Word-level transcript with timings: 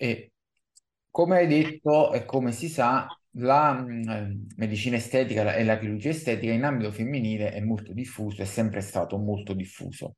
E 0.00 0.32
come 1.10 1.38
hai 1.38 1.46
detto 1.48 2.12
e 2.12 2.24
come 2.24 2.52
si 2.52 2.68
sa, 2.68 3.06
la 3.32 3.72
mh, 3.72 4.08
eh, 4.08 4.46
medicina 4.56 4.96
estetica 4.96 5.54
e 5.54 5.64
la 5.64 5.78
chirurgia 5.78 6.10
estetica 6.10 6.52
in 6.52 6.64
ambito 6.64 6.92
femminile 6.92 7.52
è 7.52 7.60
molto 7.60 7.92
diffuso, 7.92 8.42
è 8.42 8.44
sempre 8.44 8.80
stato 8.80 9.18
molto 9.18 9.52
diffuso. 9.54 10.14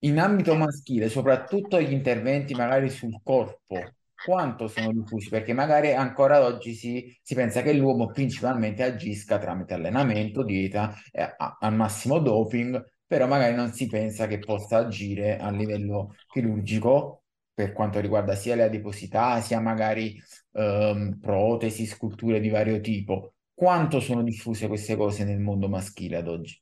In 0.00 0.18
ambito 0.18 0.54
maschile, 0.54 1.08
soprattutto 1.08 1.80
gli 1.80 1.92
interventi 1.92 2.54
magari 2.54 2.90
sul 2.90 3.20
corpo, 3.22 3.78
quanto 4.24 4.68
sono 4.68 4.92
diffusi? 4.92 5.28
Perché 5.28 5.52
magari 5.52 5.92
ancora 5.92 6.42
oggi 6.44 6.74
si, 6.74 7.14
si 7.22 7.34
pensa 7.34 7.62
che 7.62 7.72
l'uomo 7.74 8.06
principalmente 8.10 8.82
agisca 8.82 9.38
tramite 9.38 9.74
allenamento, 9.74 10.42
dieta, 10.44 10.94
eh, 11.10 11.34
al 11.58 11.74
massimo 11.74 12.18
doping, 12.18 12.82
però 13.06 13.26
magari 13.26 13.54
non 13.54 13.72
si 13.72 13.86
pensa 13.86 14.26
che 14.26 14.38
possa 14.38 14.78
agire 14.78 15.38
a 15.38 15.50
livello 15.50 16.14
chirurgico 16.28 17.23
per 17.54 17.72
quanto 17.72 18.00
riguarda 18.00 18.34
sia 18.34 18.56
le 18.56 18.64
adiposità, 18.64 19.40
sia 19.40 19.60
magari 19.60 20.20
ehm, 20.52 21.18
protesi, 21.20 21.86
sculture 21.86 22.40
di 22.40 22.48
vario 22.48 22.80
tipo. 22.80 23.34
Quanto 23.54 24.00
sono 24.00 24.22
diffuse 24.24 24.66
queste 24.66 24.96
cose 24.96 25.24
nel 25.24 25.38
mondo 25.38 25.68
maschile 25.68 26.16
ad 26.16 26.26
oggi? 26.26 26.60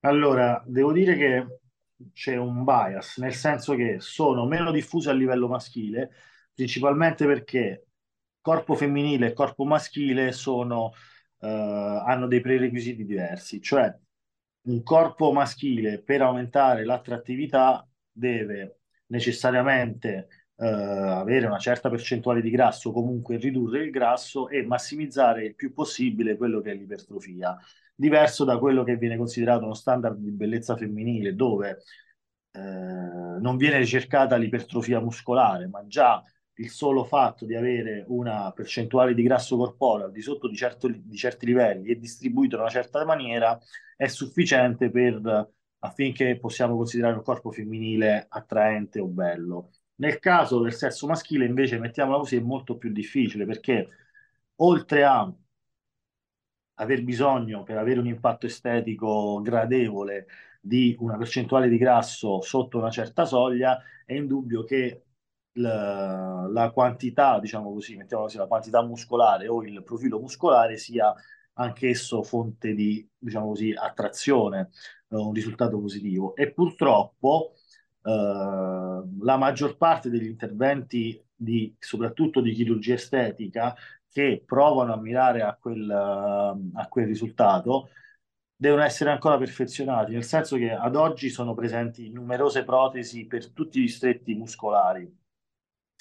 Allora, 0.00 0.60
devo 0.66 0.92
dire 0.92 1.16
che 1.16 1.46
c'è 2.12 2.36
un 2.36 2.64
bias, 2.64 3.18
nel 3.18 3.34
senso 3.34 3.76
che 3.76 3.98
sono 4.00 4.46
meno 4.46 4.72
diffuse 4.72 5.10
a 5.10 5.12
livello 5.12 5.46
maschile, 5.46 6.10
principalmente 6.52 7.24
perché 7.24 7.86
corpo 8.40 8.74
femminile 8.74 9.28
e 9.28 9.32
corpo 9.32 9.64
maschile 9.64 10.32
sono, 10.32 10.92
eh, 11.38 11.46
hanno 11.48 12.26
dei 12.26 12.40
prerequisiti 12.40 13.04
diversi, 13.04 13.60
cioè 13.60 13.96
un 14.64 14.82
corpo 14.82 15.32
maschile 15.32 16.02
per 16.02 16.22
aumentare 16.22 16.84
l'attrattività 16.84 17.86
deve 18.10 18.81
necessariamente 19.12 20.28
eh, 20.56 20.66
avere 20.66 21.46
una 21.46 21.58
certa 21.58 21.90
percentuale 21.90 22.40
di 22.40 22.50
grasso, 22.50 22.92
comunque 22.92 23.36
ridurre 23.36 23.84
il 23.84 23.90
grasso 23.90 24.48
e 24.48 24.64
massimizzare 24.64 25.44
il 25.44 25.54
più 25.54 25.72
possibile 25.72 26.36
quello 26.36 26.60
che 26.60 26.72
è 26.72 26.74
l'ipertrofia, 26.74 27.56
diverso 27.94 28.44
da 28.44 28.58
quello 28.58 28.82
che 28.84 28.96
viene 28.96 29.16
considerato 29.16 29.64
uno 29.64 29.74
standard 29.74 30.16
di 30.18 30.30
bellezza 30.30 30.76
femminile, 30.76 31.34
dove 31.34 31.82
eh, 32.52 32.58
non 32.60 33.56
viene 33.56 33.78
ricercata 33.78 34.36
l'ipertrofia 34.36 35.00
muscolare, 35.00 35.68
ma 35.68 35.86
già 35.86 36.22
il 36.56 36.70
solo 36.70 37.04
fatto 37.04 37.44
di 37.44 37.54
avere 37.54 38.04
una 38.08 38.50
percentuale 38.52 39.14
di 39.14 39.22
grasso 39.22 39.56
corporeo 39.56 40.06
al 40.06 40.12
di 40.12 40.20
sotto 40.22 40.48
di, 40.48 40.56
certo, 40.56 40.88
di 40.88 41.16
certi 41.16 41.46
livelli 41.46 41.90
e 41.90 41.98
distribuito 41.98 42.56
in 42.56 42.62
una 42.62 42.70
certa 42.70 43.04
maniera 43.04 43.58
è 43.96 44.06
sufficiente 44.06 44.90
per, 44.90 45.48
affinché 45.84 46.38
possiamo 46.38 46.76
considerare 46.76 47.16
un 47.16 47.22
corpo 47.22 47.50
femminile 47.50 48.26
attraente 48.28 49.00
o 49.00 49.06
bello. 49.06 49.70
Nel 49.96 50.18
caso 50.18 50.60
del 50.60 50.72
sesso 50.72 51.06
maschile, 51.06 51.44
invece, 51.44 51.78
mettiamola 51.78 52.18
così, 52.18 52.36
è 52.36 52.40
molto 52.40 52.76
più 52.76 52.90
difficile 52.92 53.44
perché 53.46 53.88
oltre 54.56 55.04
a 55.04 55.32
aver 56.74 57.02
bisogno 57.04 57.62
per 57.62 57.78
avere 57.78 58.00
un 58.00 58.06
impatto 58.06 58.46
estetico 58.46 59.40
gradevole 59.42 60.26
di 60.60 60.96
una 61.00 61.16
percentuale 61.16 61.68
di 61.68 61.76
grasso 61.78 62.40
sotto 62.40 62.78
una 62.78 62.90
certa 62.90 63.24
soglia, 63.24 63.80
è 64.04 64.14
indubbio 64.14 64.64
che 64.64 65.04
la, 65.54 66.46
la 66.50 66.70
quantità, 66.70 67.38
diciamo 67.40 67.72
così, 67.72 67.96
mettiamo 67.96 68.24
così, 68.24 68.36
la 68.38 68.46
quantità 68.46 68.82
muscolare 68.82 69.48
o 69.48 69.62
il 69.64 69.82
profilo 69.82 70.18
muscolare 70.20 70.76
sia 70.76 71.12
anch'esso 71.54 72.22
fonte 72.22 72.74
di, 72.74 73.06
diciamo 73.18 73.48
così, 73.48 73.72
attrazione, 73.72 74.70
eh, 75.08 75.16
un 75.16 75.32
risultato 75.32 75.78
positivo. 75.78 76.34
E 76.36 76.52
purtroppo 76.52 77.54
eh, 78.02 78.10
la 79.20 79.36
maggior 79.36 79.76
parte 79.76 80.10
degli 80.10 80.26
interventi, 80.26 81.22
di, 81.34 81.74
soprattutto 81.78 82.40
di 82.40 82.52
chirurgia 82.52 82.94
estetica, 82.94 83.74
che 84.08 84.42
provano 84.44 84.92
a 84.92 85.00
mirare 85.00 85.42
a 85.42 85.56
quel, 85.58 85.90
a 85.90 86.88
quel 86.88 87.06
risultato, 87.06 87.88
devono 88.54 88.82
essere 88.82 89.10
ancora 89.10 89.38
perfezionati, 89.38 90.12
nel 90.12 90.22
senso 90.22 90.56
che 90.56 90.70
ad 90.70 90.94
oggi 90.94 91.30
sono 91.30 91.54
presenti 91.54 92.10
numerose 92.10 92.62
protesi 92.62 93.26
per 93.26 93.50
tutti 93.50 93.80
gli 93.80 93.88
stretti 93.88 94.34
muscolari, 94.34 95.10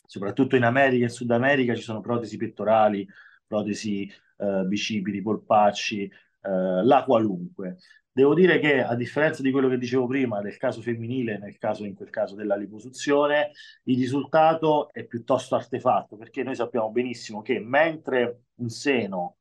soprattutto 0.06 0.56
in 0.56 0.64
America 0.64 1.04
e 1.04 1.08
in 1.08 1.10
Sud 1.10 1.32
America 1.32 1.74
ci 1.74 1.82
sono 1.82 2.02
protesi 2.02 2.38
pettorali, 2.38 3.08
protesi 3.48 4.12
eh, 4.42 4.64
bicipiti, 4.66 5.22
polpacci, 5.22 6.04
eh, 6.04 6.84
la 6.84 7.04
qualunque. 7.04 7.78
Devo 8.14 8.34
dire 8.34 8.60
che 8.60 8.84
a 8.84 8.96
differenza 8.96 9.42
di 9.42 9.52
quello 9.52 9.70
che 9.70 9.78
dicevo 9.78 10.06
prima 10.08 10.42
del 10.42 10.58
caso 10.58 10.82
femminile, 10.82 11.38
nel 11.38 11.58
caso 11.58 11.86
in 11.86 11.96
quel 11.96 12.10
caso 12.10 12.36
della 12.36 12.56
liposuzione, 12.56 13.52
il 13.84 13.98
risultato 13.98 14.90
è 14.92 15.06
piuttosto 15.06 15.56
artefatto 15.56 16.18
perché 16.18 16.44
noi 16.44 16.56
sappiamo 16.56 16.92
benissimo 16.92 17.42
che 17.42 17.60
mentre 17.60 18.46
un 18.56 18.70
seno, 18.70 19.38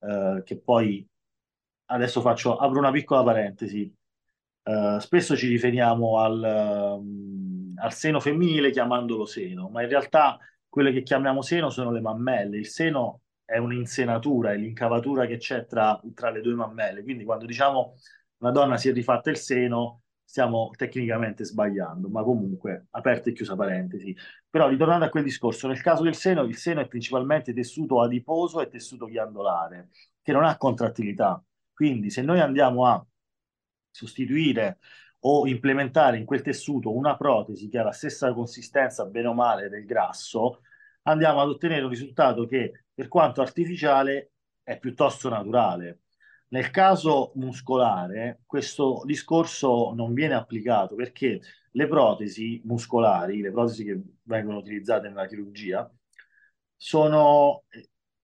eh, 0.00 0.42
che 0.44 0.58
poi 0.60 1.04
adesso 1.86 2.20
faccio, 2.20 2.56
apro 2.56 2.78
una 2.78 2.92
piccola 2.92 3.24
parentesi, 3.24 3.92
eh, 4.64 4.96
spesso 5.00 5.36
ci 5.36 5.48
riferiamo 5.48 6.18
al, 6.20 6.98
um, 7.00 7.74
al 7.76 7.92
seno 7.92 8.20
femminile 8.20 8.70
chiamandolo 8.70 9.26
seno, 9.26 9.68
ma 9.68 9.82
in 9.82 9.88
realtà 9.88 10.38
quelle 10.68 10.92
che 10.92 11.02
chiamiamo 11.02 11.42
seno 11.42 11.70
sono 11.70 11.90
le 11.90 12.00
mammelle. 12.00 12.58
Il 12.58 12.68
seno 12.68 13.21
è 13.52 13.58
un'insenatura, 13.58 14.52
è 14.52 14.56
l'incavatura 14.56 15.26
che 15.26 15.36
c'è 15.36 15.66
tra, 15.66 16.00
tra, 16.14 16.30
le 16.30 16.40
due 16.40 16.54
mammelle. 16.54 17.02
Quindi 17.02 17.22
quando 17.24 17.44
diciamo 17.44 17.96
una 18.38 18.50
donna 18.50 18.78
si 18.78 18.88
è 18.88 18.92
rifatta 18.94 19.28
il 19.28 19.36
seno, 19.36 20.04
stiamo 20.24 20.70
tecnicamente 20.74 21.44
sbagliando, 21.44 22.08
ma 22.08 22.22
comunque, 22.22 22.86
aperta 22.92 23.28
e 23.28 23.34
chiusa 23.34 23.54
parentesi. 23.54 24.16
Però 24.48 24.68
ritornando 24.68 25.04
a 25.04 25.10
quel 25.10 25.24
discorso, 25.24 25.68
nel 25.68 25.82
caso 25.82 26.02
del 26.02 26.14
seno, 26.14 26.44
il 26.44 26.56
seno 26.56 26.80
è 26.80 26.88
principalmente 26.88 27.52
tessuto 27.52 28.00
adiposo 28.00 28.62
e 28.62 28.68
tessuto 28.68 29.04
ghiandolare, 29.04 29.90
che 30.22 30.32
non 30.32 30.44
ha 30.44 30.56
contrattilità. 30.56 31.42
Quindi 31.74 32.08
se 32.08 32.22
noi 32.22 32.40
andiamo 32.40 32.86
a 32.86 33.04
sostituire 33.90 34.78
o 35.24 35.46
implementare 35.46 36.16
in 36.16 36.24
quel 36.24 36.40
tessuto 36.40 36.94
una 36.94 37.16
protesi 37.16 37.68
che 37.68 37.78
ha 37.78 37.84
la 37.84 37.92
stessa 37.92 38.32
consistenza, 38.32 39.04
bene 39.04 39.28
o 39.28 39.34
male, 39.34 39.68
del 39.68 39.84
grasso, 39.84 40.62
andiamo 41.02 41.40
ad 41.42 41.48
ottenere 41.48 41.82
un 41.82 41.90
risultato 41.90 42.46
che, 42.46 42.81
per 42.94 43.08
quanto 43.08 43.40
artificiale, 43.40 44.32
è 44.62 44.78
piuttosto 44.78 45.28
naturale. 45.28 46.00
Nel 46.48 46.70
caso 46.70 47.32
muscolare, 47.36 48.40
questo 48.46 49.02
discorso 49.04 49.92
non 49.94 50.12
viene 50.12 50.34
applicato 50.34 50.94
perché 50.94 51.40
le 51.70 51.88
protesi 51.88 52.60
muscolari, 52.64 53.40
le 53.40 53.50
protesi 53.50 53.84
che 53.84 54.00
vengono 54.24 54.58
utilizzate 54.58 55.08
nella 55.08 55.26
chirurgia, 55.26 55.90
sono, 56.76 57.64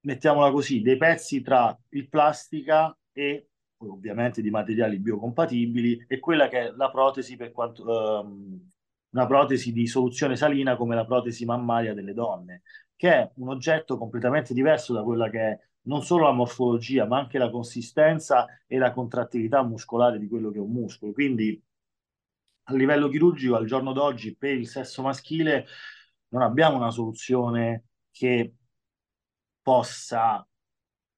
mettiamola 0.01 0.51
così, 0.51 0.83
dei 0.83 0.97
pezzi 0.97 1.41
tra 1.41 1.77
il 1.91 2.09
plastica 2.09 2.97
e 3.13 3.49
ovviamente 3.79 4.43
di 4.43 4.51
materiali 4.51 4.99
biocompatibili 4.99 6.05
e 6.09 6.19
quella 6.19 6.49
che 6.49 6.67
è 6.67 6.73
la 6.73 6.91
protesi 6.91 7.37
per 7.37 7.53
quanto, 7.53 8.21
ehm, 8.21 8.71
una 9.11 9.27
protesi 9.27 9.73
di 9.73 9.87
soluzione 9.87 10.37
salina 10.37 10.77
come 10.77 10.95
la 10.95 11.07
protesi 11.07 11.45
mammaria 11.45 11.95
delle 11.95 12.13
donne, 12.13 12.63
che 12.99 13.13
è 13.13 13.31
un 13.37 13.49
oggetto 13.51 13.97
completamente 13.97 14.53
diverso 14.53 14.93
da 14.93 15.05
quella 15.05 15.31
che 15.31 15.41
è 15.41 15.59
non 15.83 16.03
solo 16.03 16.25
la 16.25 16.33
morfologia, 16.33 17.07
ma 17.07 17.19
anche 17.19 17.39
la 17.39 17.49
consistenza 17.49 18.47
e 18.67 18.77
la 18.77 18.93
contrattività 18.93 19.63
muscolare 19.63 20.19
di 20.19 20.27
quello 20.29 20.51
che 20.51 20.59
è 20.59 20.61
un 20.61 20.73
muscolo. 20.73 21.13
Quindi 21.13 21.63
a 22.65 22.75
livello 22.75 23.09
chirurgico, 23.09 23.55
al 23.55 23.67
giorno 23.67 23.93
d'oggi, 23.93 24.37
per 24.37 24.57
il 24.57 24.67
sesso 24.67 25.01
maschile, 25.03 25.67
non 26.31 26.43
abbiamo 26.43 26.77
una 26.77 26.91
soluzione 26.91 27.85
che 28.11 28.55
possa, 29.63 30.47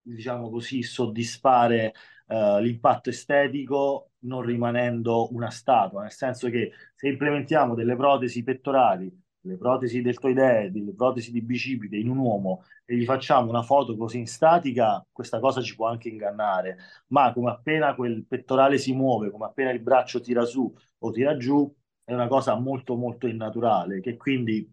diciamo 0.03 0.51
così, 0.51 0.83
soddisfare 0.83 1.95
uh, 2.27 2.59
l'impatto 2.61 3.09
estetico 3.09 4.13
non 4.21 4.43
rimanendo 4.43 5.33
una 5.33 5.51
statua, 5.51 6.03
nel 6.03 6.13
senso 6.13 6.51
che 6.51 6.73
se 6.95 7.09
implementiamo 7.09 7.75
delle 7.75 7.97
protesi 7.97 8.43
pettorali, 8.43 9.11
delle 9.41 9.57
protesi 9.57 10.03
deltoidee, 10.03 10.71
delle 10.71 10.95
protesi 10.95 11.33
di 11.33 11.41
bicipite 11.43 11.97
in 11.97 12.09
un 12.09 12.19
uomo 12.19 12.65
e 12.85 12.97
gli 12.97 13.05
facciamo 13.05 13.49
una 13.49 13.63
foto 13.63 13.97
così 13.97 14.19
in 14.19 14.27
statica, 14.27 15.05
questa 15.11 15.41
cosa 15.41 15.63
ci 15.63 15.75
può 15.75 15.87
anche 15.89 16.09
ingannare, 16.09 16.77
ma 17.09 17.33
come 17.33 17.51
appena 17.51 17.95
quel 17.95 18.25
pettorale 18.27 18.79
si 18.79 18.93
muove, 18.93 19.31
come 19.31 19.47
appena 19.47 19.71
il 19.71 19.81
braccio 19.81 20.21
tira 20.21 20.45
su 20.45 20.73
o 20.99 21.11
tira 21.11 21.37
giù, 21.37 21.73
è 22.05 22.13
una 22.13 22.29
cosa 22.29 22.55
molto 22.59 22.97
molto 22.97 23.27
innaturale 23.27 24.01
che 24.01 24.17
quindi 24.17 24.69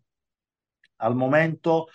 al 0.98 1.16
momento 1.16 1.88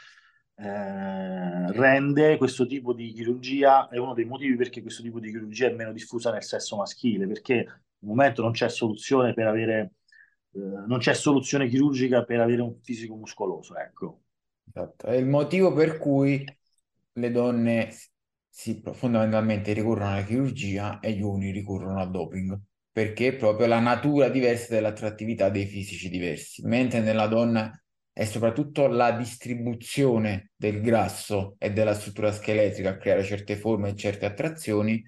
eh, 0.56 1.72
rende 1.72 2.36
questo 2.36 2.66
tipo 2.66 2.92
di 2.92 3.12
chirurgia, 3.12 3.88
è 3.88 3.98
uno 3.98 4.14
dei 4.14 4.24
motivi 4.24 4.56
perché 4.56 4.82
questo 4.82 5.02
tipo 5.02 5.18
di 5.18 5.30
chirurgia 5.30 5.66
è 5.68 5.74
meno 5.74 5.92
diffusa 5.92 6.30
nel 6.30 6.42
sesso 6.44 6.76
maschile, 6.76 7.26
perché 7.26 7.64
al 7.66 8.08
momento 8.08 8.42
non 8.42 8.52
c'è 8.52 8.68
soluzione 8.68 9.34
per 9.34 9.46
avere, 9.46 9.94
non 10.52 10.98
c'è 10.98 11.14
soluzione 11.14 11.68
chirurgica 11.68 12.24
per 12.24 12.40
avere 12.40 12.62
un 12.62 12.76
fisico 12.82 13.14
muscoloso, 13.14 13.76
ecco. 13.76 14.22
Esatto. 14.68 15.06
È 15.06 15.14
il 15.14 15.26
motivo 15.26 15.72
per 15.72 15.98
cui 15.98 16.44
le 17.14 17.30
donne 17.30 17.94
si, 18.48 18.82
fondamentalmente 18.92 19.72
ricorrono 19.72 20.10
alla 20.10 20.24
chirurgia 20.24 21.00
e 21.00 21.12
gli 21.12 21.22
uomini 21.22 21.50
ricorrono 21.50 22.00
al 22.00 22.10
doping, 22.10 22.58
perché 22.90 23.28
è 23.28 23.36
proprio 23.36 23.66
la 23.66 23.80
natura 23.80 24.28
diversa 24.28 24.74
dell'attrattività 24.74 25.48
dei 25.48 25.66
fisici 25.66 26.08
diversi, 26.08 26.62
mentre 26.66 27.00
nella 27.00 27.26
donna 27.26 27.70
è 28.12 28.24
soprattutto 28.26 28.88
la 28.88 29.12
distribuzione 29.12 30.50
del 30.54 30.82
grasso 30.82 31.56
e 31.58 31.72
della 31.72 31.94
struttura 31.94 32.30
scheletrica 32.30 32.90
a 32.90 32.96
creare 32.98 33.24
certe 33.24 33.56
forme 33.56 33.90
e 33.90 33.96
certe 33.96 34.26
attrazioni, 34.26 35.02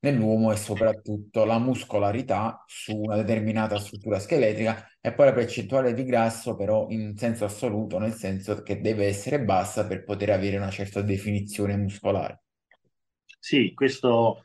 nell'uomo 0.00 0.52
è 0.52 0.56
soprattutto 0.56 1.44
la 1.44 1.58
muscolarità 1.58 2.64
su 2.66 2.96
una 2.96 3.16
determinata 3.16 3.78
struttura 3.78 4.18
scheletrica 4.18 4.88
e 5.00 5.12
poi 5.12 5.26
la 5.26 5.32
percentuale 5.32 5.94
di 5.94 6.04
grasso 6.04 6.56
però 6.56 6.86
in 6.88 7.16
senso 7.16 7.44
assoluto, 7.44 7.98
nel 7.98 8.12
senso 8.12 8.62
che 8.62 8.80
deve 8.80 9.06
essere 9.06 9.42
bassa 9.42 9.86
per 9.86 10.04
poter 10.04 10.30
avere 10.30 10.56
una 10.56 10.70
certa 10.70 11.02
definizione 11.02 11.76
muscolare. 11.76 12.42
Sì, 13.38 13.72
questo 13.74 14.44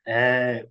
è, 0.00 0.66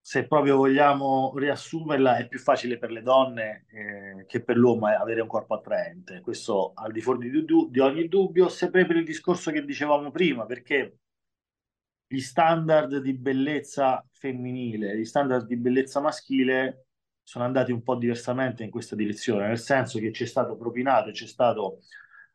se 0.00 0.26
proprio 0.26 0.56
vogliamo 0.56 1.32
riassumerla, 1.36 2.16
è 2.16 2.28
più 2.28 2.38
facile 2.38 2.78
per 2.78 2.90
le 2.90 3.02
donne 3.02 3.66
eh, 3.68 4.26
che 4.26 4.42
per 4.42 4.56
l'uomo 4.56 4.86
avere 4.86 5.20
un 5.20 5.28
corpo 5.28 5.54
attraente. 5.54 6.20
Questo 6.20 6.72
al 6.74 6.92
di 6.92 7.00
fuori 7.00 7.30
di, 7.30 7.44
di 7.70 7.78
ogni 7.80 8.08
dubbio, 8.08 8.48
sempre 8.48 8.86
per 8.86 8.96
il 8.96 9.04
discorso 9.04 9.50
che 9.50 9.64
dicevamo 9.64 10.10
prima, 10.10 10.46
perché 10.46 10.98
gli 12.14 12.20
standard 12.20 12.98
di 12.98 13.12
bellezza 13.12 14.06
femminile, 14.12 14.96
gli 14.96 15.04
standard 15.04 15.46
di 15.46 15.56
bellezza 15.56 16.00
maschile 16.00 16.86
sono 17.24 17.44
andati 17.44 17.72
un 17.72 17.82
po' 17.82 17.96
diversamente 17.96 18.62
in 18.62 18.70
questa 18.70 18.94
direzione, 18.94 19.48
nel 19.48 19.58
senso 19.58 19.98
che 19.98 20.10
c'è 20.12 20.24
stato 20.24 20.56
propinato, 20.56 21.10
c'è 21.10 21.26
stato, 21.26 21.80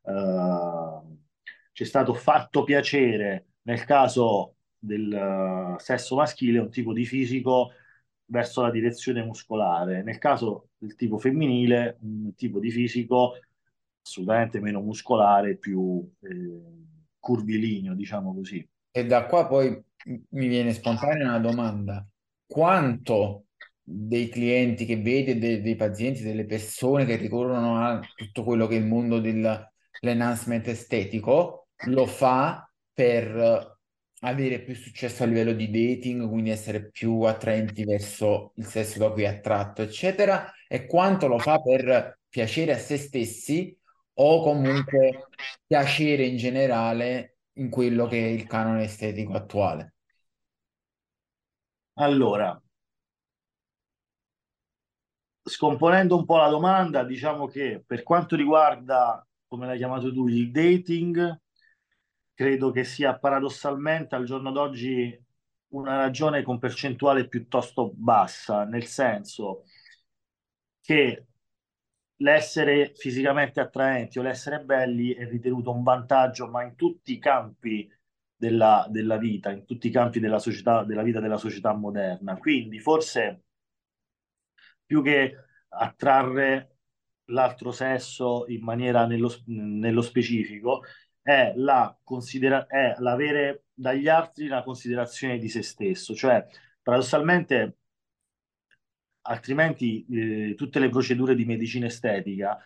uh, 0.01 1.17
c'è 1.71 1.85
stato 1.85 2.13
fatto 2.13 2.63
piacere 2.63 3.51
nel 3.61 3.85
caso 3.85 4.55
del 4.77 5.75
uh, 5.77 5.79
sesso 5.79 6.15
maschile 6.15 6.59
un 6.59 6.69
tipo 6.69 6.91
di 6.91 7.05
fisico 7.05 7.71
verso 8.25 8.61
la 8.61 8.71
direzione 8.71 9.23
muscolare, 9.23 10.03
nel 10.03 10.17
caso 10.17 10.71
del 10.77 10.95
tipo 10.95 11.17
femminile 11.17 11.97
un 12.01 12.33
tipo 12.35 12.59
di 12.59 12.69
fisico 12.69 13.35
assolutamente 14.01 14.59
meno 14.59 14.81
muscolare, 14.81 15.55
più 15.55 16.05
eh, 16.21 16.61
curvilineo, 17.19 17.93
diciamo 17.93 18.33
così. 18.33 18.67
E 18.91 19.05
da 19.05 19.25
qua 19.25 19.47
poi 19.47 19.81
mi 20.29 20.47
viene 20.47 20.73
spontanea 20.73 21.27
una 21.27 21.39
domanda. 21.39 22.05
Quanto 22.45 23.45
dei 23.81 24.29
clienti 24.29 24.85
che 24.85 24.97
vedi, 25.01 25.37
dei, 25.37 25.61
dei 25.61 25.75
pazienti, 25.75 26.23
delle 26.23 26.45
persone 26.45 27.05
che 27.05 27.15
ricorrono 27.15 27.77
a 27.83 27.99
tutto 28.15 28.43
quello 28.43 28.67
che 28.67 28.75
è 28.75 28.79
il 28.79 28.85
mondo 28.85 29.19
dell'enhancement 29.19 30.67
estetico, 30.67 31.67
lo 31.85 32.05
fa 32.05 32.69
per 32.93 33.77
avere 34.21 34.61
più 34.61 34.75
successo 34.75 35.23
a 35.23 35.25
livello 35.25 35.53
di 35.53 35.69
dating, 35.69 36.27
quindi 36.27 36.49
essere 36.49 36.89
più 36.91 37.21
attraenti 37.21 37.85
verso 37.85 38.53
il 38.57 38.65
sesso 38.65 38.99
da 38.99 39.09
cui 39.11 39.23
è 39.23 39.27
attratto, 39.27 39.81
eccetera, 39.81 40.51
e 40.67 40.85
quanto 40.85 41.27
lo 41.27 41.39
fa 41.39 41.59
per 41.59 42.19
piacere 42.27 42.73
a 42.73 42.77
se 42.77 42.97
stessi 42.97 43.75
o 44.15 44.43
comunque 44.43 45.27
piacere 45.65 46.25
in 46.25 46.35
generale 46.35 47.37
in 47.59 47.69
quello 47.69 48.07
che 48.07 48.17
è 48.17 48.27
il 48.29 48.47
canone 48.47 48.83
estetico 48.83 49.33
attuale? 49.33 49.95
Allora, 51.95 52.59
scomponendo 55.43 56.15
un 56.17 56.25
po' 56.25 56.37
la 56.37 56.49
domanda, 56.49 57.03
diciamo 57.03 57.47
che 57.47 57.83
per 57.85 58.03
quanto 58.03 58.35
riguarda, 58.35 59.25
come 59.47 59.65
l'hai 59.65 59.77
chiamato 59.77 60.13
tu, 60.13 60.27
il 60.27 60.51
dating, 60.51 61.41
credo 62.33 62.71
che 62.71 62.83
sia 62.83 63.17
paradossalmente 63.17 64.15
al 64.15 64.25
giorno 64.25 64.51
d'oggi 64.51 65.25
una 65.69 65.97
ragione 65.97 66.41
con 66.43 66.59
percentuale 66.59 67.27
piuttosto 67.27 67.91
bassa, 67.93 68.63
nel 68.63 68.85
senso 68.85 69.63
che 70.81 71.27
l'essere 72.21 72.93
fisicamente 72.95 73.59
attraenti 73.59 74.19
o 74.19 74.21
l'essere 74.21 74.63
belli 74.63 75.13
è 75.13 75.27
ritenuto 75.27 75.71
un 75.71 75.83
vantaggio, 75.83 76.47
ma 76.47 76.63
in 76.63 76.75
tutti 76.75 77.13
i 77.13 77.19
campi 77.19 77.89
della, 78.35 78.85
della 78.89 79.17
vita, 79.17 79.51
in 79.51 79.65
tutti 79.65 79.87
i 79.87 79.91
campi 79.91 80.19
della 80.19 80.39
società, 80.39 80.83
della 80.83 81.03
vita 81.03 81.19
della 81.19 81.37
società 81.37 81.73
moderna. 81.73 82.37
Quindi 82.37 82.79
forse 82.79 83.43
più 84.85 85.03
che 85.03 85.35
attrarre 85.69 86.77
l'altro 87.25 87.71
sesso 87.71 88.45
in 88.47 88.63
maniera 88.63 89.05
nello, 89.05 89.31
nello 89.45 90.01
specifico, 90.01 90.83
è, 91.21 91.53
la 91.55 91.95
considera- 92.03 92.65
è 92.65 92.95
l'avere 92.97 93.65
dagli 93.73 94.07
altri 94.07 94.47
la 94.47 94.63
considerazione 94.63 95.37
di 95.37 95.47
se 95.47 95.61
stesso, 95.61 96.15
cioè 96.15 96.45
paradossalmente 96.81 97.77
altrimenti 99.21 100.05
eh, 100.09 100.55
tutte 100.55 100.79
le 100.79 100.89
procedure 100.89 101.35
di 101.35 101.45
medicina 101.45 101.85
estetica 101.87 102.57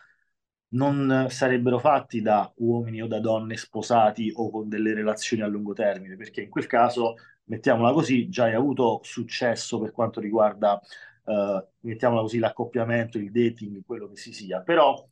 non 0.73 1.27
sarebbero 1.29 1.79
fatti 1.79 2.21
da 2.21 2.51
uomini 2.57 3.01
o 3.01 3.07
da 3.07 3.19
donne 3.19 3.57
sposati 3.57 4.31
o 4.35 4.49
con 4.49 4.69
delle 4.69 4.93
relazioni 4.93 5.43
a 5.43 5.47
lungo 5.47 5.73
termine, 5.73 6.15
perché 6.15 6.41
in 6.41 6.49
quel 6.49 6.65
caso, 6.67 7.15
mettiamola 7.45 7.91
così, 7.93 8.27
già 8.29 8.45
hai 8.45 8.53
avuto 8.55 8.99
successo 9.03 9.79
per 9.79 9.91
quanto 9.91 10.19
riguarda, 10.19 10.79
eh, 11.25 11.67
mettiamola 11.81 12.21
così, 12.21 12.39
l'accoppiamento, 12.39 13.17
il 13.17 13.31
dating, 13.31 13.83
quello 13.85 14.07
che 14.09 14.15
si 14.15 14.33
sia, 14.33 14.61
però 14.61 15.07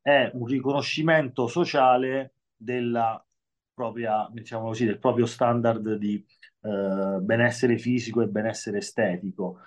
è 0.00 0.30
un 0.34 0.46
riconoscimento 0.46 1.46
sociale 1.46 2.34
della 2.54 3.22
propria, 3.72 4.28
diciamo 4.32 4.66
così, 4.66 4.84
del 4.86 4.98
proprio 4.98 5.26
standard 5.26 5.94
di 5.94 6.24
eh, 6.62 7.18
benessere 7.20 7.78
fisico 7.78 8.22
e 8.22 8.28
benessere 8.28 8.78
estetico. 8.78 9.60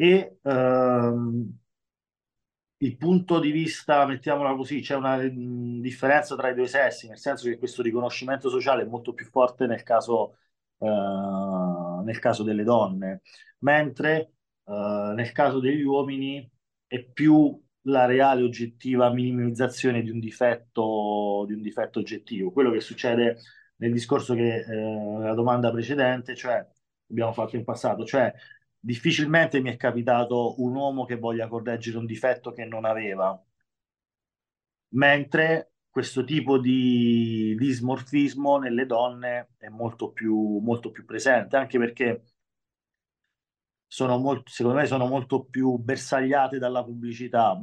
E 0.00 0.38
ehm, 0.42 1.58
il 2.80 2.96
punto 2.96 3.40
di 3.40 3.50
vista, 3.50 4.06
mettiamola 4.06 4.54
così, 4.54 4.80
c'è 4.80 4.94
una 4.94 5.16
mh, 5.16 5.80
differenza 5.80 6.36
tra 6.36 6.50
i 6.50 6.54
due 6.54 6.66
sessi, 6.68 7.08
nel 7.08 7.18
senso 7.18 7.48
che 7.48 7.58
questo 7.58 7.82
riconoscimento 7.82 8.48
sociale 8.48 8.82
è 8.82 8.86
molto 8.86 9.12
più 9.14 9.26
forte 9.26 9.66
nel 9.66 9.82
caso, 9.82 10.36
eh, 10.78 10.86
nel 12.04 12.18
caso 12.20 12.42
delle 12.44 12.62
donne, 12.64 13.22
mentre 13.58 14.32
eh, 14.64 15.12
nel 15.14 15.32
caso 15.32 15.58
degli 15.60 15.82
uomini 15.82 16.48
è 16.86 17.02
più 17.02 17.60
la 17.82 18.04
reale 18.06 18.42
oggettiva 18.42 19.12
minimizzazione 19.12 20.02
di 20.02 20.10
un 20.10 20.20
difetto, 20.20 21.44
di 21.46 21.54
un 21.54 21.62
difetto 21.62 21.98
oggettivo. 21.98 22.52
Quello 22.52 22.70
che 22.70 22.80
succede 22.80 23.38
nel 23.76 23.92
discorso 23.92 24.34
che 24.34 24.58
eh, 24.64 25.18
la 25.20 25.34
domanda 25.34 25.70
precedente, 25.72 26.34
cioè 26.36 26.64
abbiamo 27.10 27.32
fatto 27.32 27.56
in 27.56 27.64
passato, 27.64 28.04
cioè 28.04 28.32
difficilmente 28.80 29.60
mi 29.60 29.70
è 29.70 29.76
capitato 29.76 30.60
un 30.62 30.74
uomo 30.74 31.04
che 31.04 31.16
voglia 31.16 31.48
correggere 31.48 31.98
un 31.98 32.06
difetto 32.06 32.52
che 32.52 32.64
non 32.64 32.84
aveva, 32.84 33.40
mentre 34.90 35.72
questo 35.90 36.24
tipo 36.24 36.58
di 36.58 37.56
dismorfismo 37.58 38.58
nelle 38.58 38.86
donne 38.86 39.50
è 39.58 39.68
molto 39.68 40.12
più, 40.12 40.58
molto 40.58 40.90
più 40.90 41.04
presente, 41.04 41.56
anche 41.56 41.78
perché 41.78 42.22
sono 43.86 44.18
molto, 44.18 44.50
secondo 44.50 44.78
me 44.78 44.86
sono 44.86 45.06
molto 45.06 45.44
più 45.44 45.76
bersagliate 45.76 46.58
dalla 46.58 46.84
pubblicità. 46.84 47.58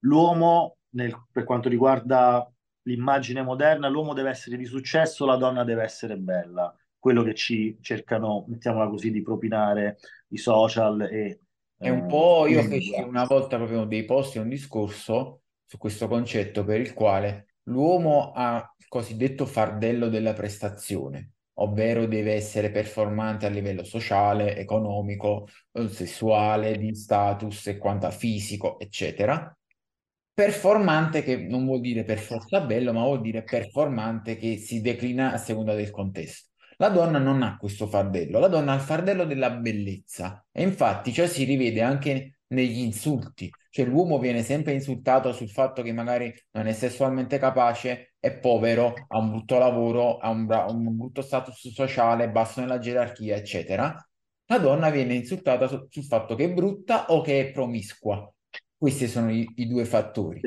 l'uomo, 0.00 0.76
nel, 0.90 1.26
per 1.30 1.44
quanto 1.44 1.68
riguarda 1.68 2.50
l'immagine 2.82 3.42
moderna, 3.42 3.88
l'uomo 3.88 4.12
deve 4.14 4.30
essere 4.30 4.56
di 4.56 4.64
successo, 4.64 5.24
la 5.24 5.36
donna 5.36 5.64
deve 5.64 5.82
essere 5.82 6.16
bella 6.16 6.74
quello 7.00 7.24
che 7.24 7.34
ci 7.34 7.76
cercano, 7.80 8.44
mettiamola 8.46 8.88
così, 8.88 9.10
di 9.10 9.22
propinare 9.22 9.98
i 10.28 10.36
social 10.36 11.00
e... 11.02 11.40
È 11.80 11.88
un 11.88 12.06
po', 12.06 12.46
io 12.46 12.62
feci 12.62 12.92
una 13.00 13.24
volta 13.24 13.56
proprio 13.56 13.86
dei 13.86 14.04
post 14.04 14.36
e 14.36 14.40
un 14.40 14.50
discorso 14.50 15.40
su 15.64 15.78
questo 15.78 16.08
concetto 16.08 16.62
per 16.62 16.78
il 16.78 16.92
quale 16.92 17.54
l'uomo 17.70 18.32
ha 18.34 18.74
il 18.76 18.86
cosiddetto 18.86 19.46
fardello 19.46 20.10
della 20.10 20.34
prestazione, 20.34 21.30
ovvero 21.54 22.04
deve 22.04 22.34
essere 22.34 22.70
performante 22.70 23.46
a 23.46 23.48
livello 23.48 23.82
sociale, 23.82 24.58
economico, 24.58 25.48
sessuale, 25.88 26.76
di 26.76 26.94
status 26.94 27.68
e 27.68 27.78
quanto 27.78 28.10
fisico, 28.10 28.78
eccetera. 28.78 29.56
Performante 30.34 31.22
che 31.22 31.36
non 31.36 31.64
vuol 31.64 31.80
dire 31.80 32.04
per 32.04 32.18
forza 32.18 32.60
bello, 32.60 32.92
ma 32.92 33.04
vuol 33.04 33.22
dire 33.22 33.42
performante 33.42 34.36
che 34.36 34.58
si 34.58 34.82
declina 34.82 35.32
a 35.32 35.38
seconda 35.38 35.74
del 35.74 35.90
contesto. 35.90 36.49
La 36.80 36.88
donna 36.88 37.18
non 37.18 37.42
ha 37.42 37.58
questo 37.58 37.86
fardello, 37.86 38.38
la 38.38 38.48
donna 38.48 38.72
ha 38.72 38.76
il 38.76 38.80
fardello 38.80 39.26
della 39.26 39.50
bellezza 39.50 40.46
e 40.50 40.62
infatti 40.62 41.12
ciò 41.12 41.26
si 41.26 41.44
rivede 41.44 41.82
anche 41.82 42.38
negli 42.48 42.78
insulti, 42.78 43.50
cioè 43.68 43.84
l'uomo 43.84 44.18
viene 44.18 44.42
sempre 44.42 44.72
insultato 44.72 45.30
sul 45.34 45.50
fatto 45.50 45.82
che 45.82 45.92
magari 45.92 46.32
non 46.52 46.66
è 46.68 46.72
sessualmente 46.72 47.36
capace, 47.36 48.14
è 48.18 48.32
povero, 48.32 48.94
ha 49.08 49.18
un 49.18 49.28
brutto 49.28 49.58
lavoro, 49.58 50.16
ha 50.16 50.30
un, 50.30 50.46
bra- 50.46 50.64
un 50.70 50.96
brutto 50.96 51.20
status 51.20 51.70
sociale, 51.70 52.30
basso 52.30 52.60
nella 52.60 52.78
gerarchia, 52.78 53.36
eccetera. 53.36 53.94
La 54.46 54.58
donna 54.58 54.88
viene 54.88 55.12
insultata 55.12 55.66
su- 55.66 55.86
sul 55.90 56.04
fatto 56.04 56.34
che 56.34 56.44
è 56.44 56.52
brutta 56.52 57.08
o 57.08 57.20
che 57.20 57.40
è 57.40 57.52
promiscua. 57.52 58.26
Questi 58.74 59.06
sono 59.06 59.30
i, 59.30 59.46
i 59.56 59.66
due 59.68 59.84
fattori. 59.84 60.40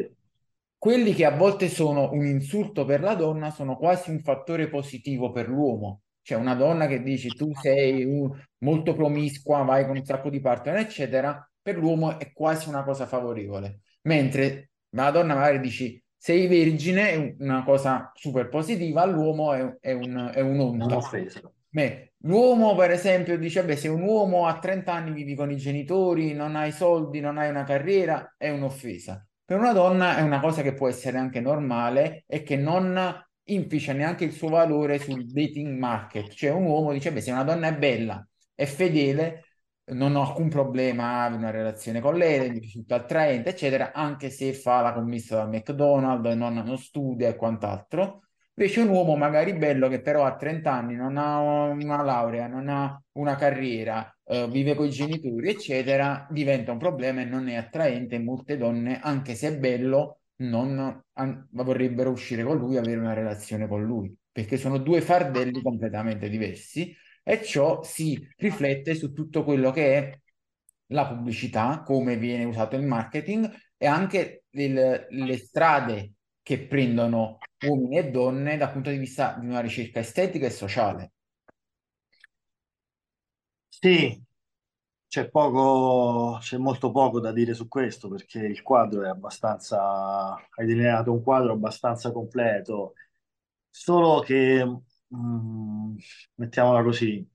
Quelli 0.80 1.14
che 1.14 1.26
a 1.26 1.36
volte 1.36 1.70
sono 1.70 2.10
un 2.12 2.26
insulto 2.26 2.86
per 2.86 3.02
la 3.02 3.14
donna 3.14 3.52
sono 3.52 3.78
quasi 3.78 4.10
un 4.10 4.22
fattore 4.24 4.68
positivo 4.68 5.32
per 5.32 5.48
l'uomo 5.48 6.03
cioè 6.24 6.38
una 6.38 6.56
donna 6.56 6.88
che 6.88 7.04
dici 7.04 7.30
tu 7.30 7.54
sei 7.54 8.04
uh, 8.04 8.36
molto 8.60 8.96
promiscua, 8.96 9.62
vai 9.64 9.86
con 9.86 9.98
un 9.98 10.06
sacco 10.06 10.30
di 10.30 10.40
partner, 10.40 10.78
eccetera, 10.78 11.48
per 11.62 11.78
l'uomo 11.78 12.18
è 12.18 12.32
quasi 12.34 12.68
una 12.70 12.84
cosa 12.84 13.06
favorevole. 13.06 13.82
mentre 14.04 14.70
la 14.96 15.12
donna 15.12 15.34
magari 15.36 15.60
dici 15.60 16.02
sei 16.24 16.48
vergine 16.48 17.10
è 17.12 17.36
una 17.40 17.64
cosa 17.66 18.10
super 18.16 18.48
positiva, 18.48 19.04
l'uomo 19.06 19.54
è, 19.54 19.78
è, 19.82 19.92
un, 19.92 20.32
è 20.34 20.40
un'onta. 20.40 20.86
Beh, 21.68 22.14
l'uomo, 22.20 22.76
per 22.76 22.92
esempio, 22.92 23.38
dice: 23.38 23.66
Beh, 23.66 23.76
se 23.76 23.90
un 23.90 24.04
uomo 24.04 24.48
a 24.48 24.58
30 24.58 24.94
anni 24.94 25.12
vivi 25.12 25.36
con 25.36 25.52
i 25.52 25.58
genitori, 25.58 26.34
non 26.34 26.56
hai 26.56 26.72
soldi, 26.72 27.20
non 27.20 27.38
hai 27.38 27.50
una 27.50 27.66
carriera, 27.66 28.36
è 28.38 28.50
un'offesa. 28.50 29.28
Per 29.44 29.58
una 29.58 29.74
donna 29.74 30.16
è 30.16 30.22
una 30.22 30.40
cosa 30.40 30.62
che 30.62 30.74
può 30.74 30.88
essere 30.88 31.18
anche 31.18 31.42
normale 31.42 32.24
e 32.26 32.42
che 32.44 32.56
non 32.56 32.98
inficia 33.46 33.94
neanche 33.94 34.24
il 34.26 34.32
suo 34.32 34.50
valore 34.50 35.00
sul 35.00 35.26
dating 35.26 35.78
market. 35.78 36.34
Cioè, 36.34 36.52
un 36.52 36.66
uomo 36.66 36.94
dice: 36.94 37.12
Beh, 37.12 37.22
se 37.22 37.32
una 37.32 37.44
donna 37.44 37.68
è 37.68 37.78
bella, 37.78 38.26
è 38.54 38.66
fedele, 38.66 39.44
non 39.86 40.16
ho 40.16 40.22
alcun 40.22 40.50
problema 40.50 41.24
a 41.24 41.34
una 41.34 41.50
relazione 41.52 42.00
con 42.00 42.16
lei, 42.16 42.50
mi 42.52 42.60
risulta 42.60 42.96
attraente, 42.96 43.50
eccetera, 43.50 43.92
anche 43.92 44.30
se 44.30 44.54
fa 44.54 44.82
la 44.82 44.94
commessa 44.94 45.36
da 45.38 45.46
McDonald's, 45.48 46.34
non, 46.36 46.54
non 46.54 46.78
studia 46.78 47.28
e 47.30 47.36
quant'altro. 47.36 48.22
Invece 48.56 48.82
un 48.82 48.90
uomo 48.90 49.16
magari 49.16 49.54
bello 49.56 49.88
che 49.90 50.00
però 50.02 50.26
a 50.26 50.36
30 50.36 50.72
anni 50.72 50.96
non 50.96 51.18
ha 51.18 51.40
una 51.40 52.04
laurea, 52.04 52.48
non 52.48 52.70
ha 52.70 53.02
una 53.14 53.36
carriera, 53.36 54.16
eh, 54.26 54.48
vive 54.48 54.76
con 54.76 54.86
i 54.86 54.90
genitori, 54.92 55.50
eccetera, 55.50 56.28
diventa 56.30 56.72
un 56.72 56.78
problema 56.78 57.22
e 57.22 57.26
non 57.26 57.48
è 57.50 57.56
attraente. 57.56 58.20
Molte 58.20 58.56
donne, 58.58 59.00
anche 59.02 59.34
se 59.34 59.48
è 59.50 59.58
bello, 59.58 60.20
non 60.50 61.04
an- 61.14 61.48
vorrebbero 61.52 62.12
uscire 62.12 62.44
con 62.44 62.58
lui, 62.58 62.78
avere 62.78 63.00
una 63.00 63.14
relazione 63.14 63.68
con 63.68 63.84
lui, 63.84 64.16
perché 64.32 64.58
sono 64.58 64.78
due 64.78 65.02
fardelli 65.02 65.62
completamente 65.62 66.30
diversi 66.30 66.96
e 67.24 67.44
ciò 67.44 67.84
si 67.84 68.20
riflette 68.38 68.96
su 68.96 69.14
tutto 69.14 69.44
quello 69.44 69.72
che 69.72 69.98
è 69.98 70.20
la 70.88 71.08
pubblicità, 71.08 71.82
come 71.86 72.18
viene 72.18 72.44
usato 72.46 72.76
il 72.76 72.84
marketing 72.86 73.50
e 73.78 73.86
anche 73.88 74.46
il, 74.52 75.08
le 75.10 75.38
strade 75.38 76.14
che 76.42 76.60
prendono 76.68 77.38
uomini 77.66 77.98
e 77.98 78.10
donne 78.12 78.58
dal 78.58 78.72
punto 78.72 78.90
di 78.90 78.98
vista 78.98 79.38
di 79.40 79.48
una 79.48 79.62
ricerca 79.62 80.00
estetica 80.00 80.46
e 80.46 80.50
sociale. 80.50 81.12
Sì, 83.70 84.24
c'è 85.14 85.30
poco, 85.30 86.38
c'è 86.42 86.58
molto 86.58 86.90
poco 86.92 87.20
da 87.20 87.32
dire 87.32 87.54
su 87.54 87.68
questo 87.68 88.08
perché 88.10 88.40
il 88.40 88.64
quadro 88.64 89.04
è 89.04 89.08
abbastanza, 89.10 90.34
hai 90.34 90.66
delineato 90.66 91.12
un 91.12 91.22
quadro 91.22 91.54
abbastanza 91.54 92.12
completo, 92.12 92.96
solo 93.70 94.22
che, 94.22 94.66
mm, 95.16 95.96
mettiamola 96.36 96.82
così, 96.84 97.28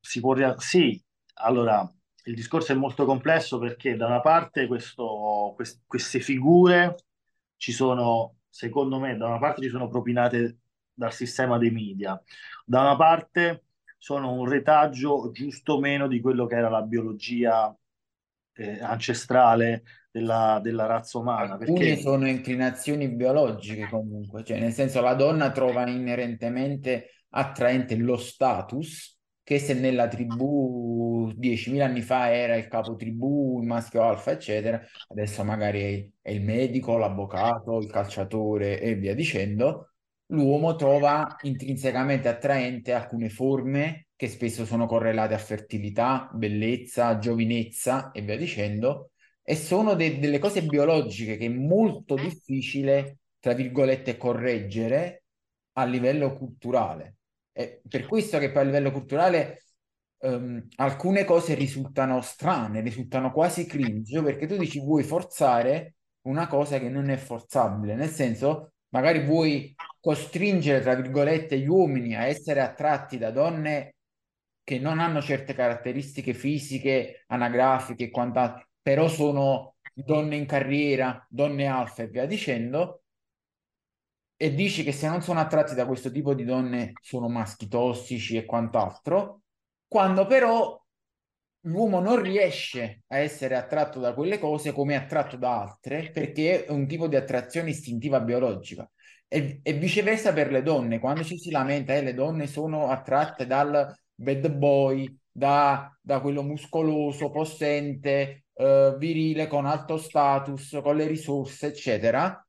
si 0.00 0.20
può, 0.20 0.32
rea- 0.34 0.58
sì, 0.58 1.02
allora, 1.34 1.90
il 2.24 2.34
discorso 2.34 2.72
è 2.72 2.74
molto 2.74 3.04
complesso 3.04 3.58
perché 3.58 3.96
da 3.96 4.06
una 4.06 4.20
parte 4.20 4.66
questo- 4.66 5.52
quest- 5.56 5.82
queste 5.86 6.20
figure 6.20 6.96
ci 7.56 7.72
sono, 7.72 8.38
secondo 8.48 8.98
me, 8.98 9.16
da 9.16 9.26
una 9.26 9.38
parte 9.38 9.62
ci 9.62 9.68
sono 9.70 9.88
propinate 9.88 10.58
dal 10.94 11.12
sistema 11.12 11.58
dei 11.58 11.70
media, 11.70 12.20
da 12.64 12.80
una 12.80 12.96
parte 12.96 13.64
sono 13.98 14.32
un 14.32 14.48
retaggio 14.48 15.30
giusto 15.32 15.78
meno 15.78 16.06
di 16.06 16.20
quello 16.20 16.46
che 16.46 16.56
era 16.56 16.68
la 16.68 16.82
biologia 16.82 17.74
eh, 18.54 18.80
ancestrale 18.80 19.82
della, 20.10 20.60
della 20.62 20.86
razza 20.86 21.18
umana. 21.18 21.54
Alcune 21.54 21.78
Perché 21.78 21.96
sono 21.96 22.28
inclinazioni 22.28 23.08
biologiche 23.08 23.88
comunque, 23.88 24.44
cioè 24.44 24.60
nel 24.60 24.72
senso 24.72 25.00
la 25.00 25.14
donna 25.14 25.50
trova 25.50 25.88
inerentemente 25.88 27.24
attraente 27.30 27.96
lo 27.96 28.16
status 28.16 29.18
che 29.42 29.58
se 29.58 29.74
nella 29.74 30.08
tribù 30.08 31.30
10.000 31.36 31.82
anni 31.82 32.00
fa 32.00 32.32
era 32.32 32.56
il 32.56 32.66
capo 32.66 32.96
tribù, 32.96 33.60
il 33.60 33.66
maschio 33.66 34.02
alfa, 34.02 34.30
eccetera, 34.30 34.80
adesso 35.08 35.44
magari 35.44 36.10
è 36.22 36.30
il 36.30 36.42
medico, 36.42 36.96
l'avvocato, 36.96 37.78
il 37.78 37.90
calciatore 37.90 38.80
e 38.80 38.94
via 38.94 39.14
dicendo, 39.14 39.93
l'uomo 40.34 40.76
trova 40.76 41.36
intrinsecamente 41.42 42.28
attraente 42.28 42.92
alcune 42.92 43.28
forme 43.30 44.08
che 44.16 44.28
spesso 44.28 44.64
sono 44.64 44.86
correlate 44.86 45.34
a 45.34 45.38
fertilità, 45.38 46.30
bellezza, 46.32 47.18
giovinezza 47.18 48.10
e 48.12 48.22
via 48.22 48.36
dicendo, 48.36 49.10
e 49.42 49.56
sono 49.56 49.94
de- 49.94 50.18
delle 50.18 50.38
cose 50.38 50.62
biologiche 50.62 51.36
che 51.36 51.46
è 51.46 51.48
molto 51.48 52.14
difficile, 52.14 53.18
tra 53.38 53.52
virgolette, 53.54 54.16
correggere 54.16 55.24
a 55.72 55.84
livello 55.84 56.34
culturale. 56.34 57.16
È 57.52 57.80
per 57.86 58.06
questo 58.06 58.38
che 58.38 58.50
poi 58.50 58.62
a 58.62 58.64
livello 58.66 58.90
culturale 58.90 59.64
ehm, 60.20 60.68
alcune 60.76 61.24
cose 61.24 61.54
risultano 61.54 62.20
strane, 62.20 62.80
risultano 62.80 63.32
quasi 63.32 63.66
cringe, 63.66 64.22
perché 64.22 64.46
tu 64.46 64.56
dici 64.56 64.80
vuoi 64.80 65.02
forzare 65.02 65.96
una 66.22 66.46
cosa 66.46 66.78
che 66.78 66.88
non 66.88 67.10
è 67.10 67.16
forzabile, 67.16 67.94
nel 67.94 68.08
senso 68.08 68.73
magari 68.94 69.24
vuoi 69.24 69.74
costringere, 70.00 70.80
tra 70.80 70.94
virgolette, 70.94 71.58
gli 71.58 71.66
uomini 71.66 72.14
a 72.14 72.26
essere 72.26 72.60
attratti 72.60 73.18
da 73.18 73.32
donne 73.32 73.96
che 74.62 74.78
non 74.78 75.00
hanno 75.00 75.20
certe 75.20 75.52
caratteristiche 75.52 76.32
fisiche, 76.32 77.24
anagrafiche 77.26 78.04
e 78.04 78.10
quant'altro, 78.10 78.68
però 78.80 79.08
sono 79.08 79.74
donne 79.92 80.36
in 80.36 80.46
carriera, 80.46 81.26
donne 81.28 81.66
alfa 81.66 82.04
e 82.04 82.08
via 82.08 82.24
dicendo, 82.24 83.02
e 84.36 84.54
dici 84.54 84.84
che 84.84 84.92
se 84.92 85.08
non 85.08 85.22
sono 85.22 85.40
attratti 85.40 85.74
da 85.74 85.86
questo 85.86 86.10
tipo 86.10 86.32
di 86.32 86.44
donne 86.44 86.92
sono 87.00 87.28
maschi 87.28 87.66
tossici 87.66 88.36
e 88.36 88.44
quant'altro, 88.44 89.40
quando 89.88 90.26
però 90.26 90.80
l'uomo 91.64 92.00
non 92.00 92.20
riesce 92.20 93.02
a 93.08 93.18
essere 93.18 93.56
attratto 93.56 94.00
da 94.00 94.14
quelle 94.14 94.38
cose 94.38 94.72
come 94.72 94.94
è 94.94 94.96
attratto 94.96 95.36
da 95.36 95.60
altre, 95.60 96.10
perché 96.12 96.64
è 96.64 96.70
un 96.70 96.86
tipo 96.86 97.08
di 97.08 97.16
attrazione 97.16 97.70
istintiva 97.70 98.20
biologica. 98.20 98.88
E, 99.26 99.60
e 99.62 99.72
viceversa 99.74 100.32
per 100.32 100.50
le 100.50 100.62
donne, 100.62 100.98
quando 100.98 101.24
ci 101.24 101.38
si 101.38 101.50
lamenta, 101.50 101.94
eh, 101.94 102.02
le 102.02 102.14
donne 102.14 102.46
sono 102.46 102.88
attratte 102.88 103.46
dal 103.46 103.92
bad 104.14 104.48
boy, 104.50 105.18
da, 105.30 105.96
da 106.00 106.20
quello 106.20 106.42
muscoloso, 106.42 107.30
possente, 107.30 108.44
eh, 108.54 108.94
virile, 108.98 109.46
con 109.46 109.66
alto 109.66 109.96
status, 109.96 110.78
con 110.82 110.96
le 110.96 111.06
risorse, 111.06 111.68
eccetera 111.68 112.43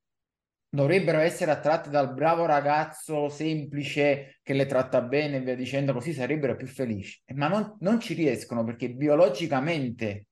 dovrebbero 0.76 1.20
essere 1.20 1.52
attratte 1.52 1.90
dal 1.90 2.14
bravo 2.14 2.46
ragazzo 2.46 3.30
semplice 3.30 4.40
che 4.44 4.54
le 4.54 4.66
tratta 4.66 5.02
bene 5.02 5.38
e 5.38 5.42
via 5.42 5.56
dicendo, 5.56 5.94
così 5.94 6.14
sarebbero 6.14 6.56
più 6.56 6.68
felici. 6.68 7.22
Ma 7.34 7.48
non, 7.48 7.78
non 7.80 8.00
ci 8.00 8.14
riescono 8.14 8.64
perché 8.64 8.90
biologicamente 8.94 10.28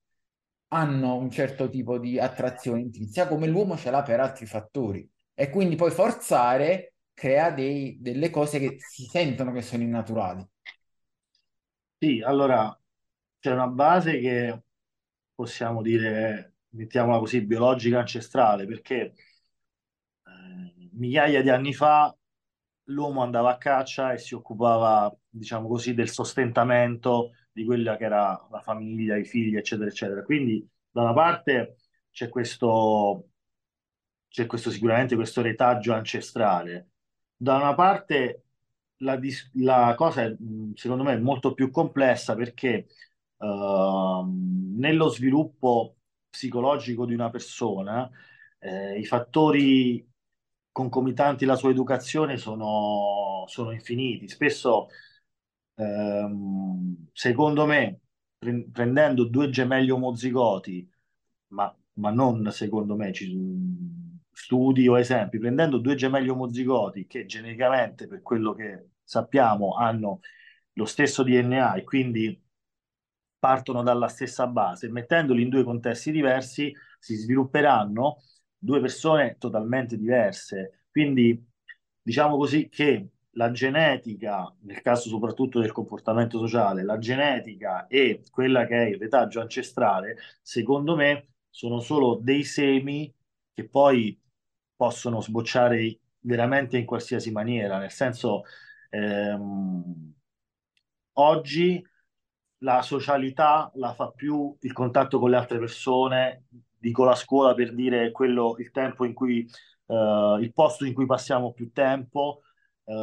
hanno 0.70 1.16
un 1.18 1.30
certo 1.32 1.70
tipo 1.70 1.98
di 2.00 2.20
attrazione 2.20 2.82
intrinseca, 2.82 3.28
come 3.28 3.48
l'uomo 3.48 3.78
ce 3.78 3.92
l'ha 3.92 4.02
per 4.04 4.20
altri 4.20 4.46
fattori. 4.46 5.08
E 5.34 5.50
quindi 5.50 5.76
poi 5.76 5.92
forzare 5.92 6.94
crea 7.14 7.52
dei, 7.52 7.98
delle 8.00 8.30
cose 8.30 8.60
che 8.60 8.76
si 8.80 9.06
sentono 9.06 9.52
che 9.52 9.62
sono 9.62 9.84
innaturali. 9.84 10.46
sì, 11.98 12.22
allora 12.22 12.78
c'è 13.40 13.52
una 13.52 13.68
base 13.68 14.20
che 14.20 14.62
possiamo 15.34 15.82
dire, 15.82 16.56
mettiamola 16.70 17.20
così, 17.20 17.46
biologica 17.46 18.00
ancestrale, 18.00 18.66
perché 18.66 19.14
migliaia 20.94 21.42
di 21.42 21.50
anni 21.50 21.74
fa 21.74 22.16
l'uomo 22.88 23.22
andava 23.22 23.52
a 23.52 23.58
caccia 23.58 24.14
e 24.14 24.18
si 24.18 24.34
occupava, 24.36 25.16
diciamo 25.30 25.68
così, 25.68 25.94
del 25.94 26.10
sostentamento 26.10 27.32
di 27.52 27.66
quella 27.66 27.98
che 27.98 28.06
era 28.06 28.48
la 28.52 28.60
famiglia, 28.62 29.16
i 29.18 29.26
figli, 29.26 29.56
eccetera, 29.56 29.90
eccetera. 29.90 30.24
Quindi, 30.24 30.68
da 30.90 31.02
una 31.04 31.14
parte 31.14 31.78
c'è 32.12 32.30
questo, 32.30 33.30
c'è 34.28 34.46
questo 34.48 34.70
sicuramente 34.72 35.16
questo 35.16 35.42
retaggio 35.42 35.94
ancestrale. 35.94 36.90
Da 37.36 37.56
una 37.56 37.74
parte 37.76 38.44
la, 38.98 39.20
la 39.54 39.94
cosa, 39.96 40.24
è, 40.24 40.36
secondo 40.76 41.04
me, 41.04 41.14
è 41.14 41.18
molto 41.20 41.54
più 41.54 41.70
complessa 41.70 42.36
perché 42.36 42.88
ehm, 43.38 44.76
nello 44.78 45.10
sviluppo 45.10 45.98
psicologico 46.30 47.06
di 47.06 47.14
una 47.14 47.30
persona, 47.30 48.10
eh, 48.60 48.98
i 49.00 49.06
fattori 49.06 50.06
concomitanti 50.74 51.46
alla 51.46 51.56
sua 51.56 51.70
educazione 51.70 52.38
sono, 52.38 53.46
sono 53.48 53.72
infiniti. 53.72 54.28
Spesso, 54.28 54.88
ehm, 55.76 57.08
secondo 57.14 57.66
me, 57.66 58.02
pre- 58.38 58.68
prendendo 58.72 59.26
due 59.26 59.50
gemelli 59.50 59.92
omozigoti, 59.92 60.90
ma, 61.50 61.74
ma 61.94 62.12
non 62.12 62.52
secondo 62.52 62.96
me, 62.96 63.14
ci, 63.14 63.28
studi 64.34 64.88
o 64.88 65.00
esempi, 65.00 65.38
prendendo 65.38 65.78
due 65.78 65.96
gemelli 65.96 66.30
omozigoti 66.30 67.06
che 67.08 67.26
geneticamente, 67.26 68.08
per 68.08 68.22
quello 68.22 68.54
che 68.54 68.90
sappiamo, 69.04 69.76
hanno 69.76 70.20
lo 70.74 70.86
stesso 70.86 71.24
DNA 71.24 71.76
e 71.76 71.84
quindi 71.84 72.42
partono 73.38 73.84
dalla 73.84 74.08
stessa 74.08 74.48
base, 74.48 74.90
mettendoli 74.90 75.44
in 75.44 75.50
due 75.50 75.64
contesti 75.64 76.12
diversi, 76.12 76.74
si 76.98 77.16
svilupperanno 77.16 78.18
due 78.64 78.80
persone 78.80 79.36
totalmente 79.38 79.98
diverse. 79.98 80.86
Quindi 80.90 81.46
diciamo 82.02 82.38
così 82.38 82.70
che 82.70 83.10
la 83.32 83.52
genetica, 83.52 84.54
nel 84.62 84.82
caso 84.82 85.10
soprattutto 85.10 85.60
del 85.60 85.72
comportamento 85.72 86.38
sociale, 86.40 86.84
la 86.84 86.98
genetica 86.98 87.88
e 87.88 88.24
quella 88.32 88.66
che 88.66 88.76
è 88.76 88.90
il 88.90 88.98
retaggio 89.00 89.42
ancestrale, 89.42 90.18
secondo 90.42 90.96
me 90.96 91.30
sono 91.50 91.80
solo 91.80 92.20
dei 92.22 92.44
semi 92.44 93.14
che 93.54 93.68
poi 93.68 94.20
possono 94.76 95.22
sbocciare 95.22 96.00
veramente 96.20 96.78
in 96.78 96.86
qualsiasi 96.86 97.32
maniera, 97.32 97.80
nel 97.80 97.92
senso 97.92 98.44
ehm, 98.90 100.14
oggi 101.14 101.84
la 102.60 102.82
socialità 102.82 103.72
la 103.76 103.94
fa 103.94 104.10
più 104.12 104.56
il 104.62 104.74
contatto 104.74 105.20
con 105.20 105.30
le 105.30 105.36
altre 105.38 105.60
persone, 105.60 106.46
dico 106.84 107.04
la 107.06 107.16
scuola 107.16 107.54
per 107.54 107.74
dire 107.74 108.12
quello, 108.12 108.56
il 108.60 108.72
tempo 108.72 109.06
in 109.06 109.14
cui, 109.14 109.48
eh, 109.88 110.38
il 110.42 110.52
posto 110.54 110.86
in 110.86 110.94
cui 110.94 111.06
passiamo 111.06 111.54
più 111.54 111.72
tempo, 111.72 112.42
eh, 112.84 112.94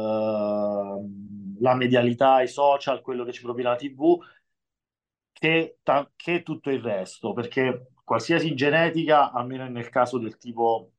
la 1.59 1.75
medialità, 1.75 2.41
i 2.41 2.47
social, 2.47 3.01
quello 3.01 3.23
che 3.23 3.31
ci 3.33 3.41
propone 3.41 3.63
la 3.63 3.75
TV, 3.75 4.19
che, 5.33 5.79
ta- 5.83 6.09
che 6.15 6.43
tutto 6.43 6.69
il 6.69 6.81
resto, 6.81 7.33
perché 7.33 7.91
qualsiasi 8.03 8.53
genetica, 8.55 9.31
almeno 9.31 9.67
nel 9.67 9.89
caso 9.89 10.17
del 10.19 10.37
tipo, 10.37 10.91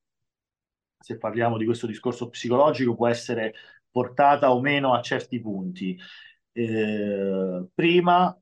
se 0.99 1.19
parliamo 1.19 1.57
di 1.59 1.65
questo 1.65 1.87
discorso 1.87 2.29
psicologico, 2.29 2.95
può 2.95 3.09
essere 3.09 3.55
portata 3.91 4.53
o 4.53 4.61
meno 4.61 4.95
a 4.95 5.03
certi 5.03 5.41
punti. 5.41 5.99
Eh, 6.53 7.67
prima, 7.75 8.37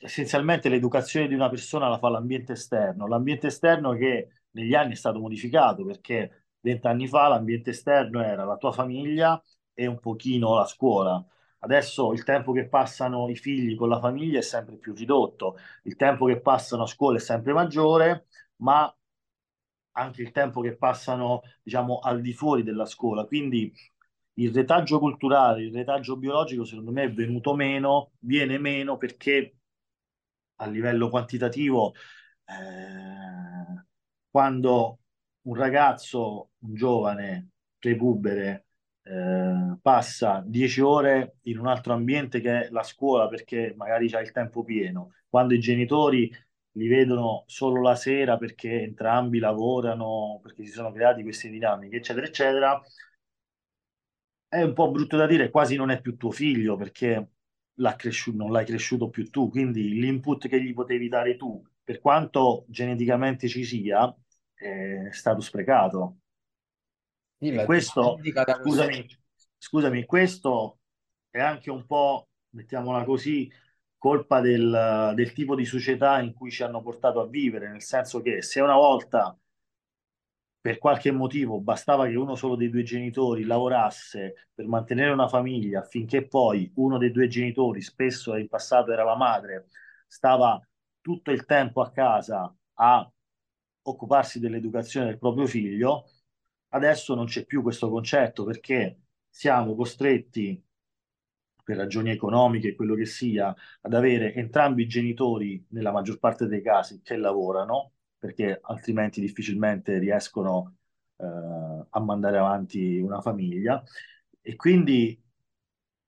essenzialmente, 0.00 0.68
l'educazione 0.68 1.28
di 1.28 1.34
una 1.34 1.48
persona 1.48 1.88
la 1.88 1.98
fa 1.98 2.08
l'ambiente 2.08 2.52
esterno, 2.52 3.06
l'ambiente 3.06 3.48
esterno 3.48 3.92
che 3.92 4.42
negli 4.52 4.74
anni 4.74 4.92
è 4.92 4.96
stato 4.96 5.18
modificato 5.20 5.84
perché 5.84 6.46
vent'anni 6.60 7.06
fa 7.08 7.28
l'ambiente 7.28 7.70
esterno 7.70 8.22
era 8.22 8.44
la 8.44 8.56
tua 8.56 8.72
famiglia 8.72 9.42
e 9.74 9.86
un 9.86 9.98
pochino 10.00 10.54
la 10.54 10.66
scuola. 10.66 11.24
Adesso 11.60 12.12
il 12.12 12.22
tempo 12.24 12.52
che 12.52 12.68
passano 12.68 13.28
i 13.28 13.36
figli 13.36 13.74
con 13.76 13.88
la 13.88 13.98
famiglia 14.00 14.38
è 14.38 14.42
sempre 14.42 14.76
più 14.76 14.94
ridotto, 14.94 15.56
il 15.84 15.96
tempo 15.96 16.26
che 16.26 16.40
passano 16.40 16.84
a 16.84 16.86
scuola 16.86 17.16
è 17.18 17.20
sempre 17.20 17.52
maggiore, 17.52 18.26
ma 18.56 18.92
anche 19.92 20.22
il 20.22 20.30
tempo 20.30 20.60
che 20.60 20.76
passano, 20.76 21.42
diciamo, 21.62 21.98
al 21.98 22.20
di 22.20 22.32
fuori 22.32 22.62
della 22.62 22.86
scuola. 22.86 23.24
Quindi 23.24 23.72
il 24.34 24.52
retaggio 24.54 24.98
culturale, 25.00 25.62
il 25.64 25.72
retaggio 25.74 26.16
biologico, 26.16 26.64
secondo 26.64 26.92
me 26.92 27.04
è 27.04 27.12
venuto 27.12 27.54
meno, 27.54 28.12
viene 28.20 28.58
meno 28.58 28.96
perché 28.96 29.57
a 30.58 30.66
livello 30.66 31.08
quantitativo, 31.10 31.94
eh, 32.46 33.84
quando 34.30 34.98
un 35.42 35.54
ragazzo, 35.54 36.50
un 36.60 36.74
giovane, 36.74 37.50
prepubere, 37.78 38.66
eh, 39.02 39.78
passa 39.80 40.42
10 40.44 40.80
ore 40.80 41.36
in 41.42 41.58
un 41.58 41.66
altro 41.66 41.94
ambiente 41.94 42.40
che 42.40 42.66
è 42.66 42.70
la 42.70 42.82
scuola 42.82 43.28
perché 43.28 43.74
magari 43.76 44.08
c'ha 44.08 44.20
il 44.20 44.32
tempo 44.32 44.64
pieno, 44.64 45.14
quando 45.28 45.54
i 45.54 45.60
genitori 45.60 46.30
li 46.72 46.86
vedono 46.88 47.44
solo 47.46 47.80
la 47.82 47.94
sera 47.96 48.36
perché 48.36 48.82
entrambi 48.82 49.38
lavorano, 49.38 50.40
perché 50.42 50.64
si 50.64 50.70
sono 50.70 50.92
creati 50.92 51.22
queste 51.22 51.48
dinamiche, 51.48 51.96
eccetera, 51.96 52.26
eccetera, 52.26 52.80
è 54.48 54.62
un 54.62 54.72
po' 54.74 54.90
brutto 54.90 55.16
da 55.16 55.26
dire, 55.26 55.50
quasi 55.50 55.76
non 55.76 55.90
è 55.90 56.00
più 56.00 56.16
tuo 56.16 56.30
figlio 56.30 56.76
perché 56.76 57.28
l'ha 57.78 57.96
cresciuto, 57.96 58.36
non 58.36 58.52
l'hai 58.52 58.64
cresciuto 58.64 59.08
più 59.08 59.30
tu, 59.30 59.48
quindi 59.50 59.88
l'input 59.98 60.48
che 60.48 60.62
gli 60.62 60.72
potevi 60.74 61.08
dare 61.08 61.36
tu, 61.36 61.62
per 61.82 62.00
quanto 62.00 62.64
geneticamente 62.68 63.48
ci 63.48 63.64
sia, 63.64 64.14
è 64.54 65.08
stato 65.10 65.40
sprecato. 65.40 66.18
Sì, 67.38 67.48
E 67.48 67.64
questo 67.64 68.18
scusami, 68.60 69.06
scusami, 69.56 70.04
questo 70.04 70.80
è 71.30 71.40
anche 71.40 71.70
un 71.70 71.86
po', 71.86 72.28
mettiamola 72.50 73.04
così, 73.04 73.50
colpa 73.96 74.40
del, 74.40 75.12
del 75.14 75.32
tipo 75.32 75.54
di 75.54 75.64
società 75.64 76.20
in 76.20 76.32
cui 76.32 76.50
ci 76.50 76.62
hanno 76.62 76.82
portato 76.82 77.20
a 77.20 77.26
vivere, 77.28 77.70
nel 77.70 77.82
senso 77.82 78.20
che 78.20 78.42
se 78.42 78.60
una 78.60 78.74
volta 78.74 79.36
per 80.60 80.78
qualche 80.78 81.10
motivo 81.12 81.60
bastava 81.60 82.06
che 82.06 82.16
uno 82.16 82.34
solo 82.34 82.56
dei 82.56 82.70
due 82.70 82.82
genitori 82.82 83.44
lavorasse 83.44 84.48
per 84.54 84.66
mantenere 84.66 85.12
una 85.12 85.28
famiglia 85.28 85.80
affinché 85.80 86.26
poi 86.26 86.70
uno 86.76 86.98
dei 86.98 87.10
due 87.10 87.28
genitori, 87.28 87.80
spesso 87.80 88.34
in 88.36 88.48
passato 88.48 88.92
era 88.92 89.04
la 89.04 89.16
madre, 89.16 89.68
stava 90.06 90.60
tutto 91.00 91.30
il 91.30 91.44
tempo 91.44 91.80
a 91.80 91.90
casa 91.90 92.54
a 92.74 93.10
occuparsi 93.82 94.40
dell'educazione 94.40 95.06
del 95.06 95.18
proprio 95.18 95.46
figlio, 95.46 96.10
adesso 96.70 97.14
non 97.14 97.26
c'è 97.26 97.44
più 97.46 97.62
questo 97.62 97.88
concetto 97.88 98.44
perché 98.44 99.02
siamo 99.28 99.74
costretti 99.74 100.62
per 101.62 101.76
ragioni 101.76 102.10
economiche, 102.10 102.74
quello 102.74 102.94
che 102.94 103.04
sia, 103.04 103.54
ad 103.82 103.92
avere 103.94 104.34
entrambi 104.34 104.82
i 104.84 104.86
genitori, 104.86 105.64
nella 105.70 105.92
maggior 105.92 106.18
parte 106.18 106.46
dei 106.46 106.62
casi, 106.62 107.00
che 107.02 107.16
lavorano, 107.16 107.92
perché 108.18 108.58
altrimenti 108.62 109.20
difficilmente 109.20 109.98
riescono 109.98 110.76
eh, 111.16 111.24
a 111.88 112.00
mandare 112.00 112.38
avanti 112.38 112.98
una 112.98 113.20
famiglia. 113.20 113.82
E 114.40 114.56
quindi 114.56 115.20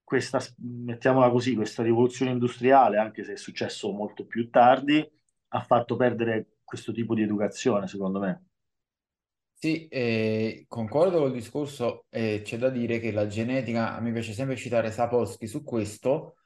questa, 0.02 0.40
mettiamola 0.58 1.30
così, 1.30 1.54
questa 1.54 1.82
rivoluzione 1.82 2.32
industriale, 2.32 2.98
anche 2.98 3.22
se 3.24 3.34
è 3.34 3.36
successo 3.36 3.92
molto 3.92 4.26
più 4.26 4.50
tardi, 4.50 5.08
ha 5.48 5.60
fatto 5.60 5.96
perdere 5.96 6.56
questo 6.64 6.92
tipo 6.92 7.14
di 7.14 7.22
educazione, 7.22 7.86
secondo 7.86 8.18
me. 8.18 8.44
Sì, 9.52 9.88
eh, 9.88 10.64
concordo 10.68 11.18
col 11.18 11.32
discorso, 11.32 12.06
eh, 12.08 12.40
c'è 12.42 12.56
da 12.56 12.70
dire 12.70 12.98
che 12.98 13.12
la 13.12 13.26
genetica, 13.26 13.94
a 13.94 14.00
me 14.00 14.10
piace 14.10 14.32
sempre 14.32 14.56
citare 14.56 14.90
Sapolsky 14.90 15.46
su 15.46 15.62
questo, 15.62 16.36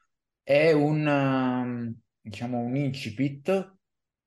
è 0.43 0.73
un, 0.73 1.07
um, 1.07 1.95
diciamo, 2.21 2.59
un 2.59 2.75
incipit 2.77 3.77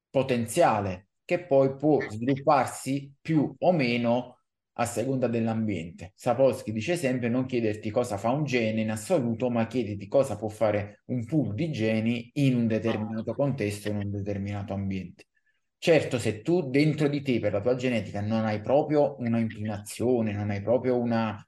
potenziale 0.09 1.06
che 1.27 1.45
poi 1.45 1.75
può 1.75 1.99
svilupparsi 2.09 3.13
più 3.19 3.53
o 3.59 3.71
meno 3.73 4.39
a 4.79 4.85
seconda 4.85 5.27
dell'ambiente. 5.27 6.13
Sapolsky 6.15 6.71
dice 6.71 6.95
sempre 6.95 7.27
non 7.27 7.45
chiederti 7.45 7.91
cosa 7.91 8.17
fa 8.17 8.29
un 8.29 8.45
gene 8.45 8.79
in 8.79 8.91
assoluto, 8.91 9.49
ma 9.49 9.67
chiediti 9.67 10.07
cosa 10.07 10.37
può 10.37 10.47
fare 10.47 11.01
un 11.07 11.25
pool 11.25 11.53
di 11.53 11.69
geni 11.69 12.29
in 12.35 12.55
un 12.55 12.67
determinato 12.67 13.33
contesto, 13.33 13.89
in 13.89 13.97
un 13.97 14.09
determinato 14.09 14.73
ambiente. 14.73 15.25
Certo, 15.77 16.17
se 16.17 16.41
tu 16.41 16.69
dentro 16.69 17.09
di 17.09 17.21
te, 17.21 17.39
per 17.39 17.51
la 17.51 17.61
tua 17.61 17.75
genetica, 17.75 18.21
non 18.21 18.45
hai 18.45 18.61
proprio 18.61 19.17
una 19.19 19.39
inclinazione, 19.39 20.31
non 20.31 20.49
hai 20.49 20.61
proprio 20.61 20.97
una, 20.97 21.45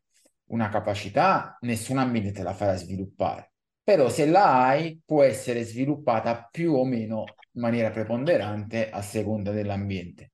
una 0.47 0.67
capacità, 0.67 1.57
nessun 1.61 1.99
ambiente 1.99 2.33
te 2.33 2.43
la 2.43 2.53
farà 2.53 2.75
sviluppare. 2.75 3.53
Però 3.89 4.07
se 4.07 4.27
la 4.27 4.67
hai, 4.67 5.01
può 5.03 5.23
essere 5.23 5.63
sviluppata 5.63 6.47
più 6.51 6.73
o 6.73 6.85
meno 6.85 7.23
in 7.53 7.61
maniera 7.61 7.89
preponderante 7.89 8.91
a 8.91 9.01
seconda 9.01 9.49
dell'ambiente. 9.49 10.33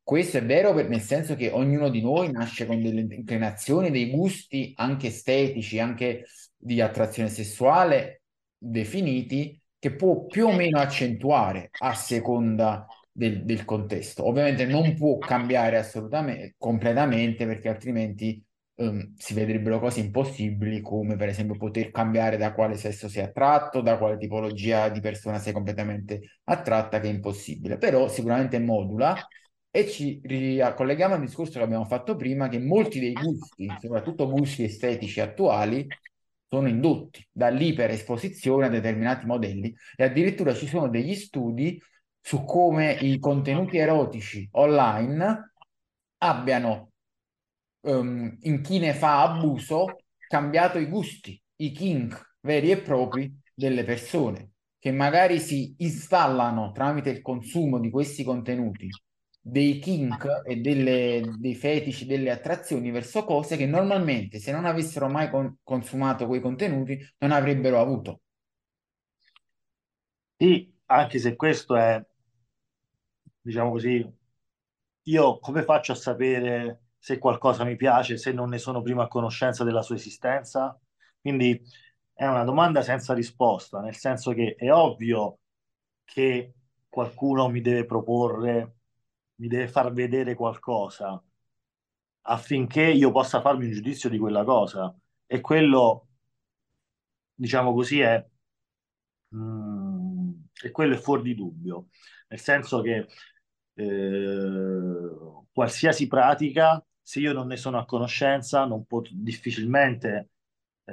Questo 0.00 0.36
è 0.36 0.44
vero 0.44 0.72
per, 0.72 0.88
nel 0.88 1.00
senso 1.00 1.34
che 1.34 1.50
ognuno 1.50 1.88
di 1.88 2.00
noi 2.00 2.30
nasce 2.30 2.64
con 2.64 2.80
delle 2.80 3.00
inclinazioni, 3.00 3.90
dei 3.90 4.08
gusti 4.08 4.72
anche 4.76 5.08
estetici, 5.08 5.80
anche 5.80 6.26
di 6.56 6.80
attrazione 6.80 7.28
sessuale 7.28 8.22
definiti, 8.56 9.60
che 9.80 9.96
può 9.96 10.24
più 10.26 10.46
o 10.46 10.52
meno 10.52 10.78
accentuare 10.78 11.70
a 11.80 11.94
seconda 11.94 12.86
del, 13.10 13.44
del 13.44 13.64
contesto. 13.64 14.28
Ovviamente 14.28 14.64
non 14.64 14.94
può 14.94 15.18
cambiare 15.18 15.76
assolutamente, 15.76 16.54
completamente, 16.56 17.46
perché 17.46 17.68
altrimenti 17.68 18.40
um, 18.76 19.14
si 19.16 19.34
vedrebbero 19.34 19.78
cose 19.78 20.00
impossibili, 20.00 20.80
come 20.80 21.16
per 21.16 21.28
esempio 21.28 21.56
poter 21.56 21.90
cambiare 21.90 22.36
da 22.36 22.52
quale 22.52 22.76
sesso 22.76 23.08
sei 23.08 23.24
attratto, 23.24 23.80
da 23.80 23.98
quale 23.98 24.16
tipologia 24.16 24.88
di 24.88 25.00
persona 25.00 25.38
sei 25.38 25.52
completamente 25.52 26.38
attratta, 26.44 27.00
che 27.00 27.08
è 27.08 27.12
impossibile. 27.12 27.78
Però 27.78 28.08
sicuramente 28.08 28.58
modula 28.58 29.16
e 29.70 29.88
ci 29.88 30.20
ricolleghiamo 30.22 31.14
al 31.14 31.20
discorso 31.20 31.58
che 31.58 31.64
abbiamo 31.64 31.86
fatto 31.86 32.14
prima, 32.16 32.48
che 32.48 32.58
molti 32.58 33.00
dei 33.00 33.12
gusti, 33.12 33.66
soprattutto 33.80 34.28
gusti 34.28 34.64
estetici 34.64 35.20
attuali, 35.20 35.86
sono 36.46 36.68
indotti 36.68 37.26
dall'iperesposizione 37.32 38.66
a 38.66 38.68
determinati 38.68 39.24
modelli 39.24 39.74
e 39.96 40.04
addirittura 40.04 40.52
ci 40.52 40.66
sono 40.66 40.90
degli 40.90 41.14
studi 41.14 41.80
su 42.20 42.44
come 42.44 42.92
i 42.92 43.18
contenuti 43.18 43.78
erotici 43.78 44.46
online 44.52 45.54
abbiano, 46.18 46.91
um, 47.82 48.36
in 48.42 48.60
chi 48.62 48.78
ne 48.78 48.94
fa 48.94 49.22
abuso, 49.22 50.04
cambiato 50.26 50.78
i 50.78 50.86
gusti, 50.86 51.40
i 51.56 51.72
kink 51.72 52.36
veri 52.40 52.70
e 52.70 52.80
propri 52.80 53.32
delle 53.54 53.84
persone, 53.84 54.52
che 54.78 54.90
magari 54.92 55.38
si 55.38 55.74
installano 55.78 56.72
tramite 56.72 57.10
il 57.10 57.20
consumo 57.22 57.78
di 57.78 57.90
questi 57.90 58.24
contenuti 58.24 58.88
dei 59.44 59.78
kink 59.80 60.42
e 60.46 60.56
delle, 60.56 61.34
dei 61.38 61.54
fetici, 61.56 62.06
delle 62.06 62.30
attrazioni 62.30 62.90
verso 62.92 63.24
cose 63.24 63.56
che 63.56 63.66
normalmente 63.66 64.38
se 64.38 64.52
non 64.52 64.64
avessero 64.64 65.08
mai 65.08 65.28
con- 65.30 65.56
consumato 65.62 66.26
quei 66.26 66.40
contenuti 66.40 66.98
non 67.18 67.32
avrebbero 67.32 67.80
avuto. 67.80 68.20
Sì, 70.36 70.70
anche 70.86 71.18
se 71.18 71.36
questo 71.36 71.74
è 71.76 72.04
diciamo 73.42 73.70
così, 73.70 74.04
io 75.04 75.38
come 75.40 75.62
faccio 75.64 75.92
a 75.92 75.94
sapere 75.96 76.81
se 77.02 77.18
qualcosa 77.18 77.64
mi 77.64 77.74
piace 77.74 78.16
se 78.16 78.30
non 78.32 78.48
ne 78.48 78.58
sono 78.58 78.80
prima 78.80 79.02
a 79.04 79.08
conoscenza 79.08 79.64
della 79.64 79.82
sua 79.82 79.96
esistenza? 79.96 80.78
Quindi 81.20 81.60
è 82.12 82.24
una 82.26 82.44
domanda 82.44 82.80
senza 82.82 83.12
risposta, 83.12 83.80
nel 83.80 83.96
senso 83.96 84.32
che 84.32 84.54
è 84.56 84.72
ovvio 84.72 85.40
che 86.04 86.54
qualcuno 86.88 87.48
mi 87.48 87.60
deve 87.60 87.86
proporre, 87.86 88.76
mi 89.36 89.48
deve 89.48 89.66
far 89.66 89.92
vedere 89.92 90.34
qualcosa 90.36 91.20
affinché 92.22 92.82
io 92.82 93.10
possa 93.10 93.40
farmi 93.40 93.66
un 93.66 93.72
giudizio 93.72 94.08
di 94.08 94.18
quella 94.18 94.44
cosa. 94.44 94.94
E 95.26 95.40
quello, 95.40 96.06
diciamo 97.34 97.72
così, 97.74 98.00
è, 98.00 98.24
mm, 99.34 100.30
e 100.62 100.70
quello 100.70 100.94
è 100.94 100.98
fuori 100.98 101.22
di 101.22 101.34
dubbio, 101.34 101.88
nel 102.28 102.38
senso 102.38 102.80
che 102.80 103.06
eh, 103.74 105.10
qualsiasi 105.52 106.06
pratica, 106.06 106.84
se 107.02 107.20
io 107.20 107.32
non 107.32 107.46
ne 107.48 107.56
sono 107.56 107.78
a 107.78 107.84
conoscenza, 107.84 108.64
non 108.64 108.84
pot- 108.86 109.10
difficilmente 109.12 110.30
eh, 110.84 110.92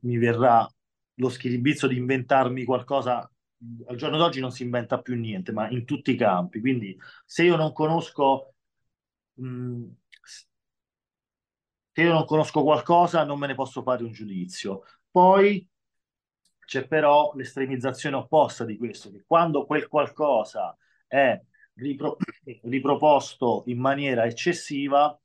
mi 0.00 0.16
verrà 0.18 0.66
lo 1.14 1.28
schiribizzo 1.28 1.86
di 1.86 1.96
inventarmi 1.96 2.64
qualcosa. 2.64 3.30
Al 3.86 3.96
giorno 3.96 4.16
d'oggi 4.16 4.40
non 4.40 4.52
si 4.52 4.62
inventa 4.62 5.00
più 5.00 5.16
niente, 5.16 5.52
ma 5.52 5.68
in 5.70 5.84
tutti 5.84 6.12
i 6.12 6.16
campi. 6.16 6.60
Quindi 6.60 6.96
se 7.26 7.42
io 7.44 7.56
non 7.56 7.72
conosco, 7.72 8.54
mh, 9.34 9.84
se 11.92 12.02
io 12.02 12.12
non 12.12 12.24
conosco 12.24 12.62
qualcosa, 12.62 13.24
non 13.24 13.38
me 13.38 13.46
ne 13.48 13.54
posso 13.54 13.82
fare 13.82 14.04
un 14.04 14.12
giudizio. 14.12 14.82
Poi 15.10 15.66
c'è 16.64 16.86
però 16.86 17.32
l'estremizzazione 17.34 18.16
opposta 18.16 18.64
di 18.64 18.76
questo, 18.76 19.10
che 19.10 19.24
quando 19.26 19.64
quel 19.66 19.88
qualcosa 19.88 20.76
è 21.06 21.40
ripro- 21.78 22.16
riproposto 22.62 23.64
in 23.66 23.78
maniera 23.78 24.26
eccessiva, 24.26 25.18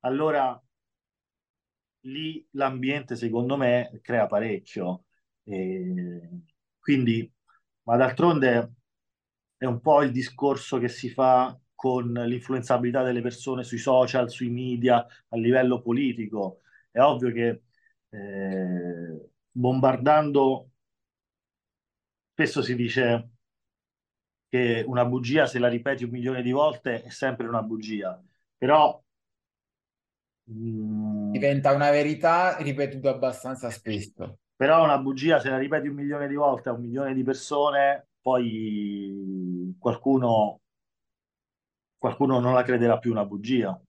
allora 0.00 0.60
lì 2.02 2.46
l'ambiente, 2.52 3.16
secondo 3.16 3.56
me, 3.56 3.98
crea 4.02 4.26
parecchio. 4.26 5.04
E 5.44 6.28
quindi, 6.78 7.30
ma 7.84 7.96
d'altronde 7.96 8.74
è 9.56 9.64
un 9.64 9.80
po' 9.80 10.02
il 10.02 10.12
discorso 10.12 10.78
che 10.78 10.88
si 10.88 11.10
fa 11.10 11.58
con 11.74 12.12
l'influenzabilità 12.12 13.02
delle 13.02 13.22
persone 13.22 13.62
sui 13.64 13.78
social, 13.78 14.30
sui 14.30 14.50
media, 14.50 15.04
a 15.28 15.36
livello 15.36 15.80
politico. 15.82 16.60
È 16.90 17.00
ovvio 17.00 17.32
che 17.32 17.62
eh, 18.10 19.30
bombardando, 19.50 20.70
spesso 22.32 22.62
si 22.62 22.74
dice 22.74 23.30
che 24.48 24.84
una 24.86 25.04
bugia, 25.04 25.46
se 25.46 25.58
la 25.58 25.68
ripeti 25.68 26.04
un 26.04 26.10
milione 26.10 26.42
di 26.42 26.50
volte, 26.52 27.02
è 27.02 27.10
sempre 27.10 27.46
una 27.46 27.62
bugia. 27.62 28.20
Però 28.56 29.00
mm, 30.50 31.30
diventa 31.32 31.72
una 31.72 31.90
verità 31.90 32.56
ripetuta 32.58 33.10
abbastanza 33.10 33.70
spesso. 33.70 34.38
Però 34.56 34.82
una 34.84 34.98
bugia, 34.98 35.38
se 35.40 35.50
la 35.50 35.58
ripeti 35.58 35.88
un 35.88 35.94
milione 35.94 36.26
di 36.28 36.34
volte 36.34 36.68
a 36.68 36.72
un 36.72 36.80
milione 36.80 37.14
di 37.14 37.22
persone, 37.22 38.08
poi 38.20 39.74
qualcuno, 39.78 40.60
qualcuno 41.96 42.40
non 42.40 42.54
la 42.54 42.62
crederà 42.64 42.98
più 42.98 43.12
una 43.12 43.24
bugia. 43.24 43.80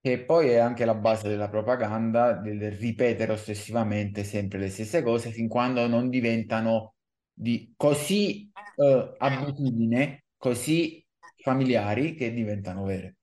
Che 0.00 0.24
poi 0.24 0.48
è 0.50 0.56
anche 0.58 0.84
la 0.84 0.94
base 0.94 1.28
della 1.28 1.48
propaganda, 1.48 2.32
del 2.32 2.72
ripetere 2.72 3.32
ossessivamente 3.32 4.24
sempre 4.24 4.58
le 4.58 4.70
stesse 4.70 5.02
cose 5.02 5.30
fin 5.30 5.46
quando 5.48 5.86
non 5.86 6.08
diventano 6.08 6.94
di 7.38 7.72
così 7.76 8.50
eh, 8.76 9.14
abitudine, 9.16 10.24
così 10.36 11.06
familiari 11.36 12.14
che 12.14 12.32
diventano 12.32 12.84
vere. 12.84 13.16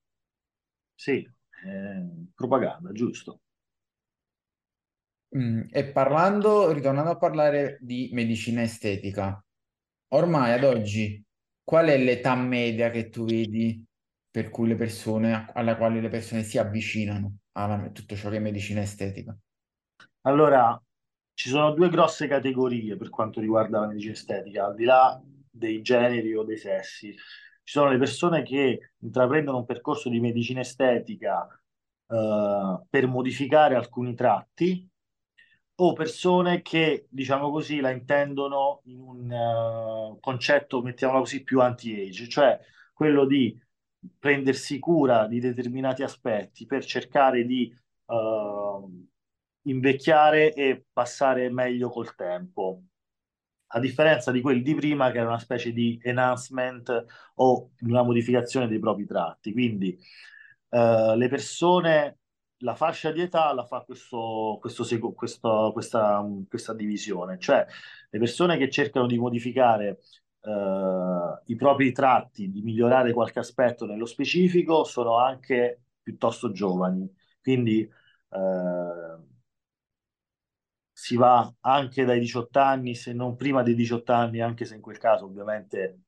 Sì, 0.94 1.16
eh, 1.66 2.06
propaganda, 2.34 2.92
giusto. 2.92 3.40
Mm, 5.36 5.64
e 5.70 5.84
parlando, 5.92 6.72
ritornando 6.72 7.10
a 7.10 7.18
parlare 7.18 7.76
di 7.82 8.08
medicina 8.12 8.62
estetica, 8.62 9.44
ormai 10.08 10.52
ad 10.52 10.64
oggi 10.64 11.22
qual 11.62 11.88
è 11.88 11.98
l'età 11.98 12.34
media 12.36 12.90
che 12.90 13.10
tu 13.10 13.26
vedi 13.26 13.84
per 14.30 14.48
cui 14.48 14.68
le 14.68 14.76
persone, 14.76 15.50
alla 15.52 15.76
quale 15.76 16.00
le 16.00 16.08
persone 16.08 16.42
si 16.42 16.56
avvicinano 16.56 17.38
a 17.52 17.90
tutto 17.90 18.16
ciò 18.16 18.30
che 18.30 18.36
è 18.36 18.40
medicina 18.40 18.80
estetica? 18.80 19.36
Allora, 20.22 20.80
ci 21.36 21.50
sono 21.50 21.72
due 21.72 21.90
grosse 21.90 22.26
categorie 22.26 22.96
per 22.96 23.10
quanto 23.10 23.40
riguarda 23.40 23.80
la 23.80 23.88
medicina 23.88 24.14
estetica, 24.14 24.64
al 24.64 24.74
di 24.74 24.84
là 24.84 25.20
dei 25.50 25.82
generi 25.82 26.34
o 26.34 26.44
dei 26.44 26.56
sessi. 26.56 27.12
Ci 27.12 27.18
sono 27.62 27.90
le 27.90 27.98
persone 27.98 28.42
che 28.42 28.92
intraprendono 29.00 29.58
un 29.58 29.66
percorso 29.66 30.08
di 30.08 30.18
medicina 30.18 30.60
estetica 30.60 31.46
eh, 32.08 32.80
per 32.88 33.06
modificare 33.06 33.74
alcuni 33.74 34.14
tratti 34.14 34.88
o 35.74 35.92
persone 35.92 36.62
che, 36.62 37.06
diciamo 37.10 37.50
così, 37.50 37.80
la 37.80 37.90
intendono 37.90 38.80
in 38.84 38.98
un 38.98 39.30
uh, 39.30 40.18
concetto, 40.20 40.80
mettiamolo 40.80 41.20
così, 41.20 41.42
più 41.42 41.60
anti-age, 41.60 42.28
cioè 42.28 42.58
quello 42.94 43.26
di 43.26 43.54
prendersi 44.18 44.78
cura 44.78 45.26
di 45.26 45.38
determinati 45.38 46.02
aspetti 46.02 46.64
per 46.64 46.82
cercare 46.82 47.44
di 47.44 47.70
uh, 48.06 49.06
invecchiare 49.66 50.52
e 50.54 50.86
passare 50.92 51.50
meglio 51.50 51.90
col 51.90 52.14
tempo. 52.14 52.82
A 53.68 53.80
differenza 53.80 54.30
di 54.30 54.40
quelli 54.40 54.62
di 54.62 54.74
prima, 54.74 55.10
che 55.10 55.18
era 55.18 55.28
una 55.28 55.38
specie 55.38 55.72
di 55.72 55.98
enhancement 56.02 57.04
o 57.36 57.70
una 57.80 58.02
modificazione 58.02 58.68
dei 58.68 58.78
propri 58.78 59.06
tratti. 59.06 59.52
Quindi 59.52 59.98
uh, 60.70 61.14
le 61.16 61.28
persone 61.28 62.18
la 62.60 62.74
fascia 62.74 63.10
di 63.12 63.20
età 63.20 63.52
la 63.52 63.64
fa 63.64 63.80
questo, 63.82 64.58
questo, 64.60 64.84
questo, 65.14 65.72
questa, 65.72 66.24
questa, 66.48 66.72
divisione, 66.74 67.38
cioè 67.38 67.66
le 68.08 68.18
persone 68.18 68.56
che 68.56 68.70
cercano 68.70 69.06
di 69.06 69.18
modificare 69.18 69.98
eh, 70.40 71.42
i 71.46 71.56
propri 71.56 71.92
tratti, 71.92 72.50
di 72.50 72.62
migliorare 72.62 73.12
qualche 73.12 73.40
aspetto 73.40 73.84
nello 73.84 74.06
specifico, 74.06 74.84
sono 74.84 75.18
anche 75.18 75.82
piuttosto 76.02 76.50
giovani, 76.52 77.08
quindi 77.42 77.80
eh, 77.82 79.16
si 80.98 81.14
va 81.16 81.54
anche 81.60 82.04
dai 82.06 82.18
18 82.18 82.58
anni, 82.58 82.94
se 82.94 83.12
non 83.12 83.36
prima 83.36 83.62
dei 83.62 83.74
18 83.74 84.12
anni, 84.14 84.40
anche 84.40 84.64
se 84.64 84.76
in 84.76 84.80
quel 84.80 84.96
caso 84.96 85.26
ovviamente 85.26 86.00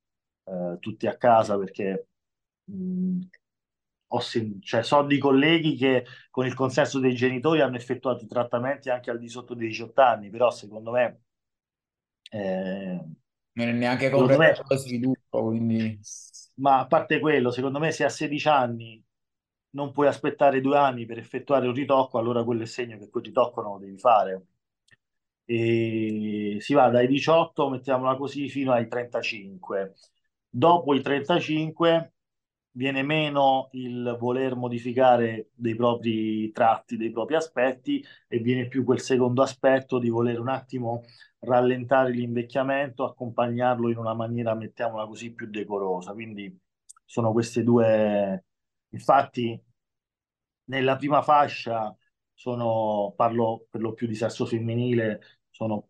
eh, 0.45 0.77
tutti 0.79 1.05
a 1.05 1.15
casa 1.15 1.59
perché 1.59 2.07
mh, 2.63 3.19
ho 4.07 4.19
cioè, 4.61 4.81
so 4.81 5.03
di 5.03 5.19
colleghi 5.19 5.75
che 5.75 6.05
con 6.31 6.47
il 6.47 6.55
consenso 6.55 6.97
dei 6.99 7.13
genitori 7.13 7.61
hanno 7.61 7.75
effettuato 7.75 8.23
i 8.23 8.27
trattamenti 8.27 8.89
anche 8.89 9.11
al 9.11 9.19
di 9.19 9.29
sotto 9.29 9.53
dei 9.53 9.67
18 9.67 10.01
anni, 10.01 10.29
però 10.31 10.49
secondo 10.49 10.89
me... 10.89 11.21
Eh, 12.31 13.05
non 13.51 13.67
è 13.67 13.71
neanche 13.71 14.09
completato 14.09 14.63
lo 14.73 14.75
sviluppo, 14.75 15.45
quindi... 15.45 15.99
Ma 16.55 16.79
a 16.79 16.87
parte 16.87 17.19
quello, 17.19 17.51
secondo 17.51 17.77
me 17.77 17.91
se 17.91 18.05
a 18.05 18.09
16 18.09 18.47
anni 18.47 19.03
non 19.75 19.91
puoi 19.91 20.07
aspettare 20.07 20.61
due 20.61 20.77
anni 20.79 21.05
per 21.05 21.19
effettuare 21.19 21.67
un 21.67 21.75
ritocco, 21.75 22.17
allora 22.17 22.43
quello 22.43 22.63
è 22.63 22.65
segno 22.65 22.97
che 22.97 23.09
quel 23.09 23.25
ritocco 23.25 23.61
non 23.61 23.73
lo 23.73 23.79
devi 23.79 23.99
fare. 23.99 24.45
E 25.51 26.57
si 26.59 26.75
va 26.75 26.89
dai 26.89 27.07
18, 27.07 27.69
mettiamola 27.69 28.15
così, 28.15 28.49
fino 28.49 28.71
ai 28.71 28.87
35. 28.87 29.95
Dopo 30.47 30.93
i 30.93 31.01
35 31.01 32.13
viene 32.73 33.01
meno 33.01 33.69
il 33.71 34.15
voler 34.19 34.55
modificare 34.55 35.49
dei 35.55 35.73
propri 35.73 36.51
tratti, 36.51 36.97
dei 36.97 37.09
propri 37.11 37.33
aspetti 37.33 38.05
e 38.27 38.37
viene 38.37 38.67
più 38.67 38.83
quel 38.83 38.99
secondo 38.99 39.41
aspetto 39.41 39.97
di 39.97 40.09
voler 40.09 40.39
un 40.39 40.49
attimo 40.49 41.03
rallentare 41.39 42.11
l'invecchiamento, 42.11 43.03
accompagnarlo 43.03 43.89
in 43.89 43.97
una 43.97 44.13
maniera, 44.13 44.53
mettiamola 44.53 45.07
così, 45.07 45.33
più 45.33 45.47
decorosa. 45.49 46.13
Quindi 46.13 46.55
sono 47.03 47.31
queste 47.31 47.63
due. 47.63 48.45
Infatti, 48.89 49.59
nella 50.65 50.95
prima 50.95 51.23
fascia 51.23 51.95
sono, 52.33 53.13
parlo 53.15 53.65
per 53.69 53.81
lo 53.81 53.93
più 53.93 54.05
di 54.05 54.15
sesso 54.15 54.45
femminile, 54.45 55.38
sono 55.59 55.89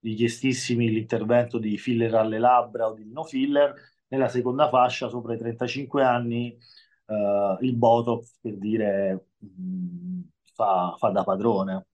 richiestissimi 0.00 0.90
l'intervento 0.90 1.58
di 1.58 1.78
filler 1.78 2.14
alle 2.14 2.40
labbra 2.40 2.88
o 2.88 2.94
di 2.94 3.04
no 3.06 3.22
filler 3.22 3.72
nella 4.08 4.28
seconda 4.28 4.68
fascia, 4.68 5.08
sopra 5.08 5.34
i 5.34 5.38
35 5.38 6.02
anni, 6.02 6.58
eh, 7.06 7.56
il 7.60 7.76
Botox, 7.76 8.38
per 8.40 8.56
dire, 8.58 9.28
mh, 9.38 9.46
mm, 9.46 10.20
fa, 10.54 10.96
fa 10.98 11.10
da 11.10 11.22
padrone. 11.22 11.86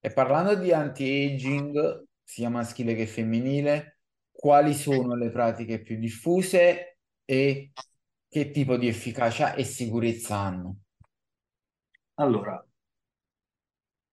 E 0.00 0.10
parlando 0.12 0.54
di 0.54 0.72
anti-aging, 0.72 2.04
sia 2.22 2.48
maschile 2.48 2.94
che 2.94 3.06
femminile, 3.06 3.98
quali 4.30 4.72
sono 4.72 5.14
le 5.14 5.30
pratiche 5.30 5.82
più 5.82 5.98
diffuse 5.98 6.98
e 7.24 7.72
che 8.28 8.50
tipo 8.50 8.76
di 8.78 8.88
efficacia 8.88 9.54
e 9.54 9.64
sicurezza 9.64 10.36
hanno? 10.36 10.78
Allora, 12.14 12.62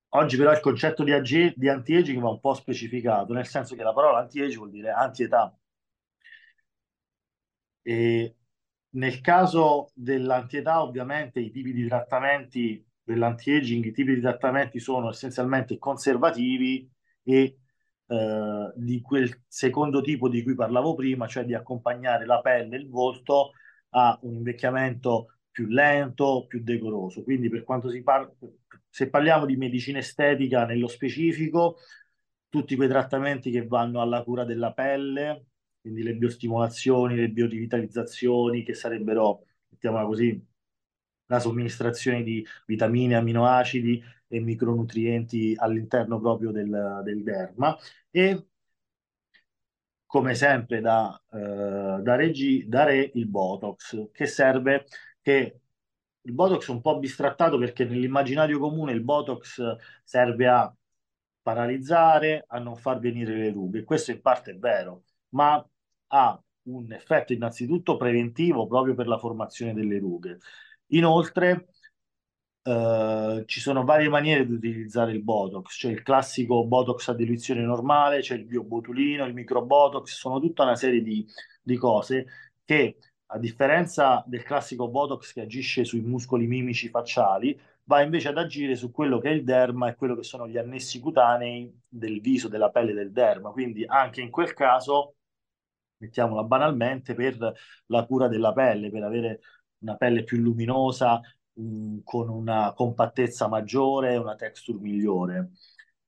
oggi 0.10 0.38
però 0.38 0.52
il 0.52 0.60
concetto 0.60 1.04
di, 1.04 1.14
di 1.56 1.70
anti-aging 1.70 2.22
va 2.22 2.30
un 2.30 2.40
po' 2.40 2.54
specificato, 2.54 3.34
nel 3.34 3.46
senso 3.46 3.76
che 3.76 3.84
la 3.84 3.94
parola 3.94 4.20
anti-aging 4.20 4.58
vuol 4.58 4.72
dire 4.72 4.92
anti-età. 4.92 5.56
E 7.82 8.36
nel 8.90 9.22
caso 9.22 9.92
dell'antietà, 9.94 10.82
ovviamente, 10.82 11.40
i 11.40 11.52
tipi 11.52 11.74
di 11.74 11.88
trattamenti 11.88 12.86
dell'anti-aging, 13.04 13.86
i 13.86 13.92
tipi 13.94 14.16
di 14.16 14.22
trattamenti 14.22 14.80
sono 14.80 15.10
essenzialmente 15.10 15.78
conservativi 15.78 16.90
e 17.24 17.60
eh, 18.08 18.74
di 18.76 19.02
quel 19.02 19.44
secondo 19.48 20.02
tipo 20.02 20.30
di 20.30 20.44
cui 20.44 20.56
parlavo 20.56 20.96
prima, 20.96 21.28
cioè 21.28 21.46
di 21.46 21.54
accompagnare 21.54 22.26
la 22.26 22.42
pelle 22.42 22.76
e 22.76 22.80
il 22.80 22.90
volto 22.90 23.52
a 23.92 24.18
un 24.24 24.36
invecchiamento 24.36 25.38
più 25.52 25.68
lento, 25.68 26.46
più 26.48 26.62
decoroso. 26.64 27.24
Quindi 27.24 27.50
per 27.50 27.64
quanto 27.64 27.90
si 27.90 28.02
parla, 28.04 28.32
se 28.90 29.10
parliamo 29.10 29.46
di 29.46 29.56
medicina 29.58 30.00
estetica 30.00 30.66
nello 30.66 30.88
specifico, 30.88 31.78
tutti 32.50 32.76
quei 32.76 32.88
trattamenti 32.88 33.52
che 33.52 33.66
vanno 33.66 34.02
alla 34.02 34.24
cura 34.24 34.44
della 34.46 34.74
pelle, 34.74 35.46
quindi 35.82 36.04
le 36.04 36.16
biostimolazioni, 36.16 37.16
le 37.16 37.30
biorivitalizzazioni, 37.30 38.64
che 38.64 38.74
sarebbero, 38.74 39.46
mettiamola 39.70 40.06
così, 40.06 40.46
la 41.28 41.40
somministrazione 41.40 42.24
di 42.24 42.46
vitamine, 42.66 43.16
aminoacidi 43.16 44.04
e 44.28 44.40
micronutrienti 44.40 45.56
all'interno 45.58 46.20
proprio 46.20 46.52
del, 46.52 47.02
del 47.04 47.24
derma. 47.24 47.78
E 48.10 48.48
come 50.06 50.36
sempre 50.36 50.80
da, 50.82 51.22
eh, 51.32 52.02
da, 52.02 52.16
regi, 52.16 52.68
da 52.68 52.86
re 52.86 53.12
il 53.14 53.28
Botox, 53.28 54.10
che 54.12 54.26
serve 54.26 54.86
che 55.22 55.60
il 56.28 56.34
Botox 56.34 56.68
è 56.68 56.72
un 56.72 56.82
po' 56.82 57.00
bistrattato 57.00 57.58
perché 57.58 57.86
nell'immaginario 57.86 58.60
comune 58.60 58.92
il 58.92 59.02
Botox 59.02 59.62
serve 60.04 60.48
a 60.48 60.76
paralizzare, 61.42 62.44
a 62.48 62.60
non 62.60 62.76
far 62.76 63.00
venire 63.00 63.34
le 63.34 63.52
rughe. 63.52 63.86
Questo 63.86 64.12
in 64.12 64.22
parte 64.22 64.52
è 64.52 64.58
vero, 64.58 65.04
ma 65.30 65.66
ha 66.08 66.44
un 66.64 66.92
effetto 66.92 67.32
innanzitutto 67.32 67.96
preventivo 67.96 68.68
proprio 68.68 68.94
per 68.94 69.08
la 69.08 69.18
formazione 69.18 69.74
delle 69.74 70.00
rughe. 70.00 70.40
Inoltre, 70.88 71.70
eh, 72.64 73.44
ci 73.46 73.62
sono 73.62 73.86
varie 73.86 74.10
maniere 74.10 74.46
di 74.46 74.54
utilizzare 74.54 75.14
il 75.14 75.24
Botox, 75.24 75.78
c'è 75.78 75.90
il 75.90 76.04
classico 76.04 76.66
Botox 76.66 77.08
a 77.08 77.14
diluizione 77.14 77.62
normale, 77.62 78.20
c'è 78.20 78.36
il 78.36 78.46
biobotulino, 78.46 79.24
il 79.26 79.34
microbotox, 79.34 80.14
sono 80.14 80.42
tutta 80.42 80.64
una 80.64 80.76
serie 80.76 81.02
di, 81.02 81.26
di 81.62 81.78
cose 81.78 82.26
che, 82.66 82.98
a 83.28 83.38
differenza 83.40 84.24
del 84.26 84.44
classico 84.44 84.88
Botox 84.90 85.34
che 85.34 85.42
agisce 85.42 85.84
sui 85.84 86.02
muscoli 86.02 86.48
mimici 86.48 86.90
facciali, 86.90 87.60
va 87.84 88.02
invece 88.02 88.30
ad 88.30 88.38
agire 88.38 88.76
su 88.76 88.92
quello 88.92 89.20
che 89.20 89.30
è 89.30 89.34
il 89.34 89.44
derma 89.44 89.90
e 89.90 89.96
quello 89.96 90.16
che 90.16 90.24
sono 90.24 90.48
gli 90.48 90.58
annessi 90.58 91.00
cutanei 91.00 91.74
del 91.88 92.22
viso, 92.22 92.48
della 92.48 92.70
pelle 92.70 92.94
del 92.94 93.12
derma. 93.12 93.52
Quindi 93.52 93.86
anche 93.86 94.22
in 94.22 94.30
quel 94.30 94.54
caso, 94.54 95.16
mettiamola 95.98 96.44
banalmente, 96.44 97.14
per 97.16 97.54
la 97.88 98.06
cura 98.06 98.28
della 98.28 98.54
pelle, 98.54 98.90
per 98.90 99.04
avere 99.04 99.40
una 99.80 99.96
pelle 99.96 100.24
più 100.24 100.38
luminosa, 100.38 101.20
mh, 101.54 102.00
con 102.04 102.30
una 102.30 102.74
compattezza 102.74 103.48
maggiore 103.48 104.18
una 104.18 104.36
texture 104.36 104.80
migliore. 104.80 105.52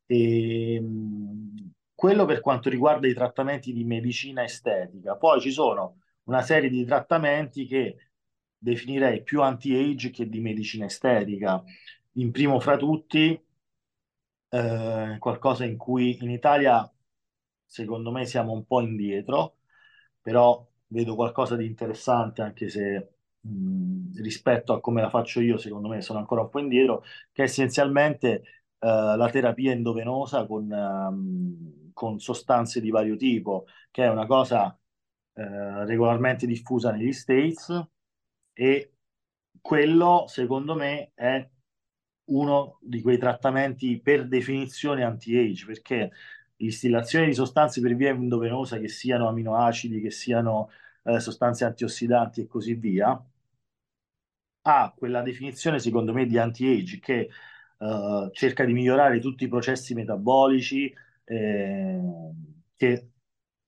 E, 0.06 0.80
mh, 0.82 1.72
quello 1.96 2.26
per 2.26 2.40
quanto 2.40 2.70
riguarda 2.70 3.08
i 3.08 3.14
trattamenti 3.14 3.74
di 3.74 3.84
medicina 3.84 4.44
estetica. 4.44 5.16
Poi 5.18 5.42
ci 5.42 5.52
sono 5.52 6.00
una 6.30 6.42
serie 6.44 6.70
di 6.70 6.86
trattamenti 6.86 7.66
che 7.66 8.12
definirei 8.58 9.24
più 9.24 9.42
anti-age 9.42 10.12
che 10.12 10.30
di 10.30 10.40
medicina 10.42 10.86
estetica. 10.86 11.64
In 12.14 12.32
primo 12.32 12.60
fra 12.60 12.78
tutti, 12.78 13.40
eh, 14.50 15.18
qualcosa 15.20 15.66
in 15.66 15.78
cui 15.78 16.18
in 16.22 16.30
Italia, 16.32 16.90
secondo 17.66 18.12
me, 18.12 18.26
siamo 18.26 18.52
un 18.54 18.66
po' 18.66 18.82
indietro, 18.82 19.58
però 20.22 20.66
vedo 20.88 21.16
qualcosa 21.16 21.56
di 21.56 21.66
interessante, 21.66 22.42
anche 22.42 22.70
se 22.70 23.14
mh, 23.42 24.22
rispetto 24.22 24.74
a 24.74 24.80
come 24.82 25.02
la 25.02 25.10
faccio 25.10 25.40
io, 25.42 25.58
secondo 25.58 25.88
me 25.88 26.02
sono 26.02 26.20
ancora 26.20 26.42
un 26.42 26.50
po' 26.50 26.60
indietro, 26.60 27.04
che 27.32 27.44
è 27.44 27.46
essenzialmente 27.46 28.42
eh, 28.80 28.88
la 28.90 29.30
terapia 29.32 29.72
endovenosa 29.72 30.46
con, 30.46 30.72
ehm, 30.72 31.92
con 31.94 32.20
sostanze 32.20 32.82
di 32.82 32.90
vario 32.90 33.16
tipo, 33.16 33.66
che 33.92 34.04
è 34.06 34.10
una 34.10 34.26
cosa 34.26 34.79
eh, 35.40 35.86
regolarmente 35.86 36.46
diffusa 36.46 36.92
negli 36.92 37.14
States 37.14 37.88
e 38.54 38.94
quello, 39.62 40.26
secondo 40.28 40.76
me, 40.76 41.12
è 41.14 41.48
uno 42.26 42.78
di 42.82 43.02
quei 43.02 43.18
trattamenti 43.18 44.00
per 44.02 44.28
definizione 44.28 45.04
anti-age, 45.04 45.66
perché 45.66 46.12
l'istillazione 46.58 47.26
di 47.28 47.34
sostanze 47.34 47.80
per 47.82 47.96
via 47.96 48.10
endovenosa, 48.10 48.80
che 48.80 48.90
siano 48.90 49.28
aminoacidi, 49.30 50.02
che 50.02 50.12
siano 50.12 50.70
eh, 51.04 51.20
sostanze 51.22 51.64
antiossidanti 51.66 52.42
e 52.42 52.48
così 52.48 52.74
via, 52.74 53.18
ha 54.64 54.94
quella 54.96 55.22
definizione, 55.22 55.80
secondo 55.80 56.14
me, 56.14 56.26
di 56.26 56.38
anti-age 56.38 57.00
che 57.00 57.30
eh, 57.78 58.30
cerca 58.34 58.66
di 58.66 58.74
migliorare 58.74 59.20
tutti 59.20 59.46
i 59.46 59.48
processi 59.48 59.94
metabolici 59.94 60.94
eh, 61.24 62.02
che 62.76 63.10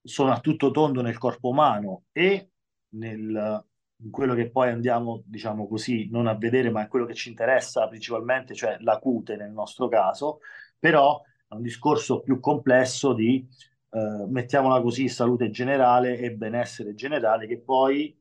sono 0.02 0.32
a 0.32 0.40
tutto 0.40 0.72
tondo 0.72 1.02
nel 1.02 1.18
corpo 1.18 1.50
umano 1.50 2.06
e 2.12 2.52
nel, 2.90 3.66
in 4.04 4.10
quello 4.12 4.34
che 4.34 4.50
poi 4.50 4.70
andiamo, 4.70 5.24
diciamo 5.26 5.68
così, 5.68 6.10
non 6.10 6.28
a 6.28 6.36
vedere, 6.36 6.70
ma 6.72 6.84
è 6.84 6.88
quello 6.88 7.06
che 7.06 7.14
ci 7.14 7.30
interessa 7.30 7.88
principalmente, 7.88 8.54
cioè 8.54 8.78
la 8.80 8.98
cute 8.98 9.36
nel 9.36 9.52
nostro 9.52 9.88
caso, 9.88 10.40
però 10.80 11.22
è 11.48 11.54
un 11.54 11.62
discorso 11.62 12.22
più 12.22 12.40
complesso 12.40 13.14
di, 13.14 13.48
eh, 13.92 14.26
mettiamola 14.28 14.82
così, 14.82 15.08
salute 15.08 15.50
generale 15.50 16.18
e 16.18 16.34
benessere 16.34 16.94
generale, 16.96 17.48
che 17.48 17.60
poi 17.60 18.18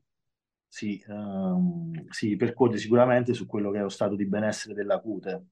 si, 0.66 1.02
um, 1.08 1.92
si 2.10 2.28
ripercuote 2.28 2.76
sicuramente 2.78 3.34
su 3.34 3.46
quello 3.46 3.70
che 3.70 3.78
è 3.78 3.82
lo 3.82 3.88
stato 3.88 4.14
di 4.14 4.26
benessere 4.26 4.74
della 4.74 5.00
cute. 5.00 5.46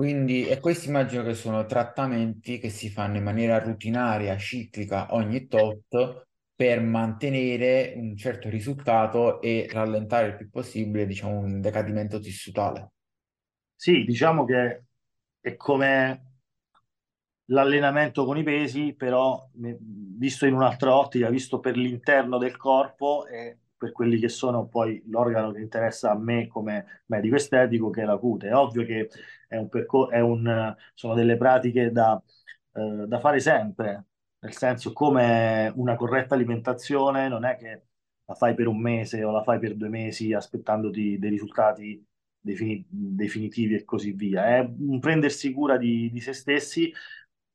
Quindi, 0.00 0.46
e 0.46 0.60
questi 0.60 0.88
immagino 0.88 1.22
che 1.22 1.34
sono 1.34 1.66
trattamenti 1.66 2.56
che 2.56 2.70
si 2.70 2.88
fanno 2.88 3.18
in 3.18 3.22
maniera 3.22 3.58
rutinaria, 3.58 4.34
ciclica, 4.38 5.12
ogni 5.14 5.46
tot, 5.46 6.26
per 6.54 6.80
mantenere 6.80 7.92
un 7.96 8.16
certo 8.16 8.48
risultato 8.48 9.42
e 9.42 9.68
rallentare 9.70 10.28
il 10.28 10.36
più 10.36 10.48
possibile, 10.48 11.04
diciamo, 11.04 11.40
un 11.40 11.60
decadimento 11.60 12.18
tissutale. 12.18 12.92
Sì, 13.76 14.04
diciamo 14.04 14.46
che 14.46 14.84
è 15.38 15.54
come 15.56 16.38
l'allenamento 17.50 18.24
con 18.24 18.38
i 18.38 18.42
pesi, 18.42 18.94
però 18.94 19.50
visto 19.52 20.46
in 20.46 20.54
un'altra 20.54 20.96
ottica, 20.96 21.28
visto 21.28 21.60
per 21.60 21.76
l'interno 21.76 22.38
del 22.38 22.56
corpo 22.56 23.26
e 23.26 23.58
per 23.80 23.92
quelli 23.92 24.18
che 24.18 24.28
sono 24.28 24.66
poi 24.68 25.02
l'organo 25.06 25.52
che 25.52 25.60
interessa 25.60 26.10
a 26.10 26.18
me 26.18 26.46
come 26.48 27.02
medico 27.06 27.36
estetico, 27.36 27.88
che 27.90 28.02
è 28.02 28.04
la 28.04 28.18
cute. 28.18 28.48
È 28.48 28.54
ovvio 28.54 28.84
che 28.84 29.08
è 29.48 29.56
un 29.56 29.68
percor- 29.70 30.10
è 30.12 30.20
un, 30.20 30.74
sono 30.94 31.14
delle 31.14 31.36
pratiche 31.38 31.90
da, 31.90 32.22
eh, 32.74 33.04
da 33.06 33.18
fare 33.20 33.40
sempre, 33.40 34.06
nel 34.40 34.54
senso 34.56 34.92
come 34.92 35.72
una 35.76 35.96
corretta 35.96 36.34
alimentazione 36.34 37.28
non 37.28 37.44
è 37.44 37.56
che 37.56 37.84
la 38.24 38.34
fai 38.34 38.54
per 38.54 38.66
un 38.68 38.80
mese 38.80 39.24
o 39.24 39.30
la 39.32 39.42
fai 39.42 39.58
per 39.58 39.74
due 39.76 39.88
mesi 39.88 40.32
aspettandoti 40.32 41.18
dei 41.18 41.30
risultati 41.30 42.04
defini- 42.38 42.84
definitivi 42.88 43.74
e 43.74 43.84
così 43.84 44.12
via. 44.12 44.46
È 44.56 44.60
un 44.60 44.98
prendersi 45.00 45.52
cura 45.52 45.76
di, 45.76 46.10
di 46.10 46.20
se 46.20 46.32
stessi 46.32 46.92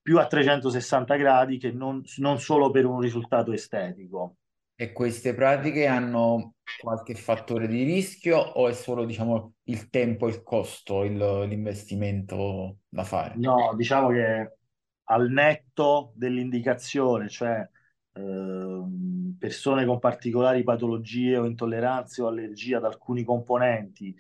più 0.02 0.20
a 0.20 0.28
360 0.28 1.16
gradi 1.16 1.58
che 1.58 1.72
non, 1.72 2.04
non 2.18 2.40
solo 2.40 2.70
per 2.72 2.86
un 2.86 3.00
risultato 3.00 3.52
estetico. 3.52 4.38
E 4.78 4.92
queste 4.94 5.34
pratiche 5.34 5.86
hanno 5.88 6.54
qualche 6.78 7.16
fattore 7.16 7.68
di 7.68 7.84
rischio 7.84 8.38
o 8.38 8.68
è 8.70 8.74
solo, 8.74 9.06
diciamo, 9.06 9.56
il 9.64 9.90
tempo, 9.90 10.28
il 10.28 10.44
costo, 10.44 11.04
il- 11.04 11.18
l'investimento 11.48 12.80
da 12.88 13.04
fare? 13.04 13.44
No, 13.44 13.74
diciamo 13.76 14.10
che 14.10 14.58
al 15.06 15.30
netto 15.30 16.14
dell'indicazione, 16.16 17.28
cioè 17.30 17.68
ehm, 18.14 19.36
persone 19.38 19.86
con 19.86 20.00
particolari 20.00 20.64
patologie 20.64 21.38
o 21.38 21.46
intolleranze 21.46 22.22
o 22.22 22.28
allergie 22.28 22.76
ad 22.76 22.86
alcuni 22.86 23.24
componenti, 23.26 24.16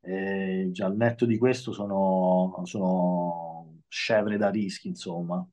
eh, 0.00 0.68
già 0.72 0.86
al 0.86 0.96
netto 0.96 1.26
di 1.26 1.36
questo 1.36 1.72
sono, 1.72 2.62
sono 2.64 3.80
scevre 3.88 4.38
da 4.38 4.48
rischi, 4.50 4.88
insomma. 4.88 5.46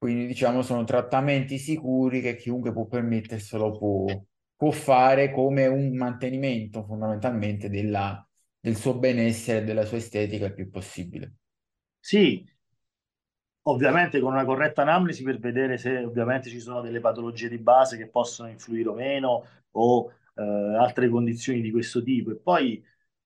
Quindi 0.00 0.26
diciamo 0.26 0.62
sono 0.62 0.84
trattamenti 0.84 1.58
sicuri 1.58 2.22
che 2.22 2.34
chiunque 2.34 2.72
può 2.72 2.86
permetterselo 2.86 3.76
può, 3.76 4.06
può 4.56 4.70
fare 4.70 5.30
come 5.30 5.66
un 5.66 5.94
mantenimento 5.94 6.82
fondamentalmente 6.84 7.68
della, 7.68 8.26
del 8.58 8.76
suo 8.76 8.98
benessere 8.98 9.62
della 9.62 9.84
sua 9.84 9.98
estetica 9.98 10.46
il 10.46 10.54
più 10.54 10.70
possibile. 10.70 11.34
Sì, 11.98 12.42
ovviamente 13.64 14.20
con 14.20 14.32
una 14.32 14.46
corretta 14.46 14.80
anamnesi 14.80 15.22
per 15.22 15.38
vedere 15.38 15.76
se 15.76 15.98
ovviamente 15.98 16.48
ci 16.48 16.60
sono 16.60 16.80
delle 16.80 17.00
patologie 17.00 17.50
di 17.50 17.58
base 17.58 17.98
che 17.98 18.08
possono 18.08 18.48
influire 18.48 18.88
o 18.88 18.94
meno 18.94 19.44
o 19.72 20.10
eh, 20.34 20.42
altre 20.42 21.10
condizioni 21.10 21.60
di 21.60 21.70
questo 21.70 22.02
tipo. 22.02 22.30
E 22.30 22.36
poi 22.36 22.82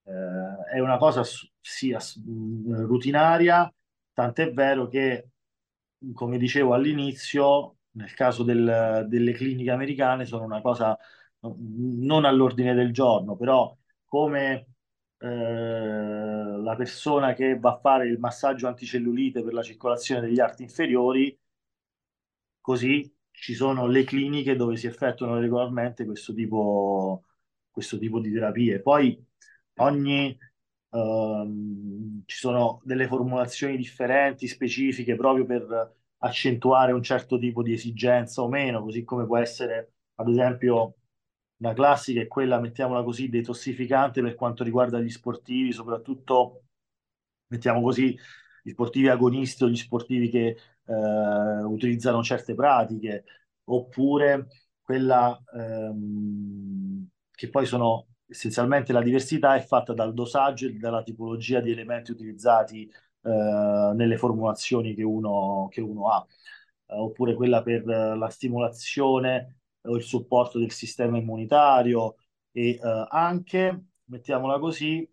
eh, 0.07 0.73
è 0.73 0.81
una 0.81 0.99
cosa 0.99 1.23
sia 1.61 2.01
rutinaria, 2.25 3.73
tant'è 4.13 4.53
vero 4.53 4.89
che, 4.89 5.29
come 6.13 6.39
dicevo 6.39 6.75
all'inizio, 6.75 7.77
nel 7.93 8.13
caso 8.15 8.43
del, 8.43 9.07
delle 9.09 9.33
cliniche 9.33 9.71
americane 9.71 10.25
sono 10.27 10.45
una 10.45 10.61
cosa 10.61 10.99
non 11.41 12.25
all'ordine 12.25 12.75
del 12.75 12.93
giorno, 12.93 13.37
però 13.37 13.77
come 14.05 14.67
eh, 15.19 15.27
la 15.27 16.75
persona 16.77 17.35
che 17.35 17.59
va 17.59 17.73
a 17.73 17.79
fare 17.79 18.07
il 18.09 18.19
massaggio 18.19 18.67
anticellulite 18.67 19.43
per 19.43 19.53
la 19.53 19.63
circolazione 19.63 20.21
degli 20.23 20.41
arti 20.41 20.63
inferiori, 20.63 21.39
così 22.61 23.13
ci 23.31 23.55
sono 23.55 23.87
le 23.87 24.05
cliniche 24.05 24.57
dove 24.57 24.77
si 24.77 24.87
effettuano 24.87 25.39
regolarmente 25.39 26.05
questo 26.05 26.33
tipo, 26.33 27.25
questo 27.71 27.99
tipo 27.99 28.21
di 28.21 28.33
terapie. 28.33 28.81
Poi 28.81 29.23
ogni 29.77 30.37
ehm, 30.95 32.23
ci 32.27 32.37
sono 32.37 32.81
delle 32.85 33.07
formulazioni 33.07 33.77
differenti, 33.77 34.47
specifiche, 34.49 35.17
proprio 35.17 35.45
per 35.47 35.93
accentuare 36.19 36.93
un 36.93 37.03
certo 37.03 37.39
tipo 37.39 37.63
di 37.63 37.73
esigenza 37.73 38.43
o 38.43 38.49
meno, 38.49 38.83
così 38.83 39.05
come 39.05 39.27
può 39.27 39.37
essere, 39.39 39.95
ad 40.17 40.29
esempio, 40.29 40.95
una 41.59 41.73
classica 41.75 42.21
è 42.21 42.27
quella, 42.29 42.61
mettiamola 42.61 43.03
così, 43.03 43.29
detossificante 43.29 44.23
per 44.23 44.35
quanto 44.35 44.65
riguarda 44.65 45.01
gli 45.01 45.11
sportivi, 45.11 45.73
soprattutto, 45.73 46.65
mettiamo 47.49 47.83
così, 47.83 48.17
gli 48.63 48.71
sportivi 48.71 49.09
agonisti 49.09 49.65
o 49.65 49.69
gli 49.69 49.77
sportivi 49.77 50.29
che 50.31 50.57
eh, 50.87 51.63
utilizzano 51.65 52.23
certe 52.23 52.55
pratiche, 52.55 53.25
oppure 53.65 54.47
quella 54.83 55.39
ehm, 55.55 57.09
che 57.31 57.49
poi 57.51 57.67
sono 57.67 58.07
essenzialmente 58.27 58.93
la 58.93 59.03
diversità 59.03 59.55
è 59.55 59.61
fatta 59.61 59.93
dal 59.93 60.15
dosaggio 60.15 60.67
e 60.67 60.73
dalla 60.75 61.03
tipologia 61.03 61.61
di 61.61 61.71
elementi 61.71 62.11
utilizzati 62.11 62.91
eh, 63.23 63.93
nelle 63.95 64.17
formulazioni 64.17 64.95
che 64.95 65.03
uno, 65.03 65.69
che 65.71 65.81
uno 65.81 66.11
ha, 66.11 66.27
eh, 66.87 66.95
oppure 66.97 67.35
quella 67.35 67.63
per 67.63 67.85
la 67.87 68.29
stimolazione 68.29 69.61
o 69.83 69.97
il 69.97 70.03
supporto 70.03 70.59
del 70.59 70.73
sistema 70.73 71.19
immunitario 71.19 72.17
e 72.53 72.71
eh, 72.71 73.07
anche, 73.09 73.85
mettiamola 74.05 74.59
così, 74.59 75.09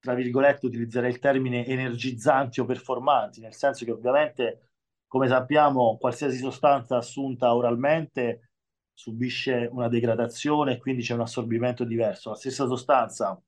tra 0.00 0.14
virgolette, 0.14 0.66
utilizzerei 0.66 1.10
il 1.10 1.18
termine 1.20 1.64
energizzanti 1.64 2.60
o 2.60 2.64
performanti, 2.64 3.40
nel 3.40 3.54
senso 3.54 3.84
che 3.84 3.92
ovviamente, 3.92 4.70
come 5.06 5.28
sappiamo, 5.28 5.96
qualsiasi 5.98 6.38
sostanza 6.38 6.96
assunta 6.96 7.54
oralmente 7.54 8.51
subisce 8.94 9.68
una 9.70 9.88
degradazione 9.88 10.74
e 10.74 10.78
quindi 10.78 11.02
c'è 11.02 11.14
un 11.14 11.20
assorbimento 11.20 11.84
diverso. 11.84 12.30
La 12.30 12.36
stessa 12.36 12.66
sostanza 12.66 13.40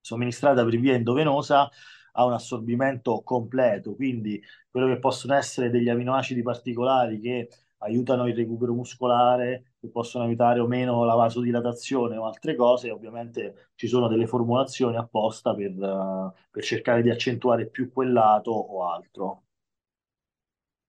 somministrata 0.00 0.64
per 0.64 0.78
via 0.78 0.94
endovenosa 0.94 1.70
ha 2.14 2.24
un 2.24 2.32
assorbimento 2.32 3.22
completo, 3.22 3.94
quindi 3.94 4.42
quello 4.70 4.86
che 4.88 4.98
possono 4.98 5.34
essere 5.34 5.70
degli 5.70 5.88
aminoacidi 5.88 6.42
particolari 6.42 7.20
che 7.20 7.48
aiutano 7.78 8.26
il 8.28 8.34
recupero 8.34 8.74
muscolare, 8.74 9.74
che 9.80 9.88
possono 9.88 10.24
aiutare 10.24 10.60
o 10.60 10.66
meno 10.66 11.04
la 11.04 11.14
vasodilatazione 11.14 12.16
o 12.16 12.26
altre 12.26 12.54
cose, 12.54 12.90
ovviamente 12.90 13.70
ci 13.74 13.88
sono 13.88 14.08
delle 14.08 14.26
formulazioni 14.26 14.96
apposta 14.96 15.54
per, 15.54 15.72
uh, 15.72 16.32
per 16.50 16.62
cercare 16.62 17.02
di 17.02 17.10
accentuare 17.10 17.68
più 17.68 17.90
quel 17.92 18.12
lato 18.12 18.50
o 18.50 18.86
altro. 18.88 19.44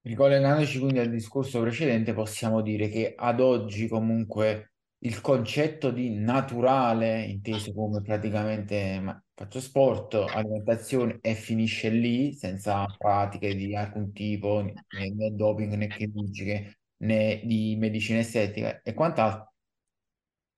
Ricollegandoci 0.06 0.78
quindi 0.80 0.98
al 0.98 1.08
discorso 1.08 1.62
precedente, 1.62 2.12
possiamo 2.12 2.60
dire 2.60 2.88
che 2.88 3.14
ad 3.16 3.40
oggi 3.40 3.88
comunque 3.88 4.72
il 4.98 5.22
concetto 5.22 5.90
di 5.90 6.10
naturale, 6.10 7.22
inteso 7.24 7.72
come 7.72 8.02
praticamente 8.02 9.22
faccio 9.34 9.60
sport, 9.60 10.12
alimentazione 10.14 11.18
e 11.22 11.34
finisce 11.34 11.88
lì, 11.88 12.34
senza 12.34 12.84
pratiche 12.98 13.54
di 13.54 13.74
alcun 13.74 14.12
tipo, 14.12 14.60
né, 14.60 14.74
né 14.90 15.30
doping 15.30 15.72
né 15.72 15.88
chirurgiche 15.88 16.80
né 16.98 17.40
di 17.42 17.74
medicina 17.78 18.18
estetica 18.18 18.82
e 18.82 18.92
quant'altro, 18.92 19.54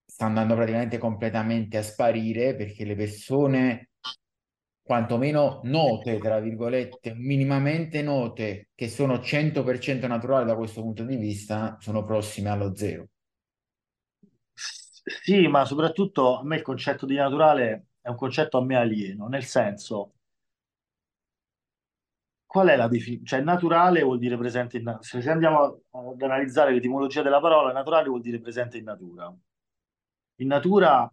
sta 0.04 0.24
andando 0.26 0.54
praticamente 0.56 0.98
completamente 0.98 1.76
a 1.76 1.82
sparire 1.82 2.56
perché 2.56 2.85
le 2.85 2.96
persone 2.96 3.90
quantomeno 4.87 5.62
note, 5.64 6.18
tra 6.18 6.38
virgolette, 6.38 7.12
minimamente 7.16 8.03
note, 8.03 8.68
che 8.72 8.88
sono 8.88 9.14
100% 9.14 10.07
naturali 10.07 10.46
da 10.46 10.55
questo 10.55 10.81
punto 10.81 11.03
di 11.03 11.16
vista, 11.16 11.77
sono 11.81 12.05
prossime 12.05 12.51
allo 12.51 12.72
zero. 12.77 13.09
Sì, 14.55 15.49
ma 15.49 15.64
soprattutto 15.64 16.38
a 16.38 16.44
me 16.44 16.57
il 16.57 16.62
concetto 16.62 17.05
di 17.05 17.16
naturale 17.16 17.87
è 18.01 18.09
un 18.11 18.14
concetto 18.14 18.59
a 18.59 18.64
me 18.64 18.77
alieno, 18.77 19.27
nel 19.27 19.42
senso, 19.42 20.12
qual 22.46 22.68
è 22.68 22.77
la 22.77 22.87
definizione? 22.87 23.27
Cioè, 23.27 23.40
naturale 23.40 24.03
vuol 24.03 24.20
dire 24.20 24.38
presente 24.38 24.77
in 24.77 24.85
natura. 24.85 25.20
Se 25.20 25.31
andiamo 25.31 25.81
ad 25.90 26.22
analizzare 26.22 26.72
l'etimologia 26.72 27.22
della 27.22 27.40
parola, 27.40 27.72
naturale 27.72 28.09
vuol 28.09 28.20
dire 28.20 28.40
presente 28.40 28.79
in 28.79 28.85
natura. 28.85 29.35
In 30.37 30.46
natura 30.46 31.12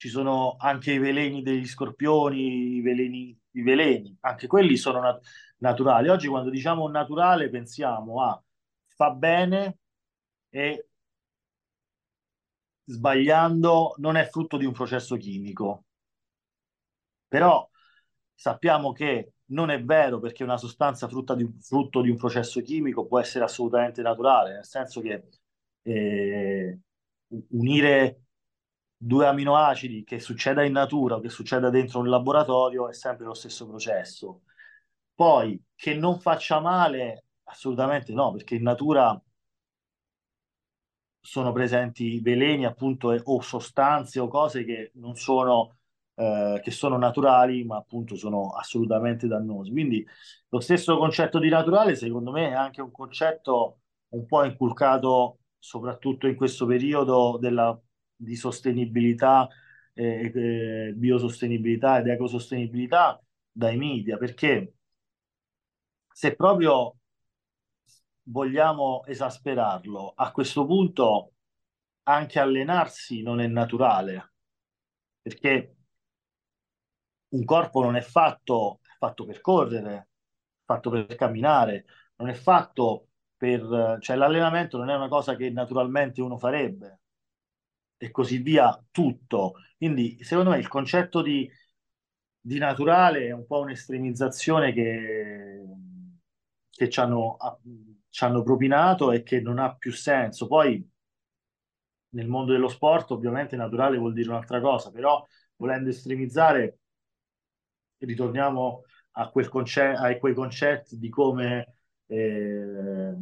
ci 0.00 0.08
sono 0.08 0.56
anche 0.58 0.92
i 0.94 0.98
veleni 0.98 1.42
degli 1.42 1.66
scorpioni, 1.66 2.76
i 2.76 2.80
veleni, 2.80 3.38
i 3.50 3.62
veleni, 3.62 4.16
anche 4.20 4.46
quelli 4.46 4.78
sono 4.78 4.98
nat- 4.98 5.22
naturali. 5.58 6.08
Oggi 6.08 6.26
quando 6.26 6.48
diciamo 6.48 6.88
naturale 6.88 7.50
pensiamo 7.50 8.22
a 8.22 8.42
fa 8.86 9.10
bene 9.10 9.76
e 10.48 10.88
sbagliando 12.86 13.94
non 13.98 14.16
è 14.16 14.24
frutto 14.26 14.56
di 14.56 14.64
un 14.64 14.72
processo 14.72 15.16
chimico. 15.16 15.84
Però 17.28 17.68
sappiamo 18.34 18.92
che 18.92 19.34
non 19.50 19.68
è 19.68 19.82
vero 19.84 20.18
perché 20.18 20.44
una 20.44 20.56
sostanza 20.56 21.08
frutto 21.08 21.34
di, 21.34 21.46
frutto 21.60 22.00
di 22.00 22.08
un 22.08 22.16
processo 22.16 22.62
chimico 22.62 23.06
può 23.06 23.20
essere 23.20 23.44
assolutamente 23.44 24.00
naturale, 24.00 24.54
nel 24.54 24.64
senso 24.64 25.02
che 25.02 25.28
eh, 25.82 26.78
unire 27.48 28.22
due 29.02 29.26
aminoacidi 29.26 30.04
che 30.04 30.18
succeda 30.20 30.62
in 30.62 30.72
natura 30.72 31.16
o 31.16 31.20
che 31.20 31.30
succeda 31.30 31.70
dentro 31.70 32.00
un 32.00 32.10
laboratorio 32.10 32.88
è 32.88 32.92
sempre 32.92 33.24
lo 33.24 33.34
stesso 33.34 33.66
processo. 33.66 34.42
Poi 35.14 35.62
che 35.74 35.94
non 35.94 36.20
faccia 36.20 36.60
male, 36.60 37.24
assolutamente 37.44 38.12
no, 38.12 38.32
perché 38.32 38.56
in 38.56 38.62
natura 38.62 39.18
sono 41.20 41.52
presenti 41.52 42.20
veleni 42.20 42.64
appunto 42.66 43.08
o 43.08 43.40
sostanze 43.40 44.20
o 44.20 44.28
cose 44.28 44.64
che 44.64 44.92
non 44.94 45.14
sono 45.16 45.76
eh, 46.14 46.60
che 46.62 46.70
sono 46.70 46.96
naturali 46.96 47.64
ma 47.64 47.76
appunto 47.76 48.16
sono 48.16 48.50
assolutamente 48.50 49.26
dannosi 49.26 49.70
quindi 49.70 50.06
lo 50.48 50.60
stesso 50.60 50.96
concetto 50.96 51.38
di 51.38 51.48
naturale 51.50 51.94
secondo 51.94 52.30
me 52.30 52.48
è 52.50 52.52
anche 52.54 52.80
un 52.80 52.90
concetto 52.90 53.80
un 54.08 54.26
po' 54.26 54.44
inculcato 54.44 55.40
soprattutto 55.58 56.26
in 56.26 56.36
questo 56.36 56.66
periodo 56.66 57.36
della 57.38 57.78
di 58.20 58.36
sostenibilità, 58.36 59.48
eh, 59.94 60.30
eh, 60.34 60.92
biosostenibilità 60.94 61.98
ed 61.98 62.08
ecosostenibilità 62.08 63.20
dai 63.50 63.76
media, 63.76 64.16
perché 64.18 64.74
se 66.12 66.34
proprio 66.36 66.96
vogliamo 68.24 69.04
esasperarlo, 69.06 70.12
a 70.14 70.30
questo 70.32 70.66
punto 70.66 71.32
anche 72.04 72.38
allenarsi 72.38 73.22
non 73.22 73.40
è 73.40 73.46
naturale, 73.46 74.32
perché 75.22 75.74
un 77.28 77.44
corpo 77.44 77.82
non 77.82 77.96
è 77.96 78.00
fatto, 78.00 78.80
è 78.82 78.96
fatto 78.98 79.24
per 79.24 79.40
correre, 79.40 79.94
è 79.96 80.06
fatto 80.64 80.90
per 80.90 81.14
camminare, 81.14 81.84
non 82.16 82.28
è 82.28 82.34
fatto 82.34 83.08
per... 83.36 83.98
cioè 84.00 84.16
l'allenamento 84.16 84.76
non 84.78 84.90
è 84.90 84.94
una 84.96 85.08
cosa 85.08 85.36
che 85.36 85.50
naturalmente 85.50 86.20
uno 86.22 86.36
farebbe, 86.38 86.99
e 88.02 88.10
così 88.10 88.38
via, 88.38 88.82
tutto. 88.90 89.54
Quindi, 89.76 90.16
secondo 90.22 90.50
me, 90.50 90.58
il 90.58 90.68
concetto 90.68 91.20
di, 91.22 91.50
di 92.40 92.58
naturale 92.58 93.26
è 93.26 93.32
un 93.32 93.46
po' 93.46 93.60
un'estremizzazione 93.60 94.72
che, 94.72 95.62
che 96.70 96.88
ci 96.88 97.00
hanno, 97.00 97.36
ci 98.08 98.24
hanno 98.24 98.42
propinato 98.42 99.12
e 99.12 99.22
che 99.22 99.40
non 99.40 99.58
ha 99.58 99.74
più 99.76 99.92
senso. 99.92 100.46
Poi, 100.46 100.88
nel 102.10 102.28
mondo 102.28 102.52
dello 102.52 102.68
sport, 102.68 103.10
ovviamente, 103.12 103.56
naturale 103.56 103.96
vuol 103.98 104.12
dire 104.12 104.28
un'altra 104.30 104.60
cosa, 104.60 104.90
però 104.90 105.24
volendo 105.56 105.90
estremizzare, 105.90 106.78
ritorniamo 107.98 108.84
a, 109.12 109.28
quel 109.30 109.48
conce- 109.48 109.82
a 109.96 110.16
quei 110.18 110.34
concetti 110.34 110.98
di 110.98 111.08
come 111.08 111.74
eh, 112.06 113.14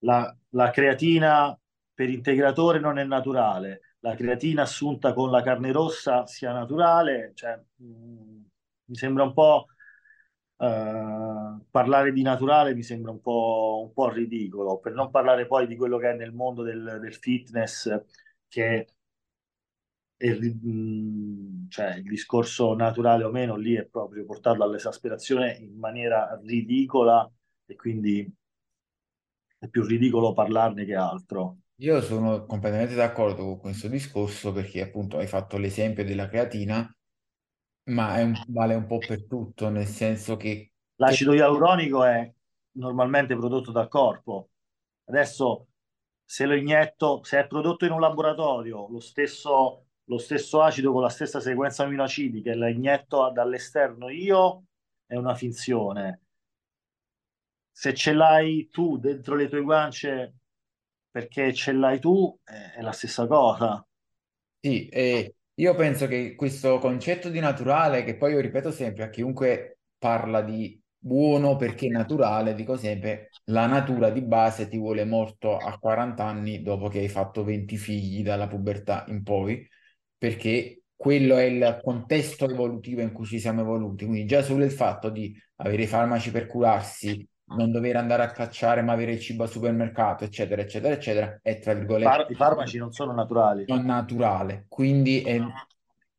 la, 0.00 0.36
la 0.50 0.70
creatina 0.70 1.56
per 1.94 2.08
integratore 2.08 2.78
non 2.80 2.98
è 2.98 3.04
naturale, 3.04 3.96
la 4.00 4.14
creatina 4.14 4.62
assunta 4.62 5.12
con 5.12 5.30
la 5.30 5.42
carne 5.42 5.72
rossa 5.72 6.26
sia 6.26 6.52
naturale, 6.52 7.32
cioè, 7.34 7.60
mh, 7.76 7.84
mm, 7.84 8.42
mi 8.86 8.94
sembra 8.96 9.22
un 9.24 9.32
po' 9.32 9.66
uh, 10.56 11.64
parlare 11.70 12.12
di 12.12 12.22
naturale 12.22 12.74
mi 12.74 12.82
sembra 12.82 13.10
un 13.10 13.20
po', 13.20 13.82
un 13.86 13.92
po', 13.92 14.08
ridicolo, 14.10 14.78
per 14.78 14.92
non 14.92 15.10
parlare 15.10 15.46
poi 15.46 15.66
di 15.66 15.76
quello 15.76 15.98
che 15.98 16.10
è 16.10 16.14
nel 16.14 16.32
mondo 16.32 16.62
del, 16.62 16.98
del 17.00 17.14
fitness, 17.14 18.02
che 18.48 18.86
è, 20.16 20.34
mh, 20.34 20.68
mm, 20.68 21.68
cioè, 21.68 21.96
il 21.96 22.04
discorso 22.04 22.74
naturale 22.74 23.24
o 23.24 23.30
meno 23.30 23.56
lì 23.56 23.74
è 23.74 23.84
proprio 23.86 24.24
portato 24.24 24.62
all'esasperazione 24.62 25.56
in 25.58 25.76
maniera 25.78 26.38
ridicola 26.42 27.28
e 27.66 27.74
quindi 27.76 28.32
è 29.58 29.68
più 29.68 29.84
ridicolo 29.84 30.32
parlarne 30.32 30.84
che 30.84 30.94
altro. 30.94 31.61
Io 31.82 32.00
sono 32.00 32.46
completamente 32.46 32.94
d'accordo 32.94 33.44
con 33.44 33.58
questo 33.58 33.86
discorso 33.88 34.52
perché 34.52 34.80
appunto 34.80 35.18
hai 35.18 35.26
fatto 35.26 35.58
l'esempio 35.58 36.02
della 36.02 36.26
creatina, 36.26 36.90
ma 37.90 38.18
è 38.18 38.22
un- 38.22 38.40
vale 38.48 38.74
un 38.74 38.86
po' 38.86 38.98
per 38.98 39.26
tutto, 39.26 39.68
nel 39.68 39.86
senso 39.86 40.36
che, 40.36 40.72
L'acido 40.96 41.34
ialuronico 41.34 42.04
è 42.04 42.32
normalmente 42.72 43.36
prodotto 43.36 43.72
dal 43.72 43.88
corpo. 43.88 44.50
Adesso, 45.04 45.66
se 46.24 46.46
lo 46.46 46.54
inietto, 46.54 47.22
se 47.24 47.40
è 47.40 47.46
prodotto 47.46 47.84
in 47.84 47.92
un 47.92 48.00
laboratorio, 48.00 48.88
lo 48.88 49.00
stesso, 49.00 49.86
lo 50.04 50.18
stesso 50.18 50.62
acido 50.62 50.92
con 50.92 51.02
la 51.02 51.08
stessa 51.08 51.40
sequenza 51.40 51.84
aminoacidi 51.84 52.40
che 52.42 52.54
la 52.54 52.68
inietto 52.70 53.30
dall'esterno 53.32 54.08
io, 54.08 54.64
è 55.06 55.16
una 55.16 55.34
finzione. 55.34 56.20
Se 57.80 57.92
ce 57.94 58.12
l'hai 58.14 58.68
tu 58.70 58.98
dentro 58.98 59.34
le 59.34 59.48
tue 59.48 59.60
guance 59.62 60.34
perché 61.12 61.52
ce 61.52 61.72
l'hai 61.72 62.00
tu, 62.00 62.36
è 62.42 62.80
la 62.80 62.92
stessa 62.92 63.26
cosa. 63.26 63.86
Sì, 64.58 64.88
e 64.88 65.34
io 65.54 65.74
penso 65.74 66.06
che 66.06 66.34
questo 66.34 66.78
concetto 66.78 67.28
di 67.28 67.38
naturale, 67.38 68.02
che 68.02 68.16
poi 68.16 68.32
io 68.32 68.40
ripeto 68.40 68.72
sempre 68.72 69.04
a 69.04 69.10
chiunque 69.10 69.80
parla 69.98 70.40
di 70.40 70.80
buono 70.96 71.56
perché 71.56 71.88
naturale, 71.88 72.54
dico 72.54 72.76
sempre, 72.76 73.28
la 73.46 73.66
natura 73.66 74.10
di 74.10 74.22
base 74.22 74.68
ti 74.68 74.78
vuole 74.78 75.04
morto 75.04 75.56
a 75.56 75.78
40 75.78 76.24
anni 76.24 76.62
dopo 76.62 76.88
che 76.88 77.00
hai 77.00 77.08
fatto 77.08 77.44
20 77.44 77.76
figli 77.76 78.22
dalla 78.22 78.48
pubertà 78.48 79.04
in 79.08 79.22
poi, 79.22 79.68
perché 80.16 80.82
quello 80.94 81.36
è 81.36 81.42
il 81.42 81.80
contesto 81.82 82.48
evolutivo 82.48 83.00
in 83.02 83.12
cui 83.12 83.26
ci 83.26 83.40
siamo 83.40 83.60
evoluti. 83.62 84.04
Quindi 84.06 84.24
già 84.26 84.42
solo 84.42 84.64
il 84.64 84.70
fatto 84.70 85.10
di 85.10 85.36
avere 85.56 85.86
farmaci 85.86 86.30
per 86.30 86.46
curarsi, 86.46 87.28
non 87.56 87.70
dover 87.70 87.96
andare 87.96 88.22
a 88.22 88.30
cacciare 88.30 88.82
ma 88.82 88.92
avere 88.92 89.12
il 89.12 89.20
cibo 89.20 89.42
al 89.42 89.50
supermercato, 89.50 90.24
eccetera, 90.24 90.62
eccetera, 90.62 90.94
eccetera, 90.94 91.38
è 91.42 91.58
tra 91.58 91.74
virgolette 91.74 92.10
Far- 92.10 92.30
I 92.30 92.34
farmaci 92.34 92.78
non 92.78 92.92
sono 92.92 93.12
naturali. 93.12 93.64
non 93.66 93.84
naturale. 93.84 94.66
Quindi 94.68 95.22
eh, 95.22 95.42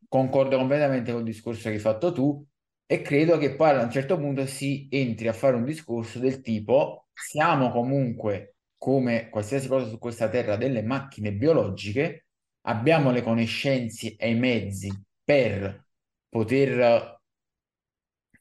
concordo 0.08 0.58
completamente 0.58 1.12
con 1.12 1.22
il 1.22 1.28
discorso 1.28 1.64
che 1.70 1.76
hai 1.76 1.80
fatto 1.80 2.12
tu 2.12 2.46
e 2.86 3.02
credo 3.02 3.38
che 3.38 3.56
poi 3.56 3.70
a 3.70 3.84
un 3.84 3.92
certo 3.92 4.18
punto 4.18 4.46
si 4.46 4.88
entri 4.92 5.28
a 5.28 5.34
fare 5.34 5.56
un 5.56 5.64
discorso 5.64 6.20
del 6.20 6.42
tipo 6.42 7.08
siamo 7.14 7.72
comunque, 7.72 8.56
come 8.78 9.30
qualsiasi 9.30 9.68
cosa 9.68 9.88
su 9.88 9.98
questa 9.98 10.30
terra, 10.30 10.56
delle 10.56 10.84
macchine 10.84 11.32
biologiche, 11.34 12.26
abbiamo 12.66 13.12
le 13.12 13.24
conoscenze 13.24 14.16
e 14.16 14.30
i 14.30 14.36
mezzi 14.36 14.92
per 15.24 15.86
poter 16.30 17.13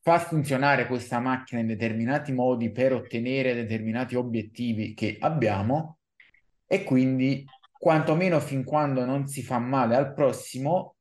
far 0.03 0.20
funzionare 0.20 0.86
questa 0.86 1.20
macchina 1.20 1.61
in 1.61 1.68
determinati 1.68 2.32
modi 2.32 2.72
per 2.72 2.92
ottenere 2.92 3.55
determinati 3.55 4.16
obiettivi 4.16 4.94
che 4.94 5.16
abbiamo 5.20 5.98
e 6.66 6.82
quindi 6.82 7.44
quantomeno 7.78 8.40
fin 8.40 8.64
quando 8.64 9.05
non 9.05 9.28
si 9.28 9.42
fa 9.42 9.59
male 9.59 9.94
al 9.94 10.12
prossimo 10.12 10.96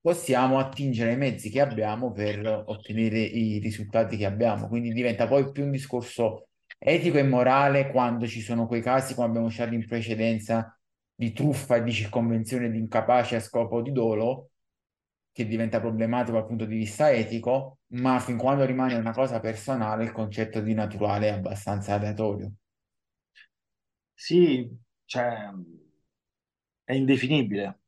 possiamo 0.00 0.58
attingere 0.58 1.10
ai 1.10 1.16
mezzi 1.16 1.50
che 1.50 1.60
abbiamo 1.60 2.10
per 2.10 2.64
ottenere 2.66 3.20
i 3.20 3.58
risultati 3.58 4.16
che 4.16 4.24
abbiamo. 4.24 4.66
Quindi 4.66 4.92
diventa 4.92 5.28
poi 5.28 5.52
più 5.52 5.64
un 5.64 5.70
discorso 5.70 6.48
etico 6.78 7.18
e 7.18 7.22
morale 7.22 7.90
quando 7.90 8.26
ci 8.26 8.40
sono 8.40 8.66
quei 8.66 8.82
casi, 8.82 9.14
come 9.14 9.28
abbiamo 9.28 9.50
citato 9.50 9.74
in 9.74 9.86
precedenza, 9.86 10.76
di 11.14 11.32
truffa 11.32 11.76
e 11.76 11.82
di 11.84 11.92
circonvenzione 11.92 12.70
di 12.70 12.78
incapace 12.78 13.36
a 13.36 13.40
scopo 13.40 13.80
di 13.80 13.92
dolo, 13.92 14.51
che 15.32 15.46
diventa 15.46 15.80
problematico 15.80 16.36
dal 16.36 16.46
punto 16.46 16.64
di 16.66 16.76
vista 16.76 17.10
etico, 17.10 17.78
ma 17.88 18.18
fin 18.20 18.36
quando 18.36 18.64
rimane 18.64 18.94
una 18.94 19.12
cosa 19.12 19.40
personale, 19.40 20.04
il 20.04 20.12
concetto 20.12 20.60
di 20.60 20.74
naturale 20.74 21.28
è 21.28 21.32
abbastanza 21.32 21.94
aleatorio. 21.94 22.52
Sì, 24.14 24.70
cioè, 25.04 25.50
è 26.84 26.94
indefinibile. 26.94 27.80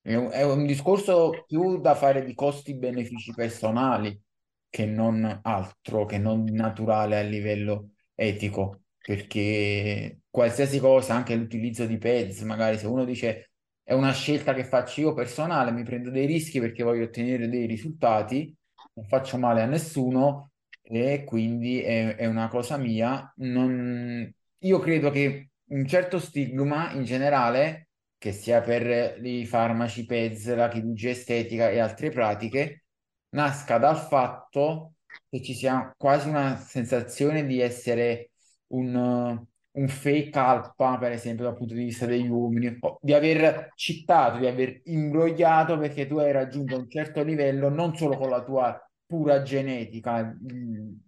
È 0.00 0.14
un, 0.14 0.30
è 0.30 0.42
un 0.44 0.66
discorso 0.66 1.44
più 1.46 1.80
da 1.80 1.94
fare 1.94 2.24
di 2.24 2.34
costi-benefici 2.34 3.32
personali 3.32 4.20
che 4.68 4.84
non 4.86 5.40
altro, 5.42 6.04
che 6.04 6.18
non 6.18 6.44
naturale 6.44 7.18
a 7.18 7.22
livello 7.22 7.90
etico, 8.14 8.82
perché 8.98 10.20
qualsiasi 10.28 10.78
cosa, 10.78 11.14
anche 11.14 11.34
l'utilizzo 11.36 11.86
di 11.86 11.96
PEDS, 11.96 12.42
magari 12.42 12.76
se 12.78 12.86
uno 12.86 13.04
dice 13.04 13.52
è 13.84 13.92
una 13.92 14.12
scelta 14.12 14.54
che 14.54 14.64
faccio 14.64 15.02
io 15.02 15.14
personale, 15.14 15.70
mi 15.70 15.84
prendo 15.84 16.10
dei 16.10 16.26
rischi 16.26 16.58
perché 16.58 16.82
voglio 16.82 17.04
ottenere 17.04 17.48
dei 17.48 17.66
risultati, 17.66 18.54
non 18.94 19.06
faccio 19.06 19.36
male 19.38 19.62
a 19.62 19.66
nessuno 19.66 20.52
e 20.82 21.24
quindi 21.24 21.80
è, 21.82 22.16
è 22.16 22.26
una 22.26 22.48
cosa 22.48 22.76
mia. 22.78 23.32
Non... 23.36 24.32
Io 24.58 24.78
credo 24.80 25.10
che 25.10 25.50
un 25.66 25.86
certo 25.86 26.18
stigma 26.18 26.92
in 26.92 27.04
generale 27.04 27.88
che 28.16 28.32
sia 28.32 28.62
per 28.62 29.22
i 29.22 29.44
farmaci 29.44 30.06
PEZ, 30.06 30.54
la 30.54 30.68
chirurgia 30.68 31.10
estetica 31.10 31.68
e 31.68 31.78
altre 31.78 32.10
pratiche, 32.10 32.84
nasca 33.30 33.76
dal 33.78 33.98
fatto 33.98 34.94
che 35.28 35.42
ci 35.42 35.54
sia 35.54 35.92
quasi 35.96 36.28
una 36.28 36.56
sensazione 36.56 37.44
di 37.44 37.60
essere 37.60 38.30
un, 38.68 39.44
un 39.76 39.88
fake 39.88 40.38
alfa, 40.38 40.98
per 40.98 41.12
esempio, 41.12 41.44
dal 41.44 41.56
punto 41.56 41.74
di 41.74 41.84
vista 41.84 42.06
degli 42.06 42.28
uomini, 42.28 42.78
di 43.00 43.12
aver 43.12 43.72
citato, 43.74 44.38
di 44.38 44.46
aver 44.46 44.80
imbrogliato 44.84 45.78
perché 45.78 46.06
tu 46.06 46.18
hai 46.18 46.32
raggiunto 46.32 46.76
un 46.76 46.88
certo 46.88 47.22
livello 47.22 47.68
non 47.68 47.96
solo 47.96 48.16
con 48.16 48.30
la 48.30 48.42
tua 48.44 48.78
pura 49.06 49.42
genetica, 49.42 50.34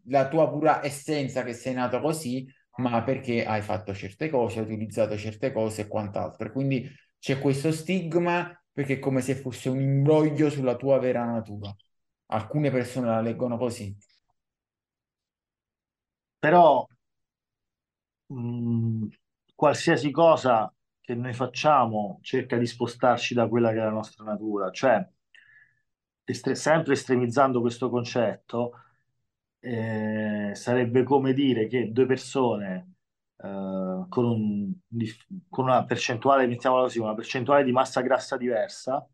la 0.09 0.29
tua 0.29 0.49
pura 0.51 0.85
essenza 0.85 1.43
che 1.45 1.53
sei 1.53 1.75
nato 1.75 2.01
così, 2.01 2.47
ma 2.79 3.03
perché 3.03 3.45
hai 3.45 3.63
fatto 3.63 3.95
certe 3.95 4.29
cose, 4.31 4.59
hai 4.61 4.65
utilizzato 4.67 5.17
certe 5.17 5.53
cose 5.53 5.83
e 5.83 5.87
quant'altro. 5.89 6.51
Quindi 6.53 6.89
c'è 7.19 7.39
questo 7.39 7.73
stigma 7.73 8.53
perché 8.73 8.95
è 8.95 8.99
come 8.99 9.21
se 9.23 9.35
fosse 9.37 9.69
un 9.69 9.81
imbroglio 9.81 10.51
sulla 10.51 10.77
tua 10.77 10.99
vera 10.99 11.25
natura. 11.25 11.75
Alcune 12.27 12.71
persone 12.71 13.07
la 13.07 13.21
leggono 13.21 13.57
così. 13.57 13.97
Però 16.39 16.87
mh, 18.29 19.07
qualsiasi 19.55 20.11
cosa 20.11 20.73
che 21.01 21.15
noi 21.15 21.33
facciamo 21.35 22.19
cerca 22.23 22.57
di 22.59 22.67
spostarci 22.67 23.35
da 23.35 23.49
quella 23.49 23.71
che 23.71 23.77
è 23.79 23.83
la 23.83 23.91
nostra 23.91 24.25
natura, 24.25 24.71
cioè 24.71 25.07
estre- 26.25 26.55
sempre 26.55 26.93
estremizzando 26.95 27.61
questo 27.61 27.89
concetto, 27.91 28.73
eh, 29.61 30.51
sarebbe 30.55 31.03
come 31.03 31.33
dire 31.33 31.67
che 31.67 31.91
due 31.93 32.07
persone 32.07 32.95
eh, 33.39 34.07
con, 34.09 34.25
un- 34.25 34.73
con 35.49 35.65
una 35.67 35.85
percentuale, 35.85 36.47
mettiamola 36.47 36.83
così, 36.85 36.99
una 36.99 37.15
percentuale 37.15 37.65
di 37.65 37.73
massa 37.73 38.01
grassa 38.01 38.37
diversa, 38.37 39.07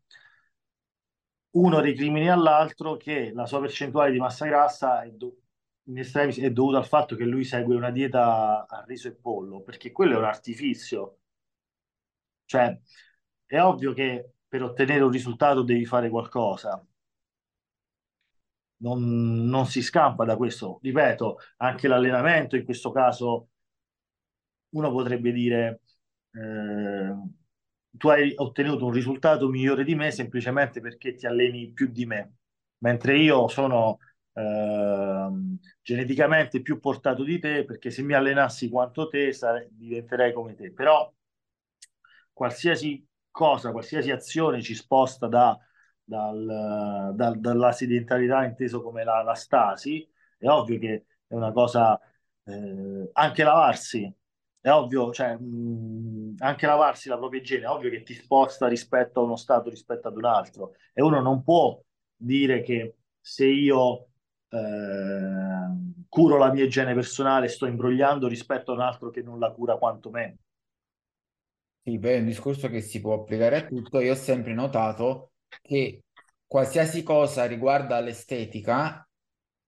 uno 1.51 1.79
recrimini 1.79 2.29
all'altro 2.29 2.95
che 2.97 3.31
la 3.33 3.45
sua 3.45 3.59
percentuale 3.59 4.11
di 4.11 4.19
massa 4.19 4.45
grassa 4.45 5.01
è, 5.03 5.09
do- 5.11 5.42
in 5.85 5.97
estremis 5.99 6.39
è 6.39 6.51
dovuta 6.51 6.77
al 6.77 6.85
fatto 6.87 7.15
che 7.15 7.25
lui 7.25 7.43
segue 7.43 7.75
una 7.75 7.91
dieta 7.91 8.65
a 8.67 8.83
riso 8.87 9.07
e 9.07 9.15
pollo, 9.15 9.61
perché 9.61 9.91
quello 9.91 10.15
è 10.15 10.17
un 10.17 10.23
artificio. 10.25 11.19
Cioè, 12.45 12.79
è 13.45 13.59
ovvio 13.61 13.93
che 13.93 14.33
per 14.47 14.63
ottenere 14.63 15.03
un 15.03 15.11
risultato 15.11 15.63
devi 15.63 15.85
fare 15.85 16.09
qualcosa. 16.09 16.85
Non, 18.77 19.45
non 19.47 19.65
si 19.65 19.81
scampa 19.81 20.25
da 20.25 20.35
questo. 20.35 20.79
Ripeto, 20.81 21.37
anche 21.57 21.87
l'allenamento 21.87 22.55
in 22.57 22.65
questo 22.65 22.91
caso 22.91 23.49
uno 24.69 24.91
potrebbe 24.91 25.31
dire 25.31 25.81
eh, 26.31 27.15
tu 27.91 28.07
hai 28.09 28.33
ottenuto 28.35 28.85
un 28.85 28.91
risultato 28.91 29.47
migliore 29.47 29.83
di 29.83 29.95
me 29.95 30.11
semplicemente 30.11 30.81
perché 30.81 31.13
ti 31.13 31.25
alleni 31.27 31.71
più 31.71 31.87
di 31.91 32.05
me, 32.05 32.33
mentre 32.79 33.17
io 33.17 33.47
sono 33.47 33.99
ehm, 34.33 35.57
geneticamente 35.81 36.61
più 36.61 36.79
portato 36.79 37.23
di 37.23 37.39
te 37.39 37.65
perché 37.65 37.89
se 37.91 38.01
mi 38.03 38.13
allenassi 38.13 38.69
quanto 38.69 39.07
te 39.07 39.31
sare- 39.33 39.69
diventerei 39.71 40.33
come 40.33 40.55
te. 40.55 40.71
Però 40.71 41.11
qualsiasi 42.31 43.05
cosa, 43.31 43.71
qualsiasi 43.71 44.11
azione 44.11 44.61
ci 44.61 44.75
sposta 44.75 45.27
da, 45.27 45.57
dal, 46.03 47.11
dal, 47.15 47.39
dalla 47.39 47.71
sedentarietà 47.71 48.45
inteso 48.45 48.81
come 48.81 49.03
la, 49.03 49.21
la 49.23 49.33
stasi, 49.35 50.07
è 50.37 50.47
ovvio 50.47 50.79
che 50.79 51.05
è 51.27 51.33
una 51.35 51.51
cosa, 51.51 51.99
eh, 52.43 53.09
anche 53.13 53.43
lavarsi 53.43 54.13
è 54.61 54.69
ovvio, 54.71 55.11
cioè, 55.11 55.35
mh, 55.35 56.35
anche 56.37 56.65
lavarsi 56.65 57.09
la 57.09 57.17
propria 57.17 57.41
igiene, 57.41 57.65
è 57.65 57.67
ovvio 57.69 57.89
che 57.89 58.01
ti 58.03 58.13
sposta 58.13 58.67
rispetto 58.67 59.19
a 59.19 59.23
uno 59.23 59.35
stato, 59.35 59.69
rispetto 59.69 60.07
ad 60.07 60.15
un 60.15 60.23
altro. 60.25 60.75
E 60.93 61.01
uno 61.01 61.19
non 61.21 61.43
può 61.43 61.81
dire 62.15 62.61
che 62.61 62.95
se 63.19 63.45
io 63.45 64.07
eh, 64.53 66.03
curo 66.09 66.37
la 66.37 66.51
mia 66.51 66.63
igiene 66.65 66.93
personale 66.93 67.47
sto 67.47 67.65
imbrogliando 67.65 68.27
rispetto 68.27 68.71
a 68.71 68.75
un 68.75 68.81
altro 68.81 69.09
che 69.09 69.21
non 69.21 69.39
la 69.39 69.51
cura 69.51 69.77
quanto 69.77 70.09
me. 70.09 70.37
Sì, 71.85 71.99
poi 71.99 72.11
è 72.13 72.19
un 72.19 72.25
discorso 72.25 72.69
che 72.69 72.81
si 72.81 73.01
può 73.01 73.13
applicare 73.13 73.57
a 73.57 73.65
tutto. 73.67 73.99
Io 73.99 74.13
ho 74.13 74.15
sempre 74.15 74.53
notato 74.53 75.33
che 75.61 76.03
qualsiasi 76.47 77.03
cosa 77.03 77.45
riguarda 77.45 77.99
l'estetica 77.99 79.05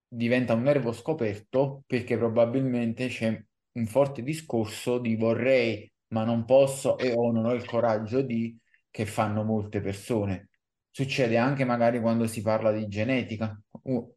diventa 0.08 0.54
un 0.54 0.62
nervo 0.62 0.92
scoperto 0.92 1.82
perché 1.86 2.16
probabilmente 2.16 3.08
c'è 3.08 3.44
un 3.72 3.86
forte 3.86 4.22
discorso 4.22 4.98
di 4.98 5.16
vorrei 5.16 5.90
ma 6.08 6.24
non 6.24 6.44
posso 6.46 6.96
e 6.98 7.12
o 7.12 7.32
non 7.32 7.44
ho 7.46 7.52
il 7.52 7.64
coraggio 7.66 8.22
di 8.22 8.56
che 8.90 9.04
fanno 9.04 9.42
molte 9.44 9.80
persone. 9.80 10.48
Succede 10.96 11.36
anche 11.36 11.66
magari 11.66 12.00
quando 12.00 12.26
si 12.26 12.40
parla 12.40 12.72
di 12.72 12.88
genetica. 12.88 13.54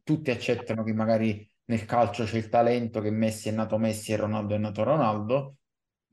Tutti 0.02 0.30
accettano 0.30 0.82
che 0.82 0.94
magari 0.94 1.46
nel 1.66 1.84
calcio 1.84 2.24
c'è 2.24 2.38
il 2.38 2.48
talento, 2.48 3.02
che 3.02 3.10
Messi 3.10 3.50
è 3.50 3.52
nato 3.52 3.76
Messi 3.76 4.12
e 4.12 4.16
Ronaldo 4.16 4.54
è 4.54 4.58
nato 4.58 4.82
Ronaldo. 4.82 5.56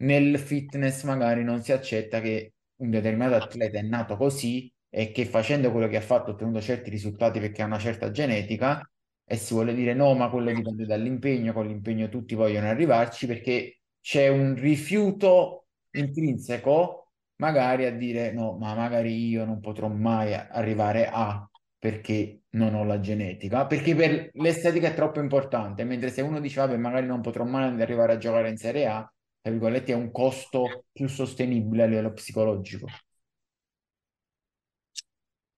Nel 0.01 0.37
fitness 0.37 1.03
magari 1.03 1.45
non 1.45 1.63
si 1.63 1.71
accetta 1.71 2.19
che 2.19 2.55
un 2.81 2.89
determinato 2.89 3.35
atleta 3.45 3.79
è 3.79 3.81
nato 3.81 4.17
così 4.17 4.69
e 4.89 5.13
che 5.13 5.25
facendo 5.25 5.71
quello 5.71 5.87
che 5.87 5.95
ha 5.95 6.01
fatto 6.01 6.31
ha 6.31 6.33
ottenuto 6.33 6.59
certi 6.59 6.89
risultati 6.89 7.39
perché 7.39 7.61
ha 7.61 7.65
una 7.65 7.79
certa 7.79 8.11
genetica 8.11 8.85
e 9.23 9.37
si 9.37 9.53
vuole 9.53 9.73
dire 9.73 9.93
no, 9.93 10.13
ma 10.15 10.29
quello 10.29 10.51
dipende 10.51 10.85
dall'impegno, 10.85 11.53
con 11.53 11.65
l'impegno 11.65 12.09
tutti 12.09 12.35
vogliono 12.35 12.67
arrivarci 12.67 13.25
perché 13.25 13.79
c'è 14.01 14.27
un 14.27 14.53
rifiuto 14.55 15.67
intrinseco 15.91 17.06
magari 17.37 17.85
a 17.85 17.95
dire 17.95 18.31
no, 18.31 18.57
ma 18.57 18.73
magari 18.75 19.27
io 19.27 19.45
non 19.45 19.59
potrò 19.59 19.87
mai 19.87 20.33
arrivare 20.33 21.07
a 21.11 21.49
perché 21.79 22.43
non 22.51 22.73
ho 22.73 22.83
la 22.83 22.99
genetica, 22.99 23.65
perché 23.67 23.95
per 23.95 24.29
l'estetica 24.33 24.87
è 24.89 24.93
troppo 24.95 25.19
importante, 25.19 25.83
mentre 25.83 26.09
se 26.09 26.21
uno 26.21 26.39
dice 26.39 26.59
vabbè 26.59 26.77
magari 26.77 27.05
non 27.05 27.21
potrò 27.21 27.43
mai 27.45 27.79
arrivare 27.81 28.13
a 28.13 28.17
giocare 28.17 28.49
in 28.49 28.57
Serie 28.57 28.87
A, 28.87 29.11
tra 29.41 29.51
virgolette 29.51 29.91
è 29.93 29.95
un 29.95 30.11
costo 30.11 30.85
più 30.91 31.07
sostenibile 31.07 31.83
a 31.83 31.85
livello 31.85 32.13
psicologico. 32.13 32.87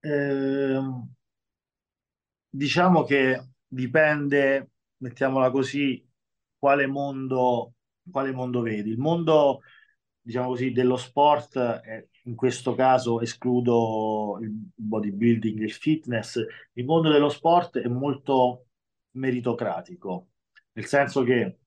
Eh, 0.02 0.80
diciamo 2.48 3.04
che 3.04 3.48
dipende, 3.66 4.70
mettiamola 4.98 5.50
così, 5.50 6.04
quale 6.58 6.86
mondo, 6.86 7.74
quale 8.10 8.32
mondo 8.32 8.60
vedi. 8.62 8.90
Il 8.90 8.98
mondo, 8.98 9.60
diciamo 10.20 10.48
così, 10.48 10.72
dello 10.72 10.96
sport, 10.96 11.58
è, 11.58 12.06
in 12.24 12.34
questo 12.34 12.74
caso 12.74 13.20
escludo 13.20 14.38
il 14.40 14.50
bodybuilding, 14.74 15.60
il 15.60 15.72
fitness, 15.72 16.42
il 16.72 16.84
mondo 16.84 17.10
dello 17.10 17.28
sport 17.28 17.78
è 17.78 17.88
molto 17.88 18.66
meritocratico, 19.12 20.28
nel 20.72 20.86
senso 20.86 21.22
che 21.22 21.58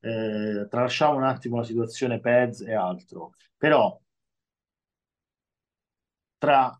eh, 0.00 0.66
tralasciamo 0.68 1.16
un 1.16 1.24
attimo 1.24 1.56
la 1.58 1.64
situazione 1.64 2.20
PEDS 2.20 2.62
e 2.62 2.74
altro, 2.74 3.34
però 3.56 3.98
tra 6.38 6.78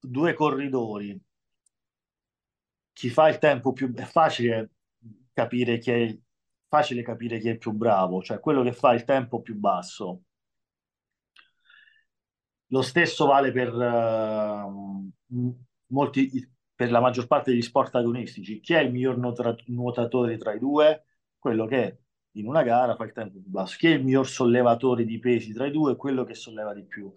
due 0.00 0.32
corridori, 0.34 1.20
chi 2.92 3.08
fa 3.10 3.28
il 3.28 3.38
tempo 3.38 3.72
più... 3.72 3.92
è 3.94 4.04
facile 4.04 4.70
capire 5.32 5.78
chi 5.78 5.90
è, 5.90 6.18
facile 6.68 7.02
capire 7.02 7.38
chi 7.38 7.48
è 7.50 7.56
più 7.56 7.72
bravo, 7.72 8.22
cioè 8.22 8.40
quello 8.40 8.62
che 8.62 8.72
fa 8.72 8.92
il 8.92 9.04
tempo 9.04 9.40
più 9.40 9.56
basso. 9.56 10.22
Lo 12.68 12.82
stesso 12.82 13.26
vale 13.26 13.50
per 13.50 13.72
uh, 13.72 15.10
molti, 15.86 16.30
per 16.74 16.90
la 16.90 17.00
maggior 17.00 17.26
parte 17.26 17.50
degli 17.50 17.62
sport 17.62 17.94
agonistici. 17.94 18.60
Chi 18.60 18.74
è 18.74 18.80
il 18.80 18.92
miglior 18.92 19.18
nuotatore 19.66 20.36
tra 20.36 20.54
i 20.54 20.58
due? 20.58 21.04
Quello 21.38 21.66
che 21.66 22.00
in 22.32 22.46
una 22.46 22.62
gara 22.62 22.94
fa 22.94 23.04
il 23.04 23.12
tempo 23.12 23.40
più 23.40 23.50
basso. 23.50 23.76
Chi 23.78 23.88
è 23.88 23.94
il 23.94 24.04
miglior 24.04 24.28
sollevatore 24.28 25.04
di 25.04 25.18
pesi 25.18 25.52
tra 25.52 25.66
i 25.66 25.70
due? 25.70 25.96
Quello 25.96 26.24
che 26.24 26.34
solleva 26.34 26.74
di 26.74 26.84
più 26.84 27.12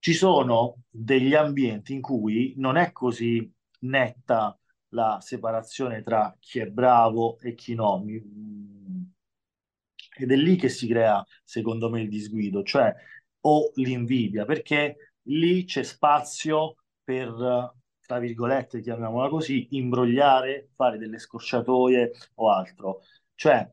ci 0.00 0.12
sono 0.12 0.82
degli 0.88 1.34
ambienti 1.34 1.92
in 1.92 2.00
cui 2.00 2.54
non 2.56 2.76
è 2.76 2.92
così 2.92 3.52
netta 3.80 4.58
la 4.92 5.18
separazione 5.20 6.02
tra 6.02 6.34
chi 6.38 6.60
è 6.60 6.66
bravo 6.66 7.38
e 7.40 7.54
chi 7.54 7.74
no. 7.74 8.04
Ed 10.20 10.32
è 10.32 10.36
lì 10.36 10.56
che 10.56 10.68
si 10.68 10.88
crea, 10.88 11.24
secondo 11.44 11.90
me, 11.90 12.00
il 12.00 12.08
disguido, 12.08 12.62
cioè 12.62 12.94
o 13.42 13.70
l'invidia, 13.74 14.44
perché 14.44 15.14
lì 15.22 15.64
c'è 15.64 15.82
spazio 15.82 16.76
per, 17.02 17.74
tra 18.00 18.18
virgolette, 18.18 18.80
chiamiamola 18.80 19.28
così, 19.28 19.68
imbrogliare, 19.70 20.70
fare 20.74 20.98
delle 20.98 21.18
scorciatoie 21.18 22.12
o 22.34 22.50
altro. 22.50 23.02
Cioè, 23.34 23.70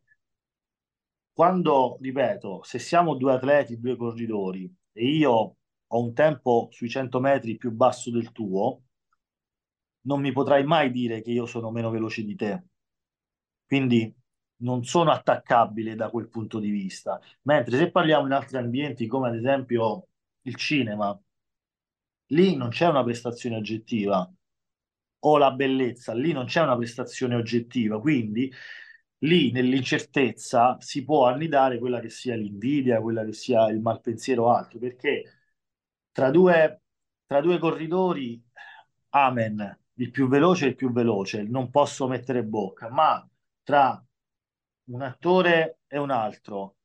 quando, 1.33 1.97
ripeto, 2.01 2.63
se 2.63 2.79
siamo 2.79 3.15
due 3.15 3.33
atleti, 3.33 3.79
due 3.79 3.95
corridori, 3.95 4.73
e 4.91 5.05
io 5.05 5.31
ho 5.87 6.01
un 6.01 6.13
tempo 6.13 6.69
sui 6.71 6.89
100 6.89 7.19
metri 7.19 7.57
più 7.57 7.71
basso 7.71 8.09
del 8.09 8.31
tuo, 8.31 8.83
non 10.01 10.21
mi 10.21 10.31
potrai 10.31 10.63
mai 10.63 10.91
dire 10.91 11.21
che 11.21 11.31
io 11.31 11.45
sono 11.45 11.71
meno 11.71 11.89
veloce 11.89 12.23
di 12.23 12.35
te. 12.35 12.63
Quindi 13.65 14.13
non 14.57 14.83
sono 14.83 15.11
attaccabile 15.11 15.95
da 15.95 16.09
quel 16.09 16.29
punto 16.29 16.59
di 16.59 16.69
vista. 16.69 17.19
Mentre 17.43 17.77
se 17.77 17.91
parliamo 17.91 18.25
in 18.25 18.33
altri 18.33 18.57
ambienti, 18.57 19.07
come 19.07 19.29
ad 19.29 19.35
esempio 19.35 20.07
il 20.43 20.55
cinema, 20.55 21.17
lì 22.27 22.55
non 22.55 22.69
c'è 22.69 22.87
una 22.87 23.03
prestazione 23.03 23.57
oggettiva. 23.57 24.29
O 25.19 25.37
la 25.37 25.51
bellezza, 25.51 26.13
lì 26.13 26.31
non 26.33 26.45
c'è 26.45 26.61
una 26.61 26.75
prestazione 26.77 27.35
oggettiva, 27.35 27.99
quindi 27.99 28.51
lì 29.19 29.51
nell'incertezza 29.51 30.77
si 30.79 31.03
può 31.03 31.27
annidare 31.27 31.79
quella 31.79 31.99
che 31.99 32.09
sia 32.09 32.35
l'invidia, 32.35 33.01
quella 33.01 33.25
che 33.25 33.33
sia 33.33 33.67
il 33.69 33.81
malpensiero 33.81 34.43
o 34.45 34.51
altro, 34.53 34.77
perché 34.77 35.23
tra 36.11 36.29
due, 36.29 36.81
tra 37.25 37.41
due 37.41 37.57
corridori, 37.57 38.39
amen, 39.09 39.79
il 39.93 40.11
più 40.11 40.27
veloce 40.27 40.65
è 40.65 40.69
il 40.69 40.75
più 40.75 40.91
veloce, 40.91 41.41
non 41.43 41.71
posso 41.71 42.07
mettere 42.07 42.43
bocca, 42.43 42.89
ma 42.89 43.27
tra 43.63 44.04
un 44.85 45.01
attore 45.01 45.79
e 45.87 45.97
un 45.97 46.11
altro, 46.11 46.75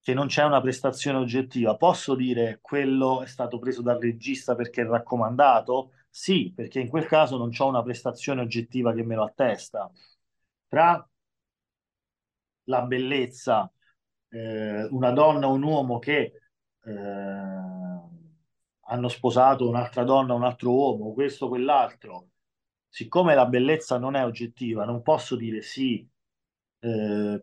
che 0.00 0.14
non 0.14 0.26
c'è 0.28 0.44
una 0.44 0.60
prestazione 0.60 1.18
oggettiva, 1.18 1.76
posso 1.76 2.14
dire 2.14 2.58
quello 2.62 3.22
è 3.22 3.26
stato 3.26 3.58
preso 3.58 3.82
dal 3.82 3.98
regista 4.00 4.54
perché 4.54 4.82
è 4.82 4.86
raccomandato? 4.86 5.92
Sì, 6.08 6.52
perché 6.54 6.80
in 6.80 6.88
quel 6.88 7.06
caso 7.06 7.36
non 7.36 7.50
c'è 7.50 7.64
una 7.64 7.82
prestazione 7.82 8.40
oggettiva 8.40 8.92
che 8.92 9.04
me 9.04 9.14
lo 9.14 9.24
attesta. 9.24 9.90
Tra 10.68 11.06
la 12.64 12.82
bellezza, 12.82 13.70
eh, 14.28 14.84
una 14.90 15.10
donna 15.10 15.48
o 15.48 15.52
un 15.52 15.62
uomo 15.62 15.98
che 15.98 16.32
eh, 16.82 16.90
hanno 18.82 19.08
sposato 19.08 19.68
un'altra 19.68 20.04
donna, 20.04 20.34
un 20.34 20.44
altro 20.44 20.72
uomo, 20.72 21.12
questo, 21.12 21.48
quell'altro. 21.48 22.28
Siccome 22.88 23.34
la 23.34 23.46
bellezza 23.46 23.98
non 23.98 24.16
è 24.16 24.24
oggettiva, 24.24 24.84
non 24.84 25.02
posso 25.02 25.36
dire 25.36 25.62
sì, 25.62 26.06
eh, 26.80 27.42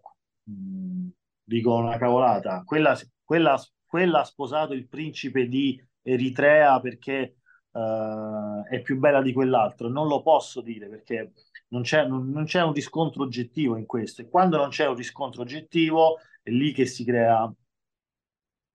dico 1.43 1.75
una 1.75 1.97
cavolata, 1.97 2.63
quella, 2.65 2.97
quella, 3.23 3.61
quella, 3.85 4.21
ha 4.21 4.23
sposato 4.23 4.73
il 4.73 4.87
principe 4.87 5.47
di 5.47 5.81
Eritrea 6.01 6.79
perché 6.79 7.37
eh, 7.71 8.63
è 8.69 8.81
più 8.81 8.97
bella 8.97 9.21
di 9.21 9.33
quell'altro. 9.33 9.89
Non 9.89 10.07
lo 10.07 10.21
posso 10.21 10.61
dire 10.61 10.87
perché 10.89 11.33
non 11.69 11.81
c'è, 11.83 12.05
non, 12.07 12.29
non 12.29 12.45
c'è 12.45 12.61
un 12.63 12.73
riscontro 12.73 13.23
oggettivo 13.23 13.77
in 13.77 13.85
questo. 13.85 14.21
E 14.21 14.29
quando 14.29 14.57
non 14.57 14.69
c'è 14.69 14.87
un 14.87 14.95
riscontro 14.95 15.41
oggettivo, 15.41 16.17
è 16.41 16.49
lì 16.49 16.71
che 16.73 16.85
si 16.85 17.03
crea, 17.03 17.51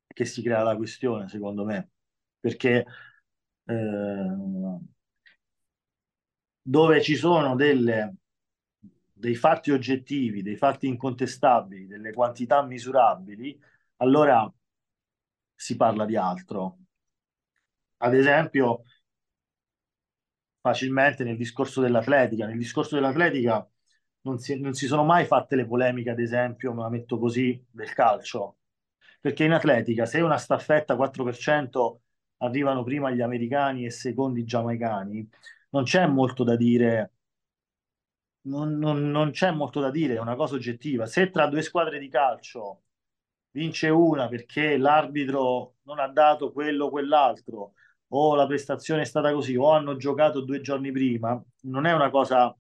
che 0.07 0.25
si 0.25 0.43
crea 0.43 0.63
la 0.63 0.77
questione, 0.77 1.29
secondo 1.29 1.65
me 1.65 1.91
perché 2.43 2.85
eh, 3.67 4.37
dove 6.63 7.03
ci 7.03 7.15
sono 7.15 7.55
delle, 7.55 8.17
dei 9.23 9.37
fatti 9.37 9.71
oggettivi, 9.71 10.43
dei 10.43 10.57
fatti 10.57 10.89
incontestabili, 10.89 11.87
delle 11.87 12.13
quantità 12.13 12.61
misurabili, 12.63 13.57
allora 13.99 14.53
si 15.55 15.77
parla 15.77 16.05
di 16.05 16.17
altro. 16.17 16.79
Ad 17.99 18.15
esempio, 18.15 18.83
facilmente 20.61 21.25
nel 21.25 21.37
discorso 21.37 21.81
dell'atletica, 21.81 22.47
nel 22.47 22.59
discorso 22.59 22.95
dell'atletica 22.95 23.67
non 24.23 24.39
si, 24.39 24.59
non 24.61 24.75
si 24.75 24.87
sono 24.87 25.05
mai 25.05 25.25
fatte 25.27 25.57
le 25.57 25.67
polemiche, 25.67 26.11
ad 26.11 26.21
esempio, 26.21 26.73
me 26.73 26.83
la 26.83 26.89
metto 26.89 27.19
così, 27.19 27.65
del 27.71 27.93
calcio, 27.93 28.59
perché 29.21 29.45
in 29.45 29.53
atletica 29.53 30.07
se 30.07 30.21
una 30.21 30.39
staffetta 30.39 30.95
4% 30.97 32.01
arrivano 32.39 32.83
prima 32.85 33.11
gli 33.11 33.21
americani 33.21 33.85
e 33.85 33.91
secondi 33.91 34.41
i 34.41 34.45
giamaicani, 34.45 35.29
non 35.71 35.85
c'è 35.85 36.07
molto 36.07 36.45
da 36.45 36.57
dire. 36.57 37.13
Non, 38.45 38.77
non, 38.79 39.11
non 39.11 39.31
c'è 39.31 39.53
molto 39.53 39.81
da 39.81 39.91
dire, 39.91 40.17
è 40.17 40.21
una 40.21 40.35
cosa 40.35 40.57
oggettiva. 40.57 41.07
Se 41.07 41.31
tra 41.31 41.47
due 41.47 41.63
squadre 41.63 41.99
di 41.99 42.09
calcio 42.09 42.83
vince 43.53 43.89
una 43.89 44.29
perché 44.29 44.77
l'arbitro 44.77 45.77
non 45.83 45.99
ha 45.99 46.09
dato 46.09 46.53
quello 46.53 46.87
o 46.87 46.91
quell'altro, 46.91 47.75
o 48.09 48.35
la 48.35 48.47
prestazione 48.47 49.03
è 49.03 49.05
stata 49.05 49.33
così, 49.33 49.55
o 49.57 49.71
hanno 49.71 49.97
giocato 49.97 50.41
due 50.41 50.61
giorni 50.61 50.91
prima, 50.91 51.41
non 51.63 51.87
è 51.87 51.93
una 51.93 52.11
cosa 52.11 52.55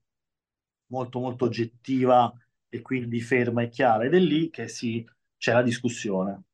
molto 0.86 1.18
molto 1.18 1.46
oggettiva 1.46 2.32
e 2.68 2.80
quindi 2.80 3.20
ferma 3.20 3.62
e 3.62 3.68
chiara. 3.68 4.04
Ed 4.04 4.14
è 4.14 4.18
lì 4.18 4.50
che 4.50 4.68
si, 4.68 5.04
c'è 5.36 5.52
la 5.52 5.62
discussione 5.62 6.44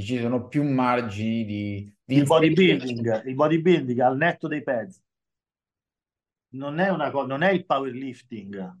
ci 0.00 0.18
sono 0.18 0.46
più 0.48 0.62
margini 0.62 1.44
di, 1.44 1.94
di 2.04 2.16
il 2.16 2.24
bodybuilding, 2.24 3.26
il 3.26 3.34
bodybuilding 3.34 3.98
al 3.98 4.16
netto 4.16 4.48
dei 4.48 4.62
pezzi 4.62 5.00
non 6.52 6.78
è, 6.78 6.88
una 6.88 7.10
co- 7.10 7.26
non 7.26 7.42
è 7.42 7.50
il 7.50 7.64
powerlifting 7.66 8.80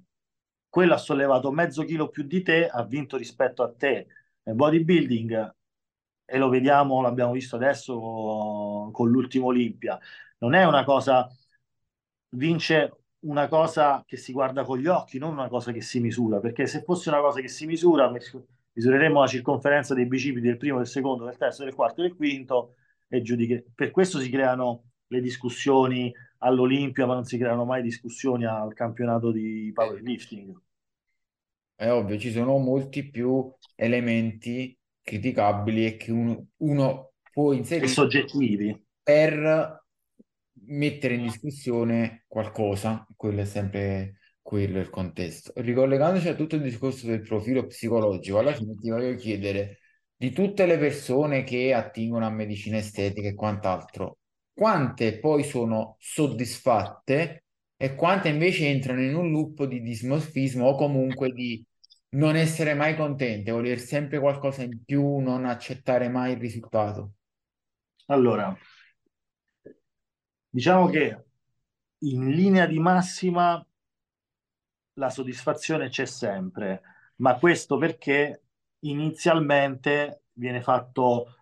quello 0.72 0.94
ha 0.94 0.98
sollevato 0.98 1.52
mezzo 1.52 1.84
chilo 1.84 2.08
più 2.08 2.22
di 2.22 2.40
te 2.40 2.66
ha 2.66 2.82
vinto 2.82 3.18
rispetto 3.18 3.62
a 3.62 3.70
te 3.70 4.06
il 4.44 4.54
bodybuilding 4.54 5.54
e 6.24 6.38
lo 6.38 6.48
vediamo, 6.48 7.02
l'abbiamo 7.02 7.32
visto 7.32 7.56
adesso 7.56 8.88
con, 8.90 9.10
l'ultimo 9.10 9.48
Olimpia, 9.48 9.98
non 10.38 10.54
è 10.54 10.64
una 10.64 10.82
cosa, 10.84 11.28
vince 12.30 13.02
una 13.20 13.48
cosa 13.48 14.02
che 14.06 14.16
si 14.16 14.32
guarda 14.32 14.64
con 14.64 14.78
gli 14.78 14.86
occhi, 14.86 15.18
non 15.18 15.32
una 15.32 15.48
cosa 15.48 15.72
che 15.72 15.82
si 15.82 16.00
misura, 16.00 16.40
perché 16.40 16.66
se 16.66 16.82
fosse 16.82 17.10
una 17.10 17.20
cosa 17.20 17.42
che 17.42 17.48
si 17.48 17.66
misura, 17.66 18.10
misureremmo 18.72 19.20
la 19.20 19.26
circonferenza 19.26 19.92
dei 19.92 20.06
bicipiti 20.06 20.46
del 20.46 20.56
primo, 20.56 20.78
del 20.78 20.86
secondo, 20.86 21.26
del 21.26 21.36
terzo, 21.36 21.64
del 21.64 21.74
quarto 21.74 22.00
e 22.00 22.04
del 22.04 22.16
quinto 22.16 22.76
e 23.08 23.20
giudiche. 23.20 23.62
Per 23.74 23.90
questo 23.90 24.18
si 24.18 24.30
creano 24.30 24.84
le 25.08 25.20
discussioni 25.20 26.10
all'Olimpia, 26.42 27.06
ma 27.06 27.14
non 27.14 27.24
si 27.24 27.38
creano 27.38 27.64
mai 27.64 27.82
discussioni 27.82 28.44
al 28.44 28.74
campionato 28.74 29.30
di 29.30 29.70
powerlifting. 29.72 30.60
È 31.74 31.90
ovvio, 31.90 32.18
ci 32.18 32.30
sono 32.30 32.58
molti 32.58 33.08
più 33.08 33.52
elementi 33.74 34.76
criticabili 35.00 35.86
e 35.86 35.96
che 35.96 36.12
uno, 36.12 36.48
uno 36.58 37.12
può 37.32 37.52
inserire 37.52 37.88
soggettivi 37.88 38.86
per 39.02 39.84
mettere 40.66 41.14
in 41.14 41.22
discussione 41.22 42.24
qualcosa, 42.28 43.06
quello 43.16 43.40
è 43.40 43.44
sempre 43.44 44.18
quello 44.40 44.78
il 44.78 44.90
contesto. 44.90 45.52
Ricollegandoci 45.56 46.28
a 46.28 46.34
tutto 46.34 46.56
il 46.56 46.62
discorso 46.62 47.06
del 47.06 47.22
profilo 47.22 47.66
psicologico, 47.66 48.38
alla 48.38 48.52
fine 48.52 48.74
ti 48.76 48.90
voglio 48.90 49.14
chiedere 49.16 49.78
di 50.14 50.30
tutte 50.30 50.66
le 50.66 50.78
persone 50.78 51.42
che 51.42 51.74
attingono 51.74 52.26
a 52.26 52.30
medicina 52.30 52.76
estetica 52.76 53.28
e 53.28 53.34
quant'altro, 53.34 54.18
quante 54.54 55.18
poi 55.18 55.44
sono 55.44 55.96
soddisfatte 55.98 57.44
e 57.76 57.94
quante 57.94 58.28
invece 58.28 58.68
entrano 58.68 59.02
in 59.02 59.14
un 59.14 59.30
loop 59.30 59.64
di 59.64 59.80
dismorfismo 59.80 60.66
o 60.66 60.76
comunque 60.76 61.32
di 61.32 61.64
non 62.10 62.36
essere 62.36 62.74
mai 62.74 62.94
contente, 62.94 63.50
voler 63.50 63.78
sempre 63.78 64.20
qualcosa 64.20 64.62
in 64.62 64.84
più, 64.84 65.18
non 65.18 65.46
accettare 65.46 66.08
mai 66.08 66.32
il 66.32 66.38
risultato. 66.38 67.14
Allora, 68.06 68.54
diciamo 70.48 70.88
che 70.88 71.24
in 71.98 72.30
linea 72.30 72.66
di 72.66 72.78
massima 72.78 73.64
la 74.94 75.10
soddisfazione 75.10 75.88
c'è 75.88 76.04
sempre, 76.04 76.82
ma 77.16 77.38
questo 77.38 77.78
perché 77.78 78.42
inizialmente 78.80 80.24
viene 80.34 80.60
fatto 80.62 81.41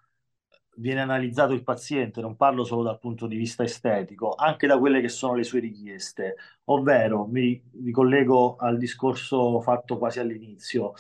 viene 0.81 1.01
analizzato 1.01 1.53
il 1.53 1.63
paziente, 1.63 2.21
non 2.21 2.37
parlo 2.37 2.65
solo 2.65 2.83
dal 2.83 2.99
punto 2.99 3.27
di 3.27 3.37
vista 3.37 3.63
estetico, 3.63 4.35
anche 4.35 4.67
da 4.67 4.79
quelle 4.79 5.01
che 5.01 5.09
sono 5.09 5.35
le 5.35 5.45
sue 5.45 5.61
richieste, 5.61 6.37
ovvero 6.65 7.27
mi 7.27 7.63
ricollego 7.85 8.57
al 8.57 8.79
discorso 8.79 9.61
fatto 9.61 9.99
quasi 9.99 10.21
all'inizio. 10.21 10.95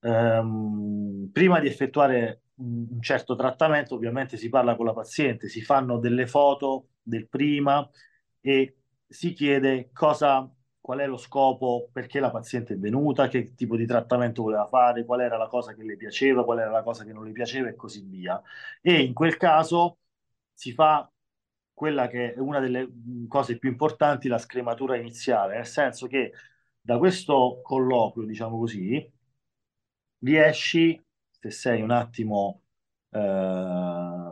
Um, 0.00 1.30
prima 1.32 1.58
di 1.58 1.66
effettuare 1.66 2.42
un 2.56 3.00
certo 3.00 3.34
trattamento, 3.34 3.94
ovviamente 3.94 4.36
si 4.36 4.48
parla 4.48 4.76
con 4.76 4.86
la 4.86 4.92
paziente, 4.92 5.48
si 5.48 5.62
fanno 5.62 5.98
delle 5.98 6.26
foto 6.26 6.88
del 7.02 7.28
prima 7.28 7.88
e 8.40 8.76
si 9.06 9.32
chiede 9.32 9.90
cosa 9.92 10.48
qual 10.88 11.00
è 11.00 11.06
lo 11.06 11.18
scopo, 11.18 11.90
perché 11.92 12.18
la 12.18 12.30
paziente 12.30 12.72
è 12.72 12.78
venuta, 12.78 13.28
che 13.28 13.52
tipo 13.54 13.76
di 13.76 13.84
trattamento 13.84 14.42
voleva 14.42 14.66
fare, 14.66 15.04
qual 15.04 15.20
era 15.20 15.36
la 15.36 15.46
cosa 15.46 15.74
che 15.74 15.82
le 15.82 15.96
piaceva, 15.98 16.44
qual 16.44 16.60
era 16.60 16.70
la 16.70 16.82
cosa 16.82 17.04
che 17.04 17.12
non 17.12 17.26
le 17.26 17.32
piaceva 17.32 17.68
e 17.68 17.74
così 17.76 18.00
via. 18.06 18.40
E 18.80 19.02
in 19.02 19.12
quel 19.12 19.36
caso 19.36 19.98
si 20.54 20.72
fa 20.72 21.10
quella 21.74 22.08
che 22.08 22.32
è 22.32 22.38
una 22.38 22.58
delle 22.58 22.88
cose 23.28 23.58
più 23.58 23.68
importanti, 23.68 24.28
la 24.28 24.38
scrematura 24.38 24.96
iniziale, 24.96 25.56
nel 25.56 25.66
senso 25.66 26.06
che 26.06 26.32
da 26.80 26.96
questo 26.96 27.60
colloquio, 27.62 28.26
diciamo 28.26 28.58
così, 28.58 29.12
riesci, 30.20 30.98
se 31.30 31.50
sei 31.50 31.82
un 31.82 31.90
attimo 31.90 32.62
eh, 33.10 33.18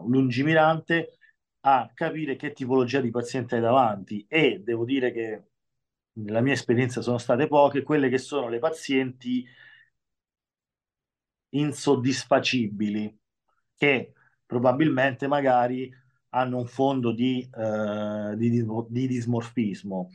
lungimirante, 0.07 1.19
a 1.61 1.91
capire 1.93 2.37
che 2.37 2.53
tipologia 2.53 3.01
di 3.03 3.11
paziente 3.11 3.57
hai 3.57 3.61
davanti 3.61 4.25
e 4.29 4.61
devo 4.61 4.85
dire 4.87 5.13
che 5.13 5.43
nella 6.17 6.41
mia 6.41 6.53
esperienza 6.53 7.01
sono 7.03 7.19
state 7.19 7.47
poche, 7.49 7.83
quelle 7.83 8.09
che 8.09 8.19
sono 8.19 8.49
le 8.49 8.59
pazienti 8.59 9.45
insoddisfacibili, 11.51 13.19
che 13.77 14.13
probabilmente 14.45 15.27
magari 15.27 15.93
hanno 16.31 16.59
un 16.59 16.67
fondo 16.67 17.13
di, 17.13 17.49
eh, 17.53 18.35
di, 18.37 18.65
di 18.89 19.07
dismorfismo. 19.07 20.11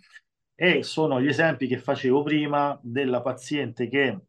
E 0.56 0.84
sono 0.84 1.20
gli 1.20 1.28
esempi 1.28 1.68
che 1.68 1.80
facevo 1.80 2.22
prima 2.24 2.80
della 2.84 3.22
paziente 3.22 3.88
che 3.88 4.20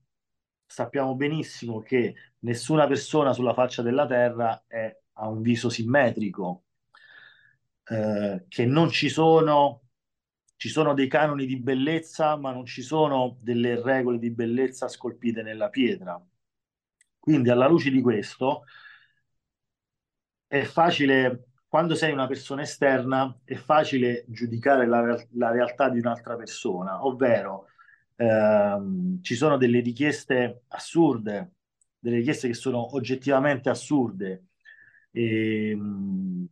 sappiamo 0.67 1.15
benissimo 1.15 1.81
che 1.81 2.15
nessuna 2.41 2.87
persona 2.87 3.35
sulla 3.35 3.53
faccia 3.53 3.83
della 3.83 4.07
Terra 4.07 4.65
è, 4.67 4.97
ha 5.13 5.29
un 5.29 5.43
viso 5.43 5.69
simmetrico, 5.69 6.65
eh, 7.85 8.45
che 8.49 8.65
non 8.65 8.89
ci 8.91 9.09
sono 9.11 9.82
ci 10.63 10.69
sono 10.69 10.95
dei 10.95 11.09
canoni 11.09 11.45
di 11.45 11.59
bellezza, 11.59 12.37
ma 12.37 12.53
non 12.53 12.65
ci 12.67 12.83
sono 12.83 13.37
delle 13.41 13.83
regole 13.83 14.21
di 14.21 14.31
bellezza 14.31 14.87
scolpite 14.87 15.43
nella 15.43 15.69
pietra. 15.71 16.25
Quindi 17.19 17.51
alla 17.51 17.67
luce 17.67 17.91
di 17.91 18.01
questo 18.01 18.63
è 20.47 20.63
facile, 20.63 21.49
quando 21.67 21.97
sei 21.97 22.13
una 22.13 22.29
persona 22.29 22.63
esterna, 22.63 23.37
è 23.43 23.57
facile 23.57 24.25
giudicare 24.29 24.87
la, 24.87 25.21
la 25.33 25.51
realtà 25.51 25.89
di 25.89 25.99
un'altra 25.99 26.37
persona, 26.37 27.05
ovvero 27.07 27.67
ehm, 28.15 29.21
ci 29.21 29.35
sono 29.35 29.57
delle 29.57 29.81
richieste 29.81 30.63
assurde, 30.69 31.55
delle 31.99 32.19
richieste 32.19 32.47
che 32.47 32.55
sono 32.55 32.95
oggettivamente 32.95 33.69
assurde. 33.69 34.45
E, 35.11 35.71
ehm, 35.71 36.49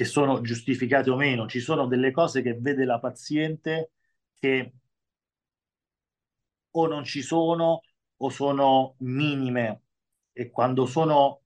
che 0.00 0.06
sono 0.06 0.40
giustificate 0.40 1.10
o 1.10 1.16
meno, 1.16 1.46
ci 1.46 1.60
sono 1.60 1.86
delle 1.86 2.10
cose 2.10 2.40
che 2.40 2.54
vede 2.54 2.86
la 2.86 2.98
paziente 2.98 3.90
che 4.32 4.72
o 6.70 6.86
non 6.86 7.04
ci 7.04 7.20
sono 7.20 7.82
o 8.16 8.28
sono 8.30 8.94
minime. 9.00 9.82
E 10.32 10.50
quando 10.50 10.86
sono 10.86 11.42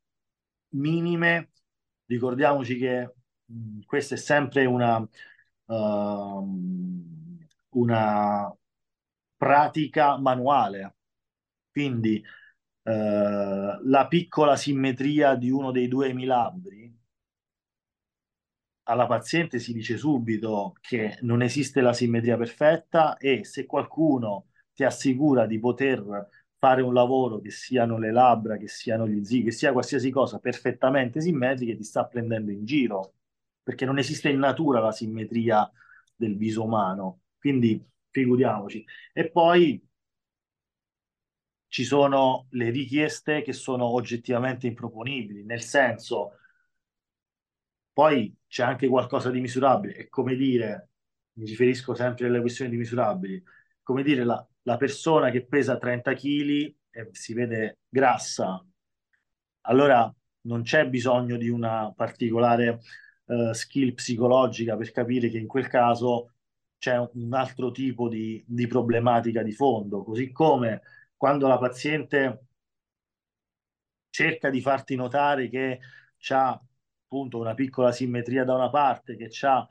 minime 0.75 1.51
ricordiamoci 2.07 2.77
che 2.79 3.15
mh, 3.45 3.81
questa 3.87 4.15
è 4.15 4.19
sempre 4.19 4.67
una, 4.67 4.99
uh, 4.99 6.49
una 7.71 8.57
pratica 9.37 10.17
manuale. 10.19 10.97
Quindi 11.73 12.23
uh, 12.83 12.91
la 12.93 14.07
piccola 14.09 14.55
simmetria 14.55 15.35
di 15.35 15.51
uno 15.51 15.73
dei 15.73 15.89
due 15.89 16.11
emilabri 16.11 16.94
alla 18.85 19.07
paziente 19.07 19.59
si 19.59 19.73
dice 19.73 19.97
subito 19.97 20.77
che 20.81 21.19
non 21.23 21.43
esiste 21.43 21.81
la 21.81 21.93
simmetria 21.93 22.37
perfetta 22.37 23.17
e 23.17 23.45
se 23.45 23.67
qualcuno 23.67 24.49
ti 24.75 24.85
assicura 24.85 25.47
di 25.47 25.59
poter 25.59 26.29
fare 26.59 26.83
un 26.83 26.95
lavoro 26.95 27.41
che 27.41 27.51
siano 27.51 27.99
le 27.99 28.11
labbra, 28.11 28.57
che 28.57 28.69
siano 28.69 29.07
gli 29.07 29.23
zii, 29.25 29.45
che 29.45 29.51
sia 29.53 29.73
qualsiasi 29.73 30.11
cosa 30.11 30.39
perfettamente 30.39 31.21
simmetriche, 31.21 31.77
ti 31.77 31.85
sta 31.85 32.07
prendendo 32.07 32.51
in 32.51 32.65
giro, 32.65 33.15
perché 33.63 33.85
non 33.85 33.99
esiste 33.99 34.31
in 34.31 34.39
natura 34.39 34.81
la 34.81 34.93
simmetria 34.93 35.71
del 36.15 36.37
viso 36.37 36.65
umano, 36.65 37.21
quindi 37.39 37.83
figuriamoci. 38.11 38.85
E 39.13 39.31
poi 39.31 39.83
ci 41.69 41.85
sono 41.85 42.47
le 42.51 42.71
richieste 42.71 43.43
che 43.43 43.53
sono 43.53 43.87
oggettivamente 43.87 44.67
improponibili, 44.67 45.45
nel 45.45 45.61
senso 45.61 46.39
poi 47.95 48.37
c'è 48.49 48.65
anche 48.65 48.89
qualcosa 48.89 49.31
di 49.31 49.41
misurabile, 49.41 49.95
è 49.95 50.09
come 50.09 50.35
dire, 50.35 50.91
mi 51.35 51.47
riferisco 51.47 51.95
sempre 51.95 52.27
alle 52.27 52.41
questioni 52.41 52.71
di 52.73 52.77
misurabili, 52.77 53.43
come 53.83 54.03
dire 54.03 54.25
la, 54.25 54.47
la 54.63 54.77
persona 54.77 55.31
che 55.31 55.47
pesa 55.47 55.79
30 55.79 56.13
kg 56.15 56.75
e 56.91 57.09
si 57.13 57.35
vede 57.35 57.79
grassa, 57.89 58.65
allora 59.63 60.13
non 60.43 60.63
c'è 60.63 60.89
bisogno 60.89 61.37
di 61.37 61.49
una 61.49 61.93
particolare 61.95 62.81
uh, 63.27 63.53
skill 63.53 63.95
psicologica 63.95 64.77
per 64.77 64.91
capire 64.91 65.29
che 65.29 65.39
in 65.39 65.47
quel 65.47 65.69
caso 65.69 66.33
c'è 66.79 66.99
un 66.99 67.33
altro 67.33 67.71
tipo 67.71 68.09
di, 68.09 68.45
di 68.47 68.67
problematica 68.67 69.43
di 69.43 69.53
fondo, 69.53 70.03
così 70.03 70.33
come 70.33 70.83
quando 71.17 71.47
la 71.47 71.59
paziente 71.59 72.47
cerca 74.11 74.51
di 74.51 74.61
farti 74.61 74.95
notare 74.97 75.49
che 75.49 75.81
ha 76.29 76.61
appunto 77.15 77.39
una 77.39 77.55
piccola 77.55 77.93
simmetria 77.93 78.45
da 78.45 78.55
una 78.55 78.71
parte, 78.71 79.17
che 79.17 79.31
ha 79.47 79.67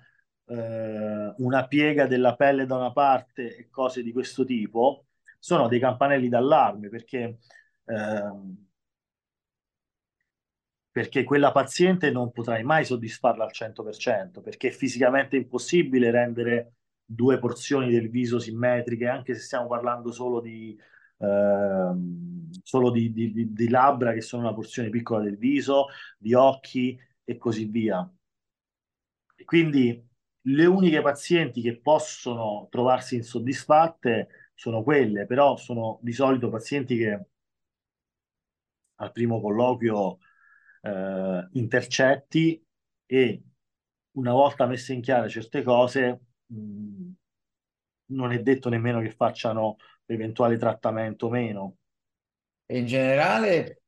eh, 0.45 1.33
una 1.37 1.67
piega 1.67 2.07
della 2.07 2.35
pelle 2.35 2.65
da 2.65 2.77
una 2.77 2.93
parte 2.93 3.57
e 3.57 3.69
cose 3.69 4.01
di 4.01 4.13
questo 4.13 4.45
tipo, 4.45 5.07
sono 5.39 5.67
dei 5.67 5.79
campanelli 5.79 6.29
d'allarme 6.29 6.87
perché, 6.87 7.39
eh, 7.85 8.31
perché 10.89 11.23
quella 11.25 11.51
paziente 11.51 12.11
non 12.11 12.31
potrai 12.31 12.63
mai 12.63 12.85
soddisfarla 12.85 13.43
al 13.43 13.51
100%, 13.51 14.41
perché 14.41 14.69
è 14.69 14.71
fisicamente 14.71 15.35
impossibile 15.35 16.11
rendere 16.11 16.75
due 17.03 17.39
porzioni 17.39 17.91
del 17.91 18.09
viso 18.09 18.39
simmetriche, 18.39 19.07
anche 19.07 19.33
se 19.33 19.41
stiamo 19.41 19.67
parlando 19.67 20.13
solo 20.13 20.39
di 20.39 20.77
ehm, 21.17 22.49
solo 22.63 22.91
di, 22.91 23.11
di, 23.11 23.51
di 23.51 23.69
labbra 23.69 24.13
che 24.13 24.21
sono 24.21 24.43
una 24.43 24.53
porzione 24.53 24.89
piccola 24.89 25.23
del 25.23 25.37
viso, 25.37 25.87
di 26.17 26.33
occhi 26.33 26.97
e 27.25 27.37
così 27.37 27.65
via. 27.65 28.09
E 29.35 29.43
quindi 29.45 30.07
le 30.45 30.65
uniche 30.65 31.01
pazienti 31.01 31.61
che 31.61 31.79
possono 31.79 32.67
trovarsi 32.69 33.15
insoddisfatte 33.15 34.51
sono 34.53 34.83
quelle, 34.83 35.25
però 35.25 35.55
sono 35.57 35.99
di 36.01 36.11
solito 36.13 36.49
pazienti 36.49 36.97
che 36.97 37.25
al 38.95 39.11
primo 39.11 39.41
colloquio 39.41 40.19
eh, 40.81 41.47
intercetti 41.53 42.63
e 43.05 43.43
una 44.11 44.31
volta 44.31 44.65
messe 44.65 44.93
in 44.93 45.01
chiaro 45.01 45.29
certe 45.29 45.63
cose 45.63 46.19
mh, 46.45 47.11
non 48.07 48.31
è 48.31 48.39
detto 48.41 48.69
nemmeno 48.69 49.01
che 49.01 49.11
facciano 49.11 49.77
eventuale 50.05 50.57
trattamento 50.57 51.27
o 51.27 51.29
meno. 51.29 51.77
In 52.67 52.85
generale, 52.85 53.82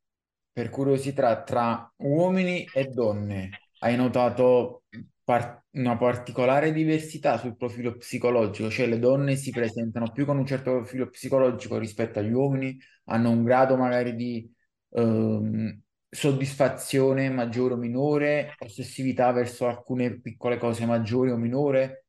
per 0.55 0.69
curiosità, 0.69 1.43
tra 1.43 1.91
uomini 1.97 2.69
e 2.71 2.85
donne, 2.85 3.57
hai 3.79 3.95
notato 3.97 4.83
par- 5.23 5.63
una 5.71 5.97
particolare 5.97 6.71
diversità 6.71 7.37
sul 7.37 7.57
profilo 7.57 7.97
psicologico? 7.97 8.69
Cioè 8.69 8.87
le 8.87 8.99
donne 8.99 9.35
si 9.35 9.51
presentano 9.51 10.11
più 10.11 10.25
con 10.25 10.37
un 10.37 10.45
certo 10.45 10.71
profilo 10.71 11.09
psicologico 11.09 11.77
rispetto 11.77 12.19
agli 12.19 12.31
uomini, 12.31 12.77
hanno 13.05 13.31
un 13.31 13.43
grado 13.43 13.75
magari 13.75 14.15
di 14.15 14.49
ehm, 14.91 15.81
soddisfazione 16.09 17.29
maggiore 17.29 17.73
o 17.73 17.77
minore, 17.77 18.55
ossessività 18.59 19.31
verso 19.33 19.67
alcune 19.67 20.19
piccole 20.21 20.57
cose 20.57 20.85
maggiori 20.85 21.31
o 21.31 21.37
minore? 21.37 22.05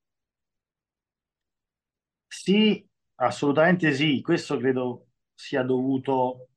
Sì, 2.29 2.87
assolutamente 3.17 3.93
sì. 3.95 4.21
Questo 4.21 4.59
credo 4.59 5.09
sia 5.35 5.63
dovuto 5.63 6.49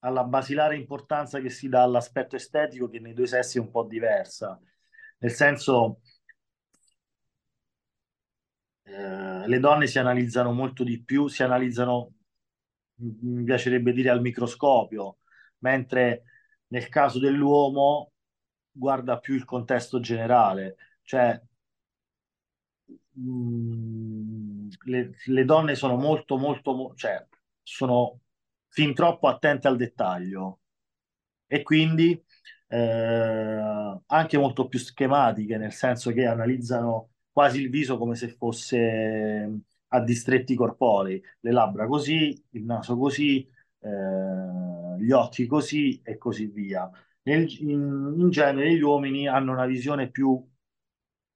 alla 0.00 0.24
basilare 0.24 0.76
importanza 0.76 1.40
che 1.40 1.50
si 1.50 1.68
dà 1.68 1.82
all'aspetto 1.82 2.36
estetico 2.36 2.88
che 2.88 3.00
nei 3.00 3.14
due 3.14 3.26
sessi 3.26 3.58
è 3.58 3.60
un 3.60 3.70
po' 3.70 3.84
diversa. 3.84 4.58
Nel 5.18 5.30
senso, 5.32 6.00
eh, 8.84 9.46
le 9.46 9.58
donne 9.58 9.86
si 9.86 9.98
analizzano 9.98 10.52
molto 10.52 10.84
di 10.84 11.02
più, 11.02 11.28
si 11.28 11.42
analizzano, 11.42 12.12
mi 12.96 13.44
piacerebbe 13.44 13.92
dire, 13.92 14.10
al 14.10 14.20
microscopio, 14.20 15.18
mentre 15.58 16.24
nel 16.68 16.88
caso 16.88 17.18
dell'uomo 17.18 18.12
guarda 18.72 19.18
più 19.18 19.34
il 19.34 19.44
contesto 19.44 20.00
generale, 20.00 20.76
cioè 21.02 21.40
mh, 23.12 24.68
le, 24.84 25.14
le, 25.26 25.44
donne 25.44 25.74
sono 25.74 25.96
molto, 25.96 26.36
molto, 26.38 26.92
cioè 26.94 27.26
sono 27.62 28.20
fin 28.70 28.94
troppo 28.94 29.28
attente 29.28 29.68
al 29.68 29.76
dettaglio 29.76 30.60
e 31.46 31.62
quindi 31.62 32.22
eh, 32.68 34.00
anche 34.06 34.38
molto 34.38 34.68
più 34.68 34.78
schematiche, 34.78 35.56
nel 35.58 35.72
senso 35.72 36.12
che 36.12 36.26
analizzano 36.26 37.10
quasi 37.32 37.60
il 37.60 37.70
viso 37.70 37.98
come 37.98 38.14
se 38.14 38.28
fosse 38.28 39.60
a 39.88 40.00
distretti 40.02 40.54
corporei, 40.54 41.22
le 41.40 41.52
labbra 41.52 41.86
così, 41.86 42.40
il 42.50 42.64
naso 42.64 42.96
così, 42.96 43.46
eh, 43.80 44.96
gli 44.98 45.10
occhi 45.10 45.46
così 45.46 46.00
e 46.02 46.16
così 46.16 46.46
via. 46.46 46.88
Nel, 47.22 47.48
in, 47.60 48.14
in, 48.18 48.30
genere 48.30 48.74
gli 48.74 48.80
uomini 48.82 49.26
hanno 49.28 49.52
una 49.52 49.66
visione 49.66 50.10
più, 50.10 50.42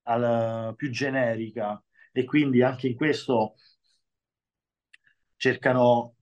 al, 0.05 0.75
più 0.77 0.91
generica 0.91 1.83
e 2.13 2.25
quindi 2.25 2.63
anche 2.63 2.89
in 2.89 2.95
questo 2.97 3.57
cercano, 5.37 6.14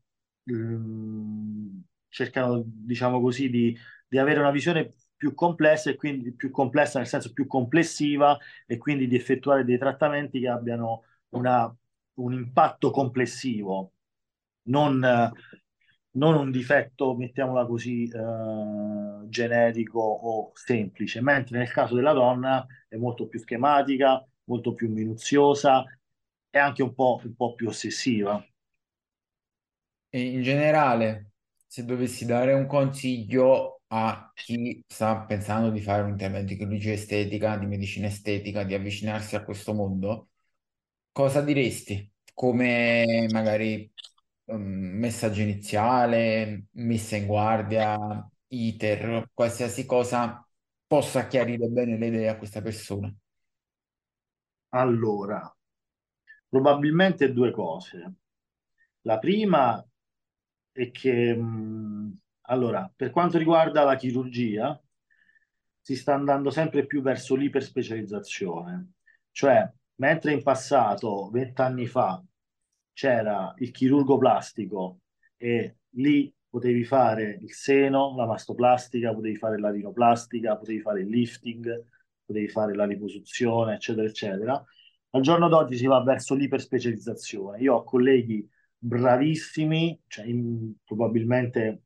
ehm, 0.45 1.83
cercano 2.09 2.63
diciamo 2.67 3.21
così, 3.21 3.49
di, 3.51 3.77
di 4.09 4.19
avere 4.19 4.41
una 4.41 4.51
visione 4.51 4.95
più 5.17 5.35
complessa 5.35 5.91
e 5.91 5.97
quindi 5.97 6.33
più 6.35 6.51
complessa 6.51 6.99
nel 6.99 7.07
senso 7.09 7.33
più 7.33 7.47
complessiva 7.47 8.37
e 8.67 8.77
quindi 8.79 9.07
di 9.07 9.17
effettuare 9.17 9.65
dei 9.65 9.79
trattamenti 9.79 10.41
che 10.41 10.49
abbiano 10.49 11.05
una, 11.31 11.75
un 12.15 12.33
impatto 12.33 12.91
complessivo, 12.91 13.93
non, 14.65 15.01
non 16.13 16.35
un 16.35 16.51
difetto, 16.51 17.15
mettiamola 17.17 17.67
così, 17.67 18.05
eh, 18.09 19.29
generico 19.29 20.01
o 20.01 20.51
semplice, 20.55 21.21
mentre 21.23 21.59
nel 21.59 21.71
caso 21.71 21.95
della 21.95 22.13
donna 22.13 22.67
è 22.89 22.97
molto 22.97 23.27
più 23.29 23.39
schematica, 23.39 24.25
molto 24.45 24.75
più 24.75 24.91
minuziosa 24.91 25.85
e 26.51 26.59
anche 26.59 26.83
un 26.83 26.95
po', 26.95 27.21
un 27.25 27.35
po 27.35 27.55
più 27.55 27.69
ossessiva. 27.69 28.45
In 30.15 30.43
generale, 30.43 31.33
se 31.67 31.85
dovessi 31.85 32.27
dare 32.27 32.53
un 32.53 32.67
consiglio 32.67 33.81
a 33.89 34.31
chi 34.35 34.83
sta 34.87 35.21
pensando 35.25 35.71
di 35.71 35.81
fare 35.81 36.03
un 36.03 36.11
intervento 36.11 36.53
di 36.53 36.59
chirurgia 36.59 36.93
estetica, 36.93 37.57
di 37.57 37.67
medicina 37.67 38.09
estetica, 38.09 38.63
di 38.65 38.75
avvicinarsi 38.75 39.37
a 39.37 39.45
questo 39.45 39.73
mondo, 39.73 40.29
cosa 41.13 41.41
diresti? 41.41 42.11
Come 42.35 43.27
magari 43.31 43.91
um, 44.47 44.61
messaggio 44.63 45.41
iniziale, 45.41 46.67
messa 46.73 47.17
in 47.17 47.27
guardia, 47.27 47.99
iter, 48.49 49.31
qualsiasi 49.33 49.87
cosa 49.87 50.47
possa 50.87 51.27
chiarire 51.27 51.69
bene 51.69 51.97
le 51.97 52.07
idee 52.07 52.29
a 52.29 52.37
questa 52.37 52.61
persona? 52.61 53.15
Allora, 54.71 55.55
probabilmente 56.49 57.33
due 57.33 57.51
cose. 57.51 58.13
La 59.03 59.19
prima 59.19 59.83
è 60.73 60.91
che, 60.91 61.35
mh, 61.35 62.19
allora, 62.43 62.91
per 62.95 63.11
quanto 63.11 63.39
riguarda 63.39 63.85
la 63.85 63.97
chirurgia, 63.97 64.81
si 65.81 65.97
sta 65.97 66.15
andando 66.15 66.51
sempre 66.51 66.87
più 66.87 67.03
verso 67.03 67.35
l'iperspecializzazione, 67.35 68.93
cioè 69.33 69.71
mentre 69.97 70.33
in 70.33 70.43
passato, 70.43 71.29
vent'anni 71.31 71.87
fa, 71.87 72.23
c'era 72.93 73.55
il 73.59 73.71
chirurgo 73.71 74.19
plastico 74.19 75.01
e 75.37 75.77
lì 75.91 76.33
potevi 76.49 76.85
fare 76.85 77.39
il 77.41 77.53
seno, 77.53 78.15
la 78.17 78.27
mastoplastica, 78.27 79.15
potevi 79.15 79.37
fare 79.37 79.59
la 79.59 79.71
rinoplastica, 79.71 80.57
potevi 80.57 80.81
fare 80.81 81.01
il 81.01 81.09
lifting, 81.09 81.87
potevi 82.25 82.49
fare 82.49 82.75
la 82.75 82.85
liposuzione, 82.85 83.75
eccetera, 83.75 84.07
eccetera. 84.07 84.65
Al 85.11 85.23
giorno 85.23 85.49
d'oggi 85.49 85.77
si 85.77 85.87
va 85.87 86.03
verso 86.03 86.35
l'iperspecializzazione. 86.35 87.59
Io 87.61 87.75
ho 87.75 87.85
colleghi 87.85 88.47
bravissimi, 88.85 90.01
cioè 90.09 90.27
in, 90.27 90.75
probabilmente 90.85 91.83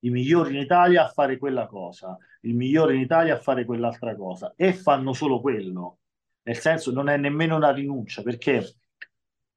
i 0.00 0.10
migliori 0.10 0.54
in 0.54 0.60
Italia 0.60 1.04
a 1.04 1.08
fare 1.08 1.36
quella 1.36 1.66
cosa, 1.66 2.16
il 2.42 2.54
migliore 2.54 2.94
in 2.94 3.00
Italia 3.00 3.34
a 3.34 3.40
fare 3.40 3.64
quell'altra 3.64 4.14
cosa 4.14 4.52
e 4.56 4.72
fanno 4.72 5.12
solo 5.12 5.40
quello. 5.40 5.98
Nel 6.42 6.56
senso 6.56 6.92
non 6.92 7.08
è 7.08 7.16
nemmeno 7.16 7.56
una 7.56 7.72
rinuncia 7.72 8.22
perché 8.22 8.58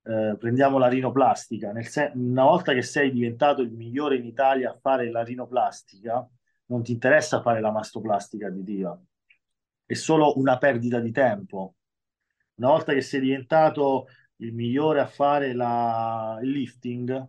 eh, 0.03 0.35
prendiamo 0.39 0.79
la 0.79 0.87
rinoplastica, 0.87 1.71
sen- 1.83 2.13
una 2.15 2.43
volta 2.43 2.73
che 2.73 2.81
sei 2.81 3.11
diventato 3.11 3.61
il 3.61 3.71
migliore 3.71 4.15
in 4.15 4.25
Italia 4.25 4.71
a 4.71 4.77
fare 4.81 5.11
la 5.11 5.23
rinoplastica, 5.23 6.27
non 6.65 6.81
ti 6.81 6.93
interessa 6.93 7.41
fare 7.41 7.61
la 7.61 7.71
mastoplastica 7.71 8.47
additiva, 8.47 8.99
è 9.85 9.93
solo 9.93 10.37
una 10.39 10.57
perdita 10.57 10.99
di 10.99 11.11
tempo. 11.11 11.75
Una 12.55 12.69
volta 12.69 12.93
che 12.93 13.01
sei 13.01 13.21
diventato 13.21 14.07
il 14.41 14.53
migliore 14.53 14.99
a 14.99 15.07
fare 15.07 15.53
la, 15.53 16.39
il 16.41 16.49
lifting, 16.49 17.27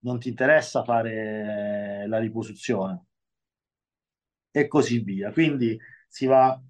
non 0.00 0.18
ti 0.18 0.28
interessa 0.28 0.84
fare 0.84 2.06
la 2.06 2.18
riposizione 2.18 3.06
e 4.50 4.66
così 4.66 4.98
via. 5.00 5.32
Quindi 5.32 5.78
si 6.08 6.26
va 6.26 6.60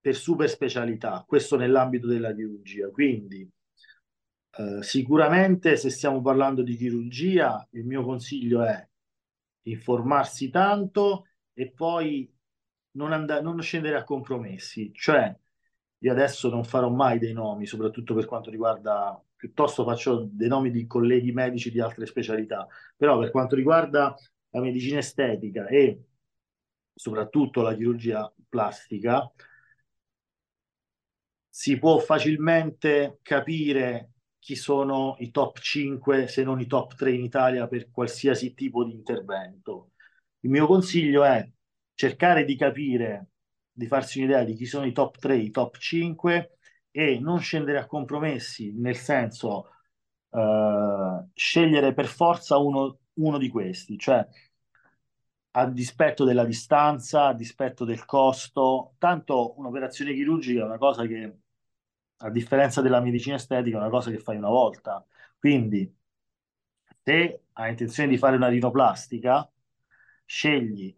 per 0.00 0.14
super 0.14 0.48
specialità, 0.48 1.24
questo 1.26 1.56
nell'ambito 1.56 2.06
della 2.06 2.34
chirurgia. 2.34 2.88
Quindi 2.90 3.48
eh, 4.52 4.82
sicuramente 4.82 5.76
se 5.76 5.90
stiamo 5.90 6.20
parlando 6.22 6.62
di 6.62 6.76
chirurgia, 6.76 7.66
il 7.72 7.84
mio 7.86 8.04
consiglio 8.04 8.62
è 8.64 8.88
informarsi 9.62 10.48
tanto 10.48 11.26
e 11.52 11.70
poi 11.70 12.32
non, 12.92 13.12
and- 13.12 13.40
non 13.42 13.60
scendere 13.60 13.96
a 13.96 14.04
compromessi, 14.04 14.92
cioè 14.94 15.36
io 16.02 16.12
adesso 16.12 16.48
non 16.48 16.64
farò 16.64 16.88
mai 16.90 17.18
dei 17.18 17.32
nomi, 17.32 17.66
soprattutto 17.66 18.14
per 18.14 18.26
quanto 18.26 18.50
riguarda, 18.50 19.20
piuttosto 19.36 19.84
faccio 19.84 20.28
dei 20.30 20.48
nomi 20.48 20.70
di 20.70 20.86
colleghi 20.86 21.32
medici 21.32 21.70
di 21.70 21.80
altre 21.80 22.06
specialità, 22.06 22.66
però 22.96 23.18
per 23.18 23.30
quanto 23.30 23.54
riguarda 23.54 24.14
la 24.50 24.60
medicina 24.60 24.98
estetica 24.98 25.66
e 25.66 26.04
soprattutto 26.94 27.62
la 27.62 27.74
chirurgia 27.74 28.32
plastica, 28.48 29.30
si 31.48 31.78
può 31.78 31.98
facilmente 31.98 33.18
capire 33.22 34.12
chi 34.38 34.56
sono 34.56 35.16
i 35.18 35.30
top 35.30 35.58
5, 35.58 36.26
se 36.28 36.42
non 36.42 36.60
i 36.60 36.66
top 36.66 36.94
3 36.94 37.12
in 37.12 37.24
Italia 37.24 37.68
per 37.68 37.90
qualsiasi 37.90 38.54
tipo 38.54 38.84
di 38.84 38.92
intervento. 38.92 39.92
Il 40.40 40.50
mio 40.50 40.66
consiglio 40.66 41.24
è 41.24 41.46
cercare 41.94 42.44
di 42.44 42.56
capire 42.56 43.28
di 43.72 43.86
farsi 43.86 44.18
un'idea 44.18 44.44
di 44.44 44.54
chi 44.54 44.66
sono 44.66 44.86
i 44.86 44.92
top 44.92 45.18
3, 45.18 45.36
i 45.36 45.50
top 45.50 45.76
5 45.76 46.58
e 46.90 47.18
non 47.20 47.40
scendere 47.40 47.78
a 47.78 47.86
compromessi, 47.86 48.72
nel 48.76 48.96
senso 48.96 49.70
eh, 50.30 51.24
scegliere 51.34 51.94
per 51.94 52.06
forza 52.06 52.56
uno, 52.58 52.98
uno 53.14 53.38
di 53.38 53.48
questi, 53.48 53.98
cioè 53.98 54.26
a 55.52 55.66
dispetto 55.66 56.24
della 56.24 56.44
distanza, 56.44 57.26
a 57.26 57.34
dispetto 57.34 57.84
del 57.84 58.04
costo. 58.04 58.94
Tanto 58.98 59.58
un'operazione 59.58 60.14
chirurgica 60.14 60.60
è 60.62 60.64
una 60.64 60.78
cosa 60.78 61.06
che, 61.06 61.38
a 62.18 62.30
differenza 62.30 62.80
della 62.80 63.00
medicina 63.00 63.36
estetica, 63.36 63.76
è 63.78 63.80
una 63.80 63.90
cosa 63.90 64.10
che 64.10 64.18
fai 64.18 64.36
una 64.36 64.48
volta. 64.48 65.04
Quindi, 65.38 65.92
se 67.02 67.42
hai 67.52 67.70
intenzione 67.70 68.08
di 68.08 68.18
fare 68.18 68.36
una 68.36 68.48
rinoplastica, 68.48 69.50
scegli 70.24 70.94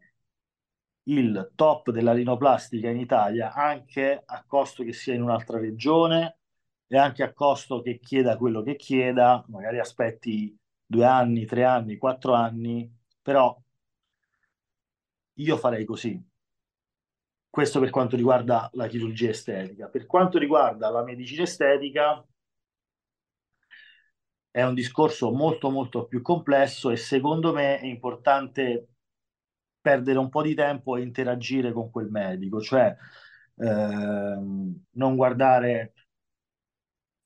il 1.05 1.53
top 1.55 1.91
della 1.91 2.13
rinoplastica 2.13 2.89
in 2.89 2.99
Italia, 2.99 3.53
anche 3.53 4.23
a 4.25 4.45
costo 4.47 4.85
che 4.85 4.93
sia 4.93 5.15
in 5.15 5.23
un'altra 5.23 5.59
regione 5.59 6.39
e 6.87 6.97
anche 6.97 7.23
a 7.23 7.33
costo 7.33 7.81
che 7.81 7.99
chieda 7.99 8.37
quello 8.37 8.63
che 8.63 8.77
chieda, 8.77 9.45
magari 9.49 9.79
aspetti 9.79 10.57
due 10.85 11.05
anni, 11.05 11.47
tre 11.47 11.65
anni, 11.65 11.97
quattro 11.97 12.35
anni, 12.35 12.91
però 13.21 13.59
io 15.35 15.57
farei 15.57 15.85
così. 15.85 16.23
Questo 17.49 17.81
per 17.81 17.91
quanto 17.91 18.17
riguarda 18.17 18.69
la 18.75 18.87
chirurgia 18.87 19.31
estetica. 19.31 19.89
Per 19.89 20.07
quanto 20.07 20.39
riguarda 20.39 20.91
la 20.91 21.03
medicina 21.03 21.43
estetica, 21.43 22.25
è 24.51 24.63
un 24.63 24.75
discorso 24.75 25.33
molto 25.33 25.71
molto 25.71 26.07
più 26.07 26.21
complesso 26.21 26.91
e 26.91 26.97
secondo 26.97 27.53
me 27.53 27.79
è 27.79 27.87
importante 27.87 28.91
perdere 29.83 30.18
un 30.18 30.30
po' 30.30 30.43
di 30.43 30.55
tempo 30.55 30.97
e 30.97 31.03
interagire 31.03 31.72
con 31.72 31.91
quel 31.91 32.09
medico, 32.09 32.61
cioè 32.61 32.97
ehm, 33.57 34.85
non 34.93 35.16
guardare 35.16 35.93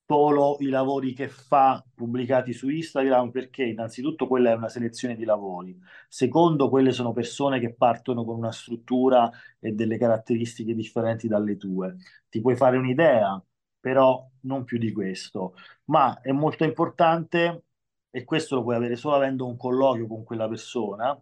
solo 0.09 0.57
i 0.61 0.68
lavori 0.68 1.12
che 1.12 1.28
fa 1.28 1.84
pubblicati 1.94 2.52
su 2.52 2.68
Instagram 2.68 3.30
perché 3.30 3.64
innanzitutto 3.64 4.28
quella 4.28 4.50
è 4.50 4.54
una 4.54 4.68
selezione 4.68 5.16
di 5.16 5.24
lavori, 5.24 5.76
secondo 6.09 6.68
quelle 6.68 6.92
sono 6.92 7.12
persone 7.12 7.59
che 7.59 7.74
partono 7.74 8.24
con 8.24 8.36
una 8.36 8.52
struttura 8.52 9.28
e 9.59 9.72
delle 9.72 9.98
caratteristiche 9.98 10.74
differenti 10.74 11.26
dalle 11.28 11.57
tue. 11.57 11.96
Ti 12.28 12.40
puoi 12.40 12.57
fare 12.57 12.76
un'idea, 12.76 13.42
però 13.80 14.28
non 14.42 14.64
più 14.64 14.78
di 14.78 14.92
questo, 14.92 15.54
ma 15.86 16.20
è 16.20 16.30
molto 16.32 16.64
importante 16.64 17.64
e 18.11 18.24
questo 18.24 18.54
lo 18.57 18.62
puoi 18.62 18.76
avere 18.76 18.96
solo 18.96 19.16
avendo 19.16 19.46
un 19.46 19.57
colloquio 19.57 20.07
con 20.07 20.24
quella 20.24 20.48
persona, 20.48 21.20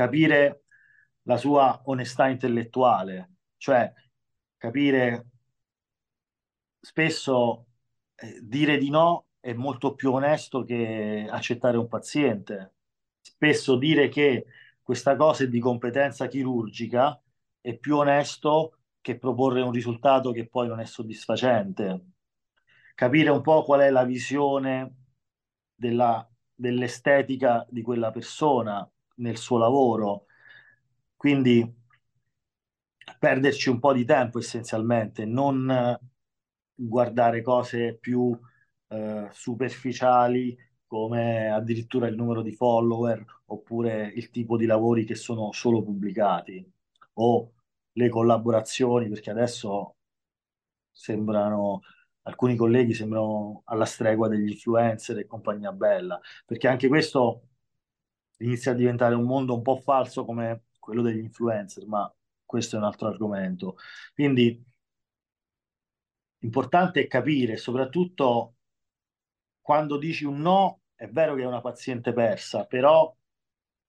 capire 0.00 0.64
la 1.24 1.36
sua 1.36 1.82
onestà 1.84 2.28
intellettuale, 2.28 3.32
cioè 3.58 3.92
capire 4.56 5.26
spesso 6.80 7.66
eh, 8.14 8.38
dire 8.42 8.78
di 8.78 8.88
no 8.88 9.26
è 9.40 9.52
molto 9.52 9.94
più 9.94 10.12
onesto 10.12 10.64
che 10.64 11.26
accettare 11.28 11.76
un 11.76 11.86
paziente. 11.86 12.76
Spesso 13.20 13.76
dire 13.76 14.08
che 14.08 14.46
questa 14.82 15.16
cosa 15.16 15.44
è 15.44 15.48
di 15.48 15.60
competenza 15.60 16.28
chirurgica 16.28 17.20
è 17.60 17.76
più 17.76 17.98
onesto 17.98 18.78
che 19.02 19.18
proporre 19.18 19.60
un 19.60 19.70
risultato 19.70 20.32
che 20.32 20.48
poi 20.48 20.66
non 20.66 20.80
è 20.80 20.86
soddisfacente. 20.86 22.06
Capire 22.94 23.28
un 23.28 23.42
po' 23.42 23.64
qual 23.64 23.80
è 23.80 23.90
la 23.90 24.04
visione 24.04 24.94
della, 25.74 26.26
dell'estetica 26.54 27.66
di 27.68 27.82
quella 27.82 28.10
persona 28.10 28.90
nel 29.20 29.36
suo 29.38 29.58
lavoro. 29.58 30.26
Quindi 31.16 31.78
perderci 33.18 33.68
un 33.68 33.78
po' 33.78 33.92
di 33.92 34.04
tempo 34.04 34.38
essenzialmente, 34.38 35.24
non 35.24 35.98
guardare 36.74 37.42
cose 37.42 37.96
più 37.96 38.38
eh, 38.88 39.28
superficiali 39.30 40.56
come 40.86 41.48
addirittura 41.50 42.08
il 42.08 42.16
numero 42.16 42.42
di 42.42 42.52
follower 42.52 43.24
oppure 43.46 44.06
il 44.14 44.30
tipo 44.30 44.56
di 44.56 44.66
lavori 44.66 45.04
che 45.04 45.14
sono 45.14 45.52
solo 45.52 45.82
pubblicati 45.82 46.68
o 47.14 47.52
le 47.92 48.08
collaborazioni, 48.08 49.08
perché 49.08 49.30
adesso 49.30 49.96
sembrano 50.90 51.82
alcuni 52.22 52.56
colleghi 52.56 52.94
sembrano 52.94 53.62
alla 53.66 53.84
stregua 53.84 54.28
degli 54.28 54.50
influencer 54.50 55.18
e 55.18 55.26
compagnia 55.26 55.72
bella, 55.72 56.20
perché 56.46 56.68
anche 56.68 56.88
questo 56.88 57.49
inizia 58.40 58.72
a 58.72 58.74
diventare 58.74 59.14
un 59.14 59.24
mondo 59.24 59.54
un 59.54 59.62
po' 59.62 59.76
falso 59.76 60.24
come 60.24 60.64
quello 60.78 61.02
degli 61.02 61.18
influencer, 61.18 61.86
ma 61.86 62.12
questo 62.44 62.76
è 62.76 62.78
un 62.78 62.84
altro 62.84 63.08
argomento. 63.08 63.76
Quindi 64.14 64.64
L'importante 66.40 67.02
è 67.02 67.06
capire, 67.06 67.56
soprattutto 67.56 68.56
quando 69.60 69.98
dici 69.98 70.24
un 70.24 70.40
no, 70.40 70.80
è 70.94 71.06
vero 71.08 71.34
che 71.34 71.42
è 71.42 71.46
una 71.46 71.60
paziente 71.60 72.12
persa, 72.12 72.64
però 72.64 73.14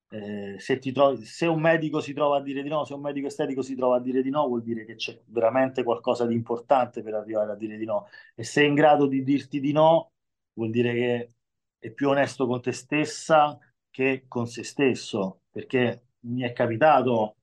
eh, 0.09 0.55
se, 0.59 0.79
trovi, 0.79 1.23
se 1.23 1.45
un 1.45 1.61
medico 1.61 2.01
si 2.01 2.13
trova 2.13 2.37
a 2.37 2.41
dire 2.41 2.61
di 2.61 2.67
no, 2.69 2.83
se 2.83 2.93
un 2.93 3.01
medico 3.01 3.27
estetico 3.27 3.61
si 3.61 3.75
trova 3.75 3.97
a 3.97 3.99
dire 4.01 4.21
di 4.21 4.29
no, 4.29 4.47
vuol 4.47 4.63
dire 4.63 4.85
che 4.85 4.95
c'è 4.95 5.21
veramente 5.27 5.83
qualcosa 5.83 6.25
di 6.25 6.33
importante 6.33 7.01
per 7.01 7.13
arrivare 7.13 7.51
a 7.53 7.55
dire 7.55 7.77
di 7.77 7.85
no. 7.85 8.07
E 8.35 8.43
se 8.43 8.61
è 8.63 8.65
in 8.65 8.75
grado 8.75 9.07
di 9.07 9.23
dirti 9.23 9.59
di 9.61 9.71
no, 9.71 10.11
vuol 10.53 10.71
dire 10.71 10.93
che 10.93 11.33
è 11.79 11.89
più 11.91 12.09
onesto 12.09 12.47
con 12.47 12.61
te 12.61 12.73
stessa 12.73 13.57
che 13.91 14.25
con 14.27 14.47
se 14.47 14.63
stesso, 14.63 15.41
perché 15.51 16.05
mi 16.21 16.41
è 16.41 16.53
capitato 16.53 17.35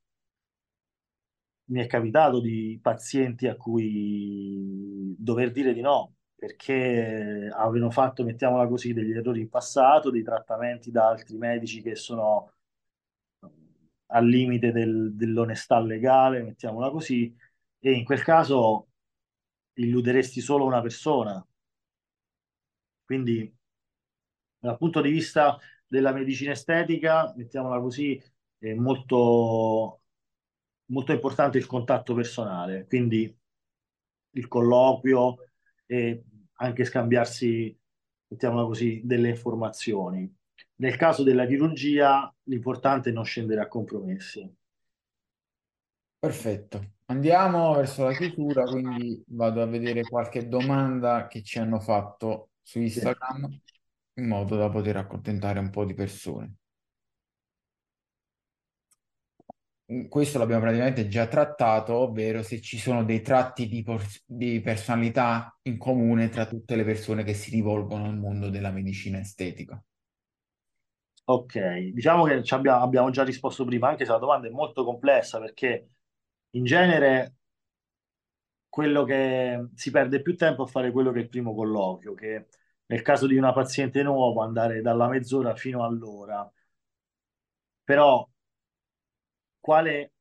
mi 1.71 1.81
è 1.81 1.87
capitato 1.87 2.41
di 2.41 2.79
pazienti 2.81 3.47
a 3.47 3.55
cui 3.57 5.15
dover 5.19 5.51
dire 5.53 5.75
di 5.75 5.83
no 5.83 6.15
perché 6.39 7.51
avevano 7.53 7.91
fatto, 7.91 8.23
mettiamola 8.23 8.69
così, 8.69 8.93
degli 8.93 9.11
errori 9.11 9.41
in 9.41 9.49
passato, 9.49 10.09
dei 10.11 10.23
trattamenti 10.23 10.93
da 10.93 11.09
altri 11.09 11.37
medici 11.37 11.83
che 11.83 11.97
sono 11.97 12.53
al 14.11 14.25
limite 14.25 14.71
del, 14.71 15.15
dell'onestà 15.15 15.81
legale, 15.81 16.45
mettiamola 16.45 16.91
così, 16.91 17.35
e 17.81 17.91
in 17.91 18.05
quel 18.05 18.23
caso 18.23 18.89
illuderesti 19.75 20.41
solo 20.41 20.65
una 20.65 20.81
persona. 20.81 21.45
Quindi, 23.05 23.53
dal 24.61 24.77
punto 24.77 25.01
di 25.01 25.11
vista 25.11 25.59
della 25.89 26.13
medicina 26.13 26.53
estetica, 26.53 27.33
mettiamola 27.37 27.81
così, 27.81 28.23
è 28.59 28.75
molto 28.75 30.03
molto 30.89 31.13
importante 31.13 31.59
il 31.59 31.67
contatto 31.67 32.15
personale, 32.15 32.87
quindi 32.87 33.35
il 34.31 34.49
colloquio 34.49 35.37
e 35.87 36.23
anche 36.61 36.85
scambiarsi, 36.85 37.77
mettiamola 38.29 38.67
così, 38.67 39.01
delle 39.05 39.31
informazioni. 39.31 40.33
Nel 40.77 40.97
caso 40.97 41.23
della 41.23 41.47
chirurgia 41.47 42.33
l'importante 42.45 43.11
è 43.11 43.13
non 43.13 43.25
scendere 43.25 43.61
a 43.61 43.69
compromessi. 43.69 44.57
Perfetto. 46.19 46.93
Andiamo 47.07 47.75
verso 47.75 48.05
la 48.05 48.13
chiusura, 48.13 48.65
quindi 48.65 49.23
vado 49.29 49.63
a 49.63 49.67
vedere 49.67 50.03
qualche 50.03 50.49
domanda 50.49 51.27
che 51.27 51.43
ci 51.43 51.59
hanno 51.59 51.81
fatto 51.81 52.51
su 52.63 52.81
Instagram 52.81 53.61
in 54.19 54.27
modo 54.27 54.57
da 54.57 54.69
poter 54.69 54.97
accontentare 54.97 55.59
un 55.59 55.71
po' 55.71 55.85
di 55.85 55.95
persone. 55.95 56.57
questo 60.09 60.39
l'abbiamo 60.39 60.61
praticamente 60.61 61.09
già 61.09 61.27
trattato, 61.29 61.95
ovvero 61.95 62.43
se 62.43 62.61
ci 62.61 62.77
sono 62.77 63.05
dei 63.05 63.23
tratti 63.23 63.69
di, 63.69 63.83
di, 64.27 64.61
personalità 64.61 65.59
in 65.63 65.79
comune 65.79 66.29
tra 66.29 66.47
tutte 66.47 66.77
le 66.77 66.85
persone 66.85 67.25
che 67.25 67.33
si 67.33 67.51
rivolgono 67.51 68.05
al 68.05 68.19
mondo 68.19 68.51
della 68.51 68.71
medicina 68.71 69.19
estetica. 69.19 69.83
Ok, 71.25 71.79
diciamo 71.93 72.25
che 72.25 72.43
abbiamo, 72.49 72.83
abbiamo 72.83 73.11
già 73.11 73.25
risposto 73.25 73.65
prima, 73.65 73.89
anche 73.89 74.05
se 74.05 74.13
la 74.13 74.19
domanda 74.19 74.47
è 74.47 74.51
molto 74.51 74.85
complessa 74.85 75.39
perché 75.39 75.89
in 76.51 76.65
genere 76.65 77.37
quello 78.69 79.05
che 79.05 79.69
si 79.75 79.91
perde 79.91 80.21
più 80.21 80.37
tempo 80.37 80.65
a 80.65 80.67
fare 80.67 80.91
quello 80.93 81.13
che 81.13 81.21
è 81.21 81.23
il 81.23 81.29
primo 81.29 81.55
colloquio, 81.55 82.13
che 82.13 82.49
nel 82.89 83.01
caso 83.03 83.27
di 83.27 83.37
una 83.37 83.53
paziente 83.55 84.03
nuova 84.03 84.45
andare 84.45 84.83
dalla 84.83 85.09
mezz'ora 85.09 85.55
fino 85.57 85.85
all'ora. 85.85 86.51
Però 87.85 88.29
quale, 89.61 90.13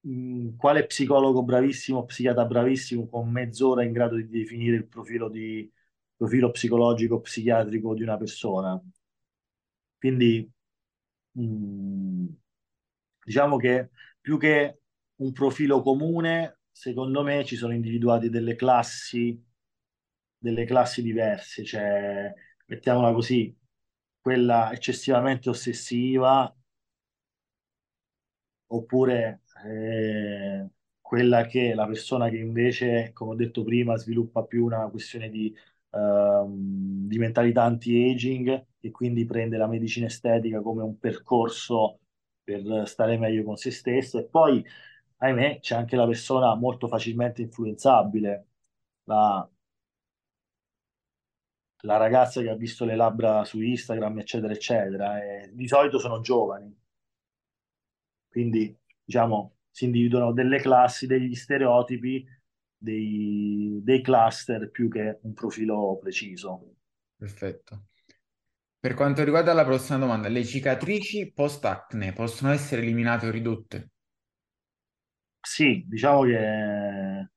mh, 0.00 0.56
quale 0.56 0.86
psicologo 0.86 1.42
bravissimo, 1.42 2.04
psichiatra 2.04 2.44
bravissimo 2.44 3.08
con 3.08 3.30
mezz'ora 3.30 3.84
in 3.84 3.92
grado 3.92 4.16
di 4.16 4.28
definire 4.28 4.76
il 4.76 4.86
profilo, 4.86 5.28
di, 5.28 5.70
profilo 6.16 6.50
psicologico, 6.50 7.20
psichiatrico 7.20 7.94
di 7.94 8.02
una 8.02 8.16
persona. 8.16 8.80
Quindi 9.98 10.48
mh, 11.32 12.26
diciamo 13.24 13.56
che 13.56 13.90
più 14.20 14.38
che 14.38 14.80
un 15.16 15.32
profilo 15.32 15.82
comune, 15.82 16.60
secondo 16.70 17.22
me 17.22 17.44
ci 17.44 17.56
sono 17.56 17.74
individuate 17.74 18.30
delle 18.30 18.54
classi, 18.54 19.40
delle 20.38 20.64
classi 20.64 21.02
diverse, 21.02 21.64
cioè 21.64 22.32
mettiamola 22.66 23.12
così, 23.12 23.54
quella 24.20 24.72
eccessivamente 24.72 25.48
ossessiva 25.50 26.54
oppure 28.68 29.42
eh, 29.64 30.68
quella 31.00 31.46
che 31.46 31.74
la 31.74 31.86
persona 31.86 32.28
che 32.28 32.36
invece, 32.38 33.12
come 33.12 33.32
ho 33.32 33.34
detto 33.34 33.64
prima, 33.64 33.96
sviluppa 33.96 34.44
più 34.44 34.64
una 34.64 34.88
questione 34.90 35.30
di 35.30 35.54
ehm, 35.90 37.06
di 37.08 37.18
mentalità 37.18 37.62
anti-aging 37.64 38.66
e 38.80 38.90
quindi 38.90 39.24
prende 39.24 39.56
la 39.56 39.66
medicina 39.66 40.06
estetica 40.06 40.60
come 40.60 40.82
un 40.82 40.98
percorso 40.98 42.00
per 42.42 42.86
stare 42.86 43.16
meglio 43.18 43.44
con 43.44 43.56
se 43.56 43.70
stesso. 43.70 44.18
E 44.18 44.26
poi, 44.26 44.64
ahimè, 45.18 45.60
c'è 45.60 45.74
anche 45.76 45.96
la 45.96 46.06
persona 46.06 46.54
molto 46.54 46.88
facilmente 46.88 47.42
influenzabile, 47.42 48.46
la, 49.04 49.48
la 51.82 51.96
ragazza 51.96 52.40
che 52.40 52.48
ha 52.48 52.56
visto 52.56 52.84
le 52.84 52.96
labbra 52.96 53.44
su 53.44 53.60
Instagram, 53.60 54.18
eccetera, 54.18 54.52
eccetera. 54.52 55.22
E 55.22 55.50
di 55.52 55.68
solito 55.68 55.98
sono 55.98 56.20
giovani. 56.20 56.74
Quindi, 58.28 58.76
diciamo, 59.04 59.56
si 59.70 59.84
individuano 59.84 60.32
delle 60.32 60.60
classi, 60.60 61.06
degli 61.06 61.34
stereotipi, 61.34 62.26
dei, 62.76 63.80
dei 63.82 64.02
cluster 64.02 64.70
più 64.70 64.88
che 64.88 65.18
un 65.22 65.32
profilo 65.32 65.98
preciso. 66.00 66.76
Perfetto. 67.16 67.86
Per 68.80 68.94
quanto 68.94 69.24
riguarda 69.24 69.52
la 69.52 69.64
prossima 69.64 69.98
domanda, 69.98 70.28
le 70.28 70.44
cicatrici 70.44 71.32
post-acne 71.32 72.12
possono 72.12 72.52
essere 72.52 72.82
eliminate 72.82 73.26
o 73.26 73.30
ridotte? 73.30 73.90
Sì, 75.40 75.84
diciamo 75.86 76.22
che 76.22 77.30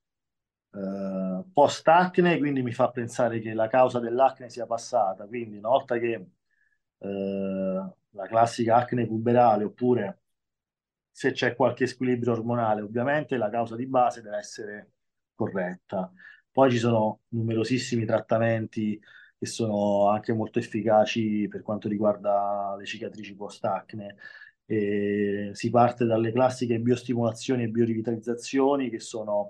eh, 0.74 1.44
post-acne, 1.54 2.38
quindi 2.38 2.62
mi 2.64 2.72
fa 2.72 2.90
pensare 2.90 3.40
che 3.40 3.54
la 3.54 3.68
causa 3.68 4.00
dell'acne 4.00 4.50
sia 4.50 4.66
passata, 4.66 5.26
quindi 5.26 5.58
una 5.58 5.70
volta 5.70 5.98
che 5.98 6.28
eh, 6.98 7.90
la 8.10 8.28
classica 8.28 8.78
acne 8.78 9.08
puberale 9.08 9.64
oppure 9.66 10.20
se 11.12 11.32
c'è 11.32 11.56
qualche 11.56 11.88
squilibrio 11.88 12.34
ormonale, 12.34 12.82
ovviamente 12.82 13.38
la 13.38 13.50
causa 13.50 13.76
di 13.76 13.86
base 13.86 14.22
deve 14.22 14.38
essere 14.38 14.92
corretta. 15.36 16.12
Poi 16.52 16.72
ci 16.72 16.78
sono 16.78 17.22
numerosissimi 17.30 18.06
trattamenti 18.06 19.00
che 19.38 19.46
sono 19.46 20.10
anche 20.10 20.34
molto 20.34 20.60
efficaci 20.60 21.48
per 21.50 21.62
quanto 21.64 21.88
riguarda 21.88 22.76
le 22.78 22.86
cicatrici 22.86 23.36
post-acne. 23.36 24.16
E 24.66 25.52
si 25.54 25.70
parte 25.70 26.06
dalle 26.06 26.32
classiche 26.32 26.80
biostimolazioni 26.80 27.64
e 27.64 27.70
biorivitalizzazioni 27.70 28.90
che 28.90 29.00
sono, 29.00 29.50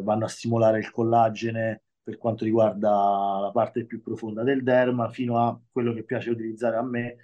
vanno 0.00 0.24
a 0.24 0.28
stimolare 0.28 0.78
il 0.78 0.90
collagene 0.90 1.82
per 2.02 2.18
quanto 2.18 2.44
riguarda 2.44 2.90
la 3.40 3.50
parte 3.52 3.84
più 3.84 4.02
profonda 4.02 4.42
del 4.42 4.62
derma, 4.62 5.08
fino 5.10 5.38
a 5.38 5.58
quello 5.70 5.92
che 5.92 6.04
piace 6.04 6.30
utilizzare 6.30 6.76
a 6.76 6.82
me, 6.82 7.16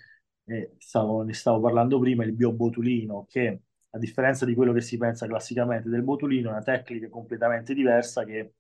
e 0.45 0.75
stavo, 0.79 1.23
ne 1.23 1.33
stavo 1.35 1.61
parlando 1.61 1.99
prima, 1.99 2.25
il 2.25 2.33
biobotulino, 2.33 3.27
che 3.29 3.63
a 3.91 3.99
differenza 3.99 4.45
di 4.45 4.55
quello 4.55 4.73
che 4.73 4.81
si 4.81 4.97
pensa 4.97 5.27
classicamente 5.27 5.89
del 5.89 6.03
botulino, 6.03 6.49
è 6.49 6.53
una 6.53 6.63
tecnica 6.63 7.09
completamente 7.09 7.75
diversa 7.75 8.25
che 8.25 8.55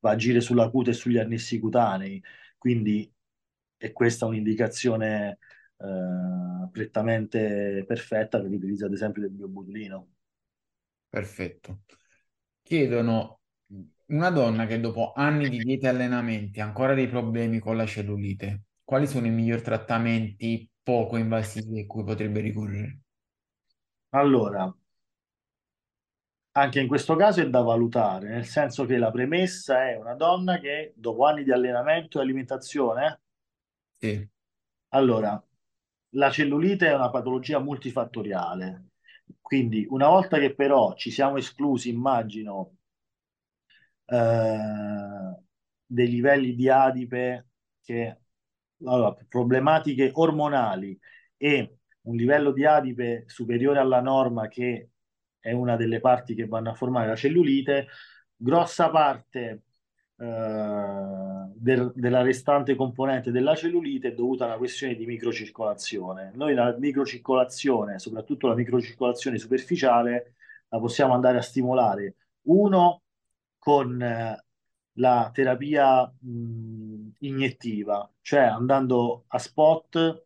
va 0.00 0.10
a 0.10 0.12
agire 0.14 0.40
sulla 0.40 0.70
cute 0.70 0.90
e 0.90 0.94
sugli 0.94 1.18
annessi 1.18 1.58
cutanei, 1.58 2.22
quindi 2.58 3.10
è 3.76 3.92
questa 3.92 4.26
un'indicazione 4.26 5.38
eh, 5.78 6.68
prettamente 6.70 7.84
perfetta 7.86 8.40
per 8.40 8.50
l'utilizzo 8.50 8.86
ad 8.86 8.92
esempio 8.92 9.22
del 9.22 9.30
biobotulino. 9.30 10.08
Perfetto. 11.08 11.80
Chiedono 12.66 13.40
una 14.08 14.28
donna 14.30 14.66
che 14.66 14.78
dopo 14.80 15.12
anni 15.14 15.48
di 15.48 15.62
dieta 15.62 15.86
e 15.86 15.90
allenamenti 15.90 16.60
ha 16.60 16.64
ancora 16.66 16.92
dei 16.92 17.08
problemi 17.08 17.60
con 17.60 17.76
la 17.78 17.86
cellulite, 17.86 18.64
quali 18.84 19.06
sono 19.06 19.26
i 19.26 19.30
migliori 19.30 19.62
trattamenti 19.62 20.68
poco 20.82 21.16
invasivi 21.16 21.80
a 21.80 21.86
cui 21.86 22.04
potrebbe 22.04 22.40
ricorrere? 22.40 22.98
Allora, 24.10 24.74
anche 26.56 26.80
in 26.80 26.88
questo 26.88 27.14
caso 27.14 27.40
è 27.40 27.48
da 27.48 27.60
valutare, 27.60 28.28
nel 28.30 28.46
senso 28.46 28.84
che 28.84 28.96
la 28.98 29.12
premessa 29.12 29.88
è 29.88 29.96
una 29.96 30.14
donna 30.14 30.58
che 30.58 30.92
dopo 30.96 31.24
anni 31.24 31.44
di 31.44 31.52
allenamento 31.52 32.18
e 32.18 32.22
alimentazione, 32.22 33.20
Sì, 34.00 34.28
allora, 34.90 35.40
la 36.16 36.30
cellulite 36.32 36.88
è 36.88 36.94
una 36.94 37.10
patologia 37.10 37.60
multifattoriale, 37.60 38.84
quindi 39.40 39.86
una 39.90 40.08
volta 40.08 40.38
che 40.38 40.54
però 40.54 40.94
ci 40.94 41.10
siamo 41.10 41.36
esclusi, 41.36 41.88
immagino, 41.90 42.76
eh, 44.06 45.36
dei 45.84 46.08
livelli 46.08 46.54
di 46.54 46.68
adipe 46.68 47.48
che, 47.82 48.20
allora, 48.84 49.16
problematiche 49.28 50.10
ormonali 50.14 50.98
e 51.36 51.78
un 52.02 52.16
livello 52.16 52.52
di 52.52 52.64
adipe 52.64 53.24
superiore 53.26 53.78
alla 53.78 54.00
norma 54.00 54.48
che 54.48 54.90
è 55.38 55.52
una 55.52 55.76
delle 55.76 56.00
parti 56.00 56.34
che 56.34 56.46
vanno 56.46 56.70
a 56.70 56.74
formare 56.74 57.08
la 57.08 57.16
cellulite, 57.16 57.86
grossa 58.36 58.90
parte 58.90 59.62
eh, 60.16 60.24
del- 61.58 61.92
della 61.94 62.22
restante 62.22 62.74
componente 62.74 63.30
della 63.30 63.54
cellulite 63.54 64.08
è 64.08 64.14
dovuta 64.14 64.44
a 64.44 64.48
una 64.48 64.56
questione 64.58 64.94
di 64.94 65.06
microcircolazione. 65.06 66.32
Noi 66.34 66.54
la 66.54 66.74
microcircolazione, 66.78 67.98
soprattutto 67.98 68.46
la 68.48 68.54
microcircolazione 68.54 69.38
superficiale, 69.38 70.34
la 70.68 70.78
possiamo 70.78 71.14
andare 71.14 71.38
a 71.38 71.42
stimolare, 71.42 72.16
uno, 72.42 73.02
con 73.58 74.00
eh, 74.00 74.44
la 74.94 75.30
terapia 75.32 76.04
mh, 76.06 77.08
iniettiva, 77.20 78.08
cioè 78.20 78.40
andando 78.42 79.24
a 79.28 79.38
spot 79.38 80.24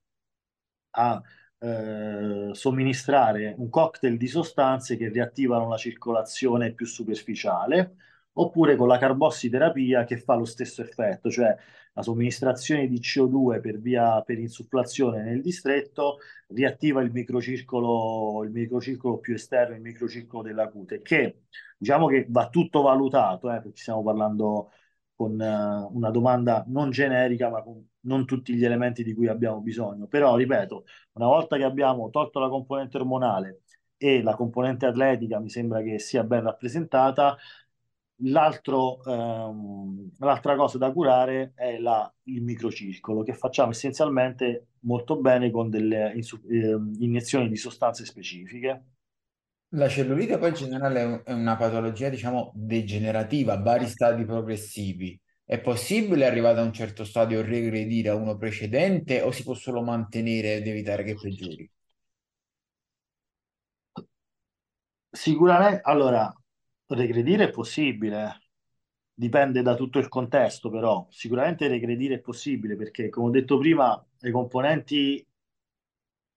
a 0.92 1.22
eh, 1.58 2.50
somministrare 2.52 3.54
un 3.58 3.68
cocktail 3.68 4.16
di 4.16 4.26
sostanze 4.26 4.96
che 4.96 5.08
riattivano 5.08 5.68
la 5.68 5.76
circolazione 5.76 6.72
più 6.72 6.86
superficiale, 6.86 7.96
oppure 8.40 8.76
con 8.76 8.88
la 8.88 8.98
carbossiterapia 8.98 10.04
che 10.04 10.18
fa 10.18 10.34
lo 10.34 10.44
stesso 10.44 10.82
effetto, 10.82 11.30
cioè 11.30 11.54
la 11.92 12.02
somministrazione 12.02 12.86
di 12.88 12.98
CO2 13.00 13.60
per 13.60 13.78
via 13.78 14.22
per 14.22 14.38
insufflazione 14.38 15.22
nel 15.22 15.42
distretto 15.42 16.18
riattiva 16.48 17.02
il 17.02 17.10
microcircolo, 17.12 18.44
il 18.44 18.50
microcircolo 18.50 19.18
più 19.18 19.34
esterno, 19.34 19.74
il 19.74 19.82
microcircolo 19.82 20.42
della 20.42 20.68
cute, 20.68 21.02
che 21.02 21.42
diciamo 21.76 22.06
che 22.06 22.26
va 22.28 22.48
tutto 22.48 22.82
valutato, 22.82 23.50
eh, 23.52 23.60
perché 23.60 23.76
stiamo 23.76 24.02
parlando 24.02 24.70
con 25.14 25.40
eh, 25.40 25.88
una 25.92 26.10
domanda 26.10 26.64
non 26.68 26.90
generica, 26.90 27.50
ma 27.50 27.62
con 27.62 27.86
non 28.02 28.24
tutti 28.24 28.54
gli 28.54 28.64
elementi 28.64 29.02
di 29.04 29.12
cui 29.14 29.28
abbiamo 29.28 29.60
bisogno. 29.60 30.06
Però, 30.06 30.36
ripeto, 30.36 30.84
una 31.12 31.26
volta 31.26 31.56
che 31.56 31.64
abbiamo 31.64 32.08
tolto 32.10 32.38
la 32.38 32.48
componente 32.48 32.96
ormonale 32.96 33.62
e 33.96 34.22
la 34.22 34.34
componente 34.34 34.86
atletica 34.86 35.38
mi 35.38 35.50
sembra 35.50 35.82
che 35.82 35.98
sia 35.98 36.24
ben 36.24 36.42
rappresentata, 36.42 37.36
l'altro, 38.22 39.02
ehm, 39.04 40.10
l'altra 40.18 40.56
cosa 40.56 40.78
da 40.78 40.92
curare 40.92 41.52
è 41.54 41.78
la- 41.78 42.12
il 42.24 42.42
microcircolo, 42.42 43.22
che 43.22 43.32
facciamo 43.34 43.70
essenzialmente 43.70 44.66
molto 44.80 45.16
bene 45.16 45.50
con 45.50 45.70
delle 45.70 46.12
insu- 46.14 46.44
ehm, 46.50 46.94
iniezioni 47.00 47.48
di 47.48 47.56
sostanze 47.56 48.04
specifiche. 48.04 48.84
La 49.74 49.88
cellulite 49.88 50.38
poi 50.38 50.50
in 50.50 50.54
generale 50.54 51.00
è 51.00 51.04
un- 51.04 51.22
è 51.24 51.32
una 51.32 51.56
patologia, 51.56 52.08
diciamo, 52.08 52.52
degenerativa, 52.54 53.54
a 53.54 53.60
vari 53.60 53.86
stadi 53.88 54.24
progressivi. 54.24 55.20
È 55.44 55.60
possibile, 55.60 56.24
arrivata 56.26 56.60
a 56.60 56.64
un 56.64 56.72
certo 56.72 57.02
stadio, 57.04 57.42
regredire 57.42 58.10
a 58.10 58.14
uno 58.14 58.36
precedente 58.36 59.20
o 59.22 59.30
si 59.32 59.42
può 59.42 59.54
solo 59.54 59.82
mantenere 59.82 60.54
ed 60.56 60.66
evitare 60.68 61.02
che 61.04 61.18
peggiori? 61.18 61.68
Sicuramente, 65.12 65.80
allora, 65.84 66.32
regredire 66.94 67.44
è 67.44 67.50
possibile, 67.50 68.40
dipende 69.14 69.62
da 69.62 69.74
tutto 69.74 69.98
il 69.98 70.08
contesto, 70.08 70.70
però. 70.70 71.06
Sicuramente 71.10 71.68
regredire 71.68 72.16
è 72.16 72.20
possibile 72.20 72.76
perché, 72.76 73.08
come 73.08 73.28
ho 73.28 73.30
detto 73.30 73.58
prima, 73.58 74.04
le 74.18 74.30
componenti 74.30 75.26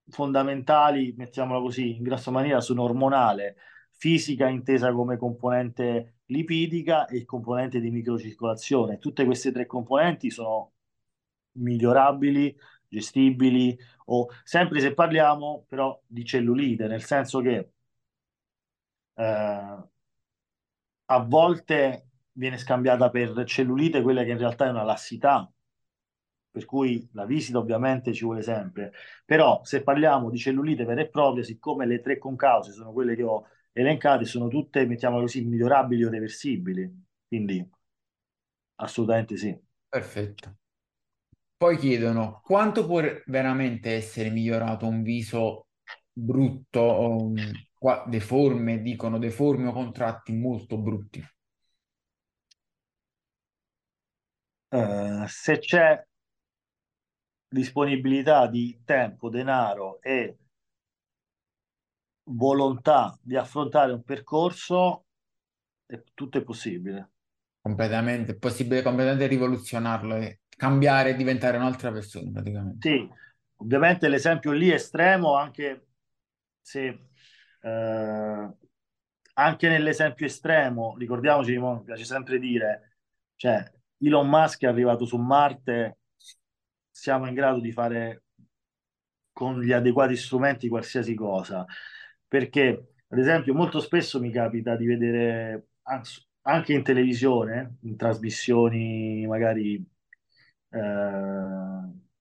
fondamentali, 0.09 1.13
mettiamola 1.15 1.59
così, 1.59 1.95
in 1.95 2.03
grossa 2.03 2.31
maniera 2.31 2.61
sono 2.61 2.83
ormonale, 2.83 3.55
fisica 3.91 4.47
intesa 4.47 4.91
come 4.91 5.17
componente 5.17 6.17
lipidica 6.25 7.05
e 7.07 7.25
componente 7.25 7.79
di 7.79 7.89
microcircolazione. 7.91 8.97
Tutte 8.99 9.25
queste 9.25 9.51
tre 9.51 9.65
componenti 9.65 10.29
sono 10.29 10.73
migliorabili, 11.53 12.55
gestibili, 12.87 13.77
o 14.05 14.27
sempre 14.43 14.79
se 14.79 14.93
parliamo 14.93 15.65
però 15.67 15.99
di 16.05 16.25
cellulite, 16.25 16.87
nel 16.87 17.03
senso 17.03 17.39
che 17.41 17.71
eh, 19.15 19.77
a 21.05 21.19
volte 21.23 22.07
viene 22.33 22.57
scambiata 22.57 23.09
per 23.09 23.43
cellulite 23.45 24.01
quella 24.01 24.23
che 24.23 24.31
in 24.31 24.37
realtà 24.37 24.65
è 24.65 24.69
una 24.69 24.83
lassità, 24.83 25.51
per 26.51 26.65
cui 26.65 27.09
la 27.13 27.25
visita 27.25 27.57
ovviamente 27.57 28.13
ci 28.13 28.25
vuole 28.25 28.41
sempre. 28.41 28.91
Però 29.25 29.61
se 29.63 29.81
parliamo 29.81 30.29
di 30.29 30.37
cellulite 30.37 30.85
vera 30.85 31.01
e 31.01 31.09
propria, 31.09 31.43
siccome 31.43 31.85
le 31.85 31.99
tre 31.99 32.17
concause 32.17 32.71
sono 32.71 32.91
quelle 32.93 33.15
che 33.15 33.23
ho 33.23 33.47
elencate, 33.71 34.25
sono 34.25 34.47
tutte, 34.47 34.85
mettiamola 34.85 35.21
così, 35.21 35.43
migliorabili 35.45 36.03
o 36.03 36.09
reversibili. 36.09 37.03
Quindi 37.27 37.67
assolutamente 38.75 39.35
sì. 39.37 39.57
Perfetto. 39.89 40.57
Poi 41.57 41.77
chiedono 41.77 42.41
quanto 42.43 42.85
può 42.85 43.01
veramente 43.25 43.93
essere 43.93 44.29
migliorato 44.29 44.85
un 44.85 45.01
viso 45.01 45.67
brutto, 46.11 46.79
o, 46.81 47.29
mm, 47.29 47.37
qua- 47.83 48.05
deforme, 48.07 48.81
dicono 48.81 49.19
deforme 49.19 49.67
o 49.67 49.73
con 49.73 49.91
tratti 49.91 50.31
molto 50.31 50.77
brutti. 50.77 51.21
eh, 54.69 55.25
se 55.27 55.59
c'è 55.59 56.01
disponibilità 57.49 58.47
di 58.47 58.81
tempo, 58.85 59.29
denaro 59.29 60.01
e 60.01 60.37
volontà 62.31 63.17
di 63.21 63.35
affrontare 63.35 63.91
un 63.91 64.01
percorso, 64.01 65.07
è, 65.85 66.01
tutto 66.13 66.37
è 66.37 66.43
possibile. 66.43 67.11
Completamente, 67.59 68.31
è 68.31 68.37
possibile 68.37 68.81
completamente 68.81 69.27
rivoluzionarlo 69.27 70.15
e 70.15 70.39
cambiare 70.55 71.09
e 71.09 71.15
diventare 71.15 71.57
un'altra 71.57 71.91
persona 71.91 72.31
praticamente. 72.31 72.89
Sì, 72.89 73.09
ovviamente 73.57 74.07
l'esempio 74.07 74.53
lì 74.53 74.69
è 74.69 74.75
estremo, 74.75 75.35
anche 75.35 75.87
se 76.61 77.09
eh, 77.63 78.53
anche 79.35 79.69
nell'esempio 79.69 80.25
estremo, 80.25 80.95
ricordiamoci, 80.97 81.57
mi 81.57 81.81
piace 81.83 82.03
sempre 82.05 82.39
dire, 82.39 82.97
cioè 83.35 83.63
Elon 83.99 84.27
Musk 84.29 84.63
è 84.63 84.67
arrivato 84.67 85.05
su 85.05 85.17
Marte, 85.17 85.99
siamo 86.91 87.27
in 87.27 87.33
grado 87.33 87.59
di 87.59 87.71
fare 87.71 88.23
con 89.31 89.61
gli 89.61 89.71
adeguati 89.71 90.15
strumenti 90.15 90.67
qualsiasi 90.67 91.15
cosa, 91.15 91.65
perché 92.27 92.93
ad 93.07 93.17
esempio 93.17 93.53
molto 93.53 93.79
spesso 93.79 94.19
mi 94.19 94.31
capita 94.31 94.75
di 94.75 94.85
vedere 94.85 95.67
anche 96.43 96.73
in 96.73 96.83
televisione, 96.83 97.77
in 97.81 97.95
trasmissioni 97.95 99.25
magari 99.25 99.83
eh, 100.69 100.79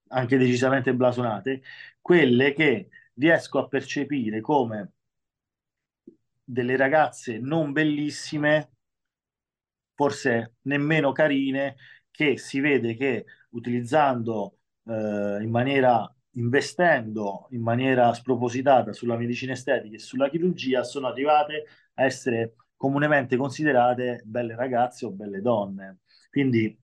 anche 0.09 0.37
decisamente 0.37 0.95
blasonate, 0.95 1.63
quelle 2.01 2.53
che 2.55 2.89
riesco 3.15 3.59
a 3.59 3.69
percepire 3.69 4.41
come 4.41 4.92
delle 6.53 6.77
ragazze 6.77 7.39
non 7.39 7.73
bellissime, 7.73 8.73
forse 9.95 10.57
nemmeno 10.63 11.13
carine, 11.13 11.77
che 12.11 12.37
si 12.37 12.61
vede 12.61 12.95
che 12.95 13.25
utilizzando 13.51 14.59
eh, 14.85 15.39
in 15.41 15.51
maniera 15.51 16.15
investendo 16.37 17.47
in 17.51 17.61
maniera 17.61 18.13
spropositata 18.15 18.95
sulla 18.95 19.19
medicina 19.19 19.53
estetica 19.53 19.97
e 19.97 19.99
sulla 19.99 20.31
chirurgia 20.31 20.83
sono 20.83 21.07
arrivate 21.07 21.67
a 21.95 22.05
essere 22.05 22.55
comunemente 22.75 23.37
considerate 23.37 24.23
belle 24.25 24.55
ragazze 24.55 25.05
o 25.07 25.11
belle 25.11 25.41
donne. 25.43 25.99
Quindi 26.31 26.79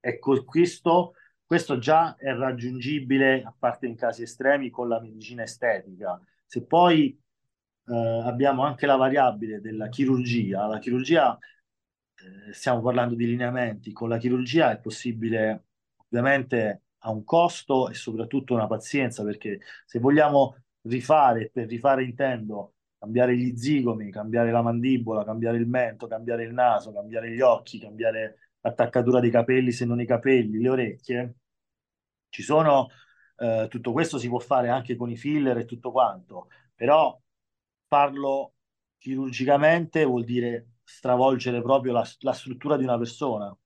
ecco, 0.00 0.44
questo, 0.44 1.14
questo 1.44 1.78
già 1.78 2.16
è 2.16 2.32
raggiungibile, 2.32 3.42
a 3.44 3.54
parte 3.56 3.86
in 3.86 3.94
casi 3.96 4.22
estremi, 4.22 4.70
con 4.70 4.88
la 4.88 5.00
medicina 5.00 5.44
estetica. 5.44 6.20
Se 6.44 6.64
poi 6.64 7.16
eh, 7.86 8.22
abbiamo 8.24 8.62
anche 8.64 8.86
la 8.86 8.96
variabile 8.96 9.60
della 9.60 9.88
chirurgia. 9.88 10.66
La 10.66 10.78
chirurgia, 10.78 11.38
eh, 11.38 12.52
stiamo 12.52 12.80
parlando 12.82 13.14
di 13.14 13.26
lineamenti, 13.26 13.92
con 13.92 14.08
la 14.08 14.18
chirurgia 14.18 14.72
è 14.72 14.78
possibile, 14.80 15.66
ovviamente 16.08 16.82
ha 16.98 17.10
un 17.10 17.24
costo 17.24 17.88
e 17.88 17.94
soprattutto 17.94 18.54
una 18.54 18.66
pazienza, 18.66 19.22
perché 19.24 19.60
se 19.84 19.98
vogliamo 19.98 20.56
rifare, 20.82 21.50
per 21.52 21.66
rifare 21.68 22.04
intendo, 22.04 22.74
cambiare 22.98 23.36
gli 23.36 23.56
zigomi, 23.56 24.10
cambiare 24.10 24.50
la 24.50 24.62
mandibola, 24.62 25.24
cambiare 25.24 25.58
il 25.58 25.66
mento, 25.68 26.06
cambiare 26.06 26.44
il 26.44 26.52
naso, 26.52 26.92
cambiare 26.92 27.30
gli 27.30 27.40
occhi, 27.40 27.78
cambiare 27.78 28.38
l'attaccatura 28.60 29.20
dei 29.20 29.30
capelli 29.30 29.70
se 29.72 29.84
non 29.84 30.00
i 30.00 30.06
capelli, 30.06 30.60
le 30.60 30.68
orecchie, 30.68 31.34
ci 32.28 32.42
sono, 32.42 32.88
eh, 33.38 33.66
tutto 33.70 33.92
questo 33.92 34.18
si 34.18 34.28
può 34.28 34.38
fare 34.38 34.68
anche 34.68 34.96
con 34.96 35.10
i 35.10 35.16
filler 35.16 35.58
e 35.58 35.64
tutto 35.64 35.92
quanto, 35.92 36.48
però 36.74 37.18
farlo 37.86 38.54
chirurgicamente 38.98 40.04
vuol 40.04 40.24
dire 40.24 40.78
stravolgere 40.84 41.62
proprio 41.62 41.92
la, 41.92 42.08
la 42.20 42.32
struttura 42.32 42.76
di 42.76 42.84
una 42.84 42.98
persona, 42.98 43.56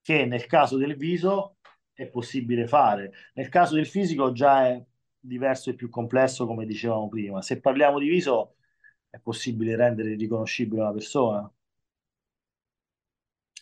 che 0.00 0.26
nel 0.26 0.46
caso 0.46 0.76
del 0.76 0.96
viso 0.96 1.58
è 1.92 2.06
possibile 2.08 2.66
fare. 2.66 3.12
Nel 3.34 3.48
caso 3.48 3.74
del 3.74 3.86
fisico 3.86 4.32
già 4.32 4.66
è 4.68 4.84
diverso 5.18 5.70
e 5.70 5.74
più 5.74 5.88
complesso, 5.88 6.46
come 6.46 6.66
dicevamo 6.66 7.08
prima. 7.08 7.42
Se 7.42 7.60
parliamo 7.60 7.98
di 7.98 8.08
viso, 8.08 8.56
è 9.08 9.18
possibile 9.20 9.76
rendere 9.76 10.14
riconoscibile 10.14 10.82
una 10.82 10.92
persona. 10.92 11.50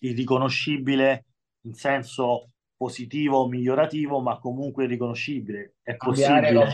Irriconoscibile 0.00 1.26
in 1.62 1.74
senso 1.74 2.51
positivo 2.82 3.38
o 3.38 3.48
migliorativo, 3.48 4.20
ma 4.20 4.38
comunque 4.38 4.86
riconoscibile. 4.86 5.76
È 5.82 5.96
possibile, 5.98 6.66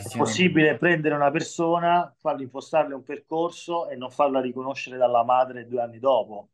è 0.00 0.14
possibile 0.14 0.78
prendere 0.78 1.14
una 1.14 1.30
persona, 1.30 2.14
farle 2.18 2.44
impostarle 2.44 2.94
un 2.94 3.02
percorso 3.02 3.88
e 3.90 3.96
non 3.96 4.10
farla 4.10 4.40
riconoscere 4.40 4.96
dalla 4.96 5.22
madre 5.24 5.66
due 5.66 5.82
anni 5.82 5.98
dopo. 5.98 6.48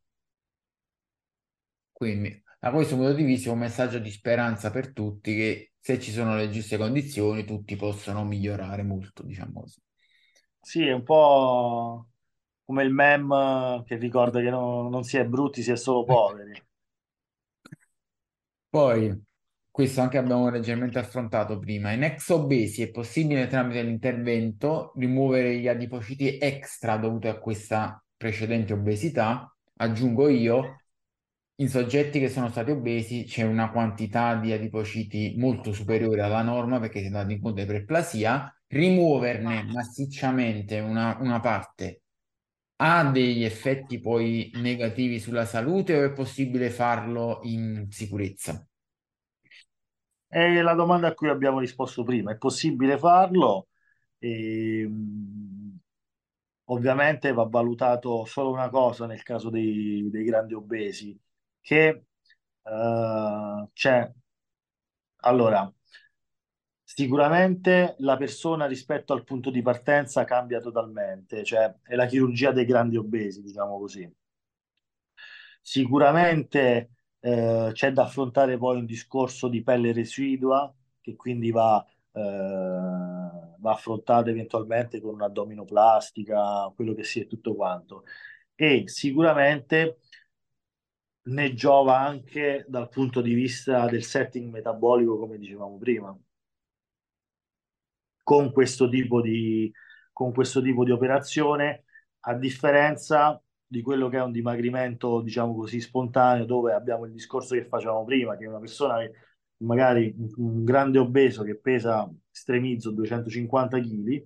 Quindi, 1.92 2.42
da 2.58 2.70
questo 2.72 2.96
punto 2.96 3.12
di 3.12 3.22
vista, 3.22 3.50
è 3.50 3.52
un 3.52 3.58
messaggio 3.60 4.00
di 4.00 4.10
speranza 4.10 4.70
per 4.70 4.92
tutti 4.92 5.34
che 5.36 5.72
se 5.78 6.00
ci 6.00 6.10
sono 6.10 6.34
le 6.34 6.50
giuste 6.50 6.76
condizioni, 6.76 7.44
tutti 7.44 7.76
possono 7.76 8.24
migliorare 8.24 8.82
molto, 8.82 9.22
diciamo 9.22 9.60
così. 9.60 9.80
Sì, 10.62 10.86
è 10.86 10.92
un 10.92 11.02
po' 11.02 12.08
come 12.64 12.82
il 12.84 12.90
meme 12.92 13.82
che 13.86 13.96
ricorda 13.96 14.40
che 14.40 14.50
no- 14.50 14.88
non 14.88 15.02
si 15.04 15.16
è 15.16 15.24
brutti, 15.26 15.62
si 15.62 15.72
è 15.72 15.76
solo 15.76 16.04
poveri. 16.04 16.52
Poi, 18.70 19.24
questo 19.70 20.00
anche 20.00 20.16
abbiamo 20.18 20.48
leggermente 20.48 20.98
affrontato 20.98 21.58
prima, 21.58 21.90
in 21.92 22.04
ex 22.04 22.28
obesi 22.30 22.82
è 22.82 22.90
possibile 22.90 23.48
tramite 23.48 23.82
l'intervento 23.82 24.92
rimuovere 24.96 25.58
gli 25.58 25.66
adipociti 25.66 26.38
extra 26.38 26.96
dovuti 26.96 27.26
a 27.26 27.38
questa 27.38 28.02
precedente 28.16 28.72
obesità. 28.72 29.52
Aggiungo 29.76 30.28
io, 30.28 30.82
in 31.56 31.68
soggetti 31.68 32.20
che 32.20 32.28
sono 32.28 32.48
stati 32.48 32.70
obesi 32.70 33.24
c'è 33.24 33.42
una 33.42 33.70
quantità 33.70 34.36
di 34.36 34.52
adipociti 34.52 35.34
molto 35.36 35.72
superiore 35.72 36.22
alla 36.22 36.42
norma 36.42 36.78
perché 36.80 37.00
si 37.00 37.06
è 37.06 37.10
dato 37.10 37.32
in 37.32 37.40
conto 37.40 37.56
di 37.56 37.62
iperplasia. 37.62 38.54
Rimuoverne 38.68 39.64
massicciamente 39.64 40.78
una, 40.78 41.16
una 41.20 41.40
parte 41.40 42.02
ha 42.82 43.04
degli 43.10 43.44
effetti 43.44 44.00
poi 44.00 44.50
negativi 44.54 45.20
sulla 45.20 45.44
salute 45.44 45.96
o 45.96 46.04
è 46.04 46.12
possibile 46.12 46.70
farlo 46.70 47.40
in 47.44 47.86
sicurezza? 47.90 48.66
È 50.26 50.60
la 50.62 50.74
domanda 50.74 51.08
a 51.08 51.14
cui 51.14 51.28
abbiamo 51.28 51.58
risposto 51.58 52.04
prima. 52.04 52.32
È 52.32 52.36
possibile 52.36 52.98
farlo? 52.98 53.68
E, 54.18 54.86
mh, 54.88 55.78
ovviamente 56.66 57.32
va 57.32 57.44
valutato 57.44 58.24
solo 58.24 58.50
una 58.52 58.68
cosa 58.70 59.06
nel 59.06 59.22
caso 59.22 59.50
dei, 59.50 60.08
dei 60.10 60.24
grandi 60.24 60.54
obesi, 60.54 61.18
che 61.60 62.04
uh, 62.62 63.68
c'è 63.72 64.10
allora 65.22 65.72
Sicuramente 66.92 67.94
la 67.98 68.16
persona 68.16 68.66
rispetto 68.66 69.12
al 69.12 69.22
punto 69.22 69.50
di 69.50 69.62
partenza 69.62 70.24
cambia 70.24 70.58
totalmente, 70.58 71.44
cioè 71.44 71.72
è 71.84 71.94
la 71.94 72.06
chirurgia 72.06 72.50
dei 72.50 72.64
grandi 72.64 72.96
obesi, 72.96 73.42
diciamo 73.42 73.78
così. 73.78 74.12
Sicuramente 75.62 76.90
eh, 77.20 77.70
c'è 77.72 77.92
da 77.92 78.02
affrontare 78.04 78.56
poi 78.58 78.78
un 78.78 78.86
discorso 78.86 79.48
di 79.48 79.62
pelle 79.62 79.92
residua 79.92 80.72
che 81.00 81.14
quindi 81.14 81.50
va, 81.52 81.84
eh, 82.12 82.20
va 83.58 83.70
affrontato 83.72 84.30
eventualmente 84.30 85.00
con 85.00 85.14
un'addominoplastica, 85.14 86.72
quello 86.74 86.94
che 86.94 87.04
sia 87.04 87.24
tutto 87.26 87.54
quanto. 87.54 88.04
E 88.54 88.84
sicuramente 88.88 89.98
ne 91.22 91.54
giova 91.54 91.98
anche 92.00 92.64
dal 92.68 92.88
punto 92.88 93.20
di 93.20 93.34
vista 93.34 93.86
del 93.86 94.02
setting 94.02 94.50
metabolico, 94.50 95.18
come 95.18 95.38
dicevamo 95.38 95.78
prima 95.78 96.18
con 98.30 98.52
questo 98.52 98.88
tipo 98.88 99.20
di, 99.20 99.72
questo 100.12 100.62
tipo 100.62 100.84
di 100.84 100.92
operazione, 100.92 101.82
a 102.20 102.34
differenza 102.34 103.42
di 103.66 103.82
quello 103.82 104.08
che 104.08 104.18
è 104.18 104.22
un 104.22 104.30
dimagrimento, 104.30 105.20
diciamo 105.20 105.52
così, 105.52 105.80
spontaneo, 105.80 106.44
dove 106.44 106.72
abbiamo 106.72 107.06
il 107.06 107.12
discorso 107.12 107.56
che 107.56 107.64
facevamo 107.64 108.04
prima, 108.04 108.36
che 108.36 108.46
una 108.46 108.60
persona 108.60 108.98
che 109.00 109.12
magari 109.64 110.14
un 110.36 110.62
grande 110.62 111.00
obeso 111.00 111.42
che 111.42 111.58
pesa, 111.58 112.08
estremizzo, 112.30 112.92
250 112.92 113.80
kg, 113.80 114.24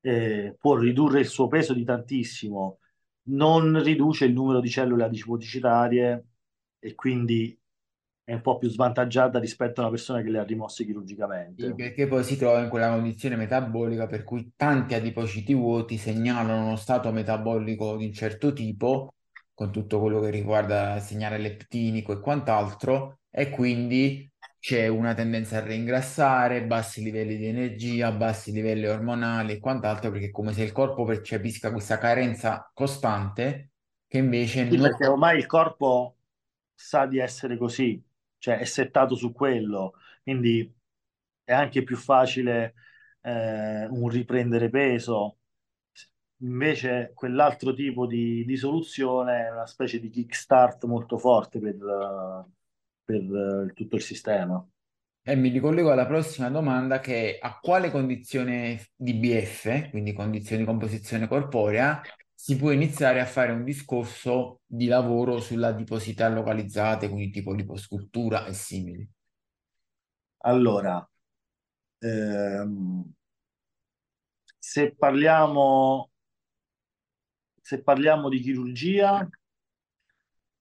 eh, 0.00 0.56
può 0.58 0.76
ridurre 0.76 1.20
il 1.20 1.26
suo 1.26 1.46
peso 1.46 1.74
di 1.74 1.84
tantissimo, 1.84 2.78
non 3.24 3.82
riduce 3.82 4.24
il 4.24 4.32
numero 4.32 4.60
di 4.60 4.70
cellule 4.70 5.04
adipocitarie 5.04 6.24
e 6.78 6.94
quindi 6.94 7.59
è 8.24 8.34
un 8.34 8.42
po' 8.42 8.58
più 8.58 8.68
svantaggiata 8.68 9.38
rispetto 9.38 9.80
a 9.80 9.84
una 9.84 9.92
persona 9.92 10.22
che 10.22 10.30
le 10.30 10.38
ha 10.38 10.44
rimosse 10.44 10.84
chirurgicamente. 10.84 11.66
Sì, 11.66 11.74
perché 11.74 12.06
poi 12.06 12.22
si 12.22 12.36
trova 12.36 12.60
in 12.60 12.68
quella 12.68 12.90
condizione 12.90 13.36
metabolica 13.36 14.06
per 14.06 14.22
cui 14.22 14.52
tanti 14.54 14.94
adipociti 14.94 15.52
vuoti 15.54 15.96
segnalano 15.96 16.66
uno 16.66 16.76
stato 16.76 17.10
metabolico 17.10 17.96
di 17.96 18.06
un 18.06 18.12
certo 18.12 18.52
tipo, 18.52 19.14
con 19.52 19.72
tutto 19.72 19.98
quello 19.98 20.20
che 20.20 20.30
riguarda 20.30 20.96
il 20.96 21.02
segnale 21.02 21.38
leptinico 21.38 22.12
e 22.12 22.20
quant'altro, 22.20 23.18
e 23.30 23.50
quindi 23.50 24.30
c'è 24.60 24.88
una 24.88 25.14
tendenza 25.14 25.56
a 25.56 25.64
reingrassare, 25.64 26.64
bassi 26.64 27.02
livelli 27.02 27.36
di 27.36 27.46
energia, 27.46 28.12
bassi 28.12 28.52
livelli 28.52 28.86
ormonali 28.86 29.54
e 29.54 29.58
quant'altro, 29.58 30.10
perché 30.10 30.26
è 30.26 30.30
come 30.30 30.52
se 30.52 30.62
il 30.62 30.72
corpo 30.72 31.04
percepisca 31.04 31.72
questa 31.72 31.98
carenza 31.98 32.70
costante 32.72 33.70
che 34.06 34.18
invece 34.18 34.68
sì, 34.68 34.76
non... 34.76 34.88
perché 34.88 35.06
ormai 35.06 35.38
il 35.38 35.46
corpo 35.46 36.16
sa 36.74 37.06
di 37.06 37.18
essere 37.18 37.56
così, 37.56 38.02
cioè 38.40 38.58
è 38.58 38.64
settato 38.64 39.14
su 39.14 39.32
quello, 39.32 39.94
quindi 40.22 40.74
è 41.44 41.52
anche 41.52 41.82
più 41.84 41.96
facile 41.96 42.74
eh, 43.20 43.86
un 43.86 44.08
riprendere 44.08 44.70
peso. 44.70 45.36
Invece 46.42 47.12
quell'altro 47.14 47.74
tipo 47.74 48.06
di, 48.06 48.44
di, 48.46 48.56
soluzione 48.56 49.46
è 49.46 49.50
una 49.50 49.66
specie 49.66 50.00
di 50.00 50.08
kickstart 50.08 50.84
molto 50.86 51.18
forte 51.18 51.58
per, 51.60 51.76
per 53.04 53.72
tutto 53.74 53.96
il 53.96 54.02
sistema. 54.02 54.66
E 55.22 55.36
mi 55.36 55.50
ricollego 55.50 55.92
alla 55.92 56.06
prossima 56.06 56.48
domanda 56.48 56.98
che 56.98 57.36
è 57.36 57.38
a 57.46 57.58
quale 57.60 57.90
condizione 57.90 58.86
di 58.96 59.12
BF, 59.12 59.90
quindi 59.90 60.14
condizione 60.14 60.62
di 60.62 60.66
composizione 60.66 61.28
corporea, 61.28 62.00
si 62.42 62.56
può 62.56 62.70
iniziare 62.70 63.20
a 63.20 63.26
fare 63.26 63.52
un 63.52 63.64
discorso 63.64 64.62
di 64.64 64.86
lavoro 64.86 65.40
sulla 65.40 65.68
adiposità 65.68 66.26
localizzate, 66.30 67.10
quindi 67.10 67.28
tipo 67.30 67.52
liposcultura 67.52 68.46
e 68.46 68.54
simili. 68.54 69.06
Allora, 70.38 71.06
ehm, 71.98 73.12
se 74.58 74.94
parliamo, 74.94 76.10
se 77.60 77.82
parliamo 77.82 78.30
di 78.30 78.40
chirurgia, 78.40 79.28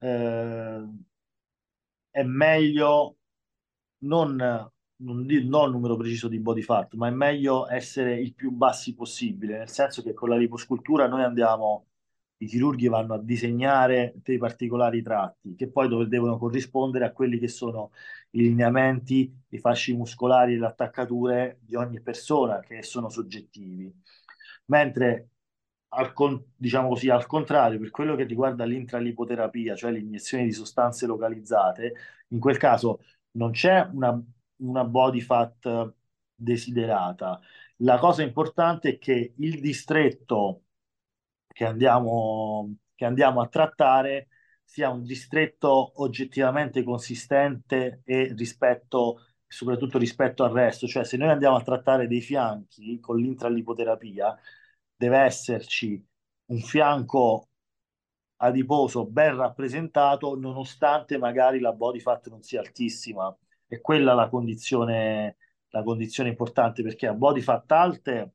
eh, 0.01 0.83
è 2.11 2.23
meglio 2.23 3.17
non, 3.99 4.71
non, 5.01 5.25
non 5.25 5.65
il 5.65 5.71
numero 5.71 5.95
preciso 5.95 6.27
di 6.27 6.39
body 6.39 6.61
fat, 6.61 6.93
ma 6.95 7.07
è 7.07 7.11
meglio 7.11 7.69
essere 7.69 8.19
il 8.19 8.33
più 8.33 8.51
bassi 8.51 8.93
possibile, 8.95 9.57
nel 9.57 9.69
senso 9.69 10.01
che 10.01 10.13
con 10.13 10.29
la 10.29 10.37
liposcultura 10.37 11.07
noi 11.07 11.23
andiamo, 11.23 11.85
i 12.37 12.45
chirurghi 12.47 12.87
vanno 12.87 13.13
a 13.13 13.19
disegnare 13.21 14.13
dei 14.23 14.37
particolari 14.37 15.01
tratti 15.01 15.55
che 15.55 15.69
poi 15.69 15.87
dove 15.89 16.07
devono 16.07 16.37
corrispondere 16.37 17.05
a 17.05 17.11
quelli 17.11 17.37
che 17.37 17.47
sono 17.49 17.91
i 18.31 18.39
lineamenti, 18.41 19.33
i 19.49 19.57
fasci 19.59 19.93
muscolari 19.95 20.57
le 20.57 20.65
attaccature 20.65 21.59
di 21.61 21.75
ogni 21.75 22.01
persona 22.01 22.59
che 22.59 22.81
sono 22.83 23.09
soggettivi. 23.09 23.93
Mentre 24.65 25.29
al, 25.89 26.13
diciamo 26.55 26.89
così, 26.89 27.09
al 27.09 27.25
contrario, 27.25 27.79
per 27.79 27.89
quello 27.89 28.15
che 28.15 28.23
riguarda 28.23 28.63
l'intralipoterapia, 28.65 29.75
cioè 29.75 29.91
l'iniezione 29.91 30.43
di 30.43 30.51
sostanze 30.51 31.05
localizzate, 31.07 31.93
in 32.29 32.39
quel 32.39 32.57
caso 32.57 33.01
non 33.31 33.51
c'è 33.51 33.87
una, 33.91 34.21
una 34.59 34.83
body 34.83 35.21
fat 35.21 35.93
desiderata. 36.35 37.39
La 37.77 37.97
cosa 37.97 38.23
importante 38.23 38.89
è 38.91 38.97
che 38.97 39.33
il 39.37 39.59
distretto 39.61 40.63
che 41.47 41.65
andiamo, 41.65 42.75
che 42.95 43.05
andiamo 43.05 43.41
a 43.41 43.47
trattare 43.47 44.27
sia 44.63 44.89
un 44.89 45.03
distretto 45.03 46.01
oggettivamente 46.01 46.83
consistente 46.83 48.01
e 48.05 48.33
rispetto, 48.35 49.25
soprattutto 49.47 49.97
rispetto 49.97 50.43
al 50.43 50.51
resto. 50.51 50.87
Cioè, 50.87 51.03
se 51.03 51.17
noi 51.17 51.29
andiamo 51.29 51.55
a 51.55 51.63
trattare 51.63 52.07
dei 52.07 52.21
fianchi 52.21 52.99
con 52.99 53.17
l'intralipoterapia, 53.17 54.37
deve 54.95 55.17
esserci 55.19 56.05
un 56.47 56.59
fianco 56.61 57.47
adiposo 58.37 59.05
ben 59.05 59.35
rappresentato, 59.35 60.35
nonostante 60.37 61.17
magari 61.17 61.59
la 61.59 61.73
body 61.73 61.99
fat 61.99 62.29
non 62.29 62.41
sia 62.43 62.61
altissima. 62.61 63.35
E 63.71 63.81
quella 63.81 64.13
la 64.13 64.27
condizione, 64.29 65.37
la 65.69 65.83
condizione 65.83 66.29
importante, 66.29 66.81
perché 66.83 67.07
a 67.07 67.13
body 67.13 67.41
fat 67.41 67.71
alte 67.71 68.33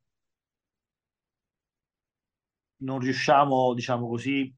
non 2.79 2.99
riusciamo, 3.01 3.75
diciamo 3.75 4.07
così, 4.09 4.55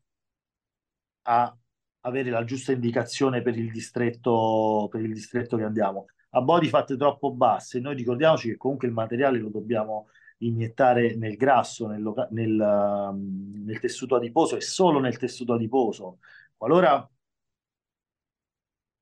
a 1.22 1.56
avere 2.00 2.30
la 2.30 2.44
giusta 2.44 2.72
indicazione 2.72 3.42
per 3.42 3.56
il 3.56 3.70
distretto, 3.70 4.88
per 4.90 5.00
il 5.00 5.12
distretto 5.12 5.56
che 5.56 5.64
andiamo. 5.64 6.06
A 6.30 6.42
body 6.42 6.68
fat 6.68 6.96
troppo 6.96 7.32
basse, 7.32 7.80
noi 7.80 7.94
ricordiamoci 7.94 8.48
che 8.50 8.56
comunque 8.56 8.86
il 8.86 8.94
materiale 8.94 9.38
lo 9.38 9.48
dobbiamo 9.48 10.08
iniettare 10.38 11.16
nel 11.16 11.36
grasso, 11.36 11.86
nel, 11.86 12.28
nel, 12.30 12.60
um, 12.60 13.62
nel 13.64 13.80
tessuto 13.80 14.16
adiposo 14.16 14.56
e 14.56 14.60
solo 14.60 15.00
nel 15.00 15.16
tessuto 15.16 15.54
adiposo. 15.54 16.18
Qualora 16.56 17.08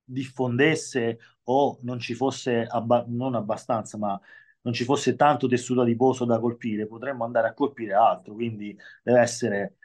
diffondesse 0.05 1.19
o 1.43 1.79
non 1.81 1.99
ci 1.99 2.13
fosse 2.13 2.63
abba 2.63 3.03
non 3.07 3.35
abbastanza, 3.35 3.97
ma 3.97 4.19
non 4.61 4.73
ci 4.73 4.83
fosse 4.83 5.15
tanto 5.15 5.47
tessuto 5.47 5.81
adiposo 5.81 6.25
da 6.25 6.39
colpire, 6.39 6.87
potremmo 6.87 7.23
andare 7.23 7.47
a 7.47 7.53
colpire 7.53 7.93
altro. 7.93 8.33
Quindi 8.33 8.75
deve 9.03 9.19
essere, 9.19 9.77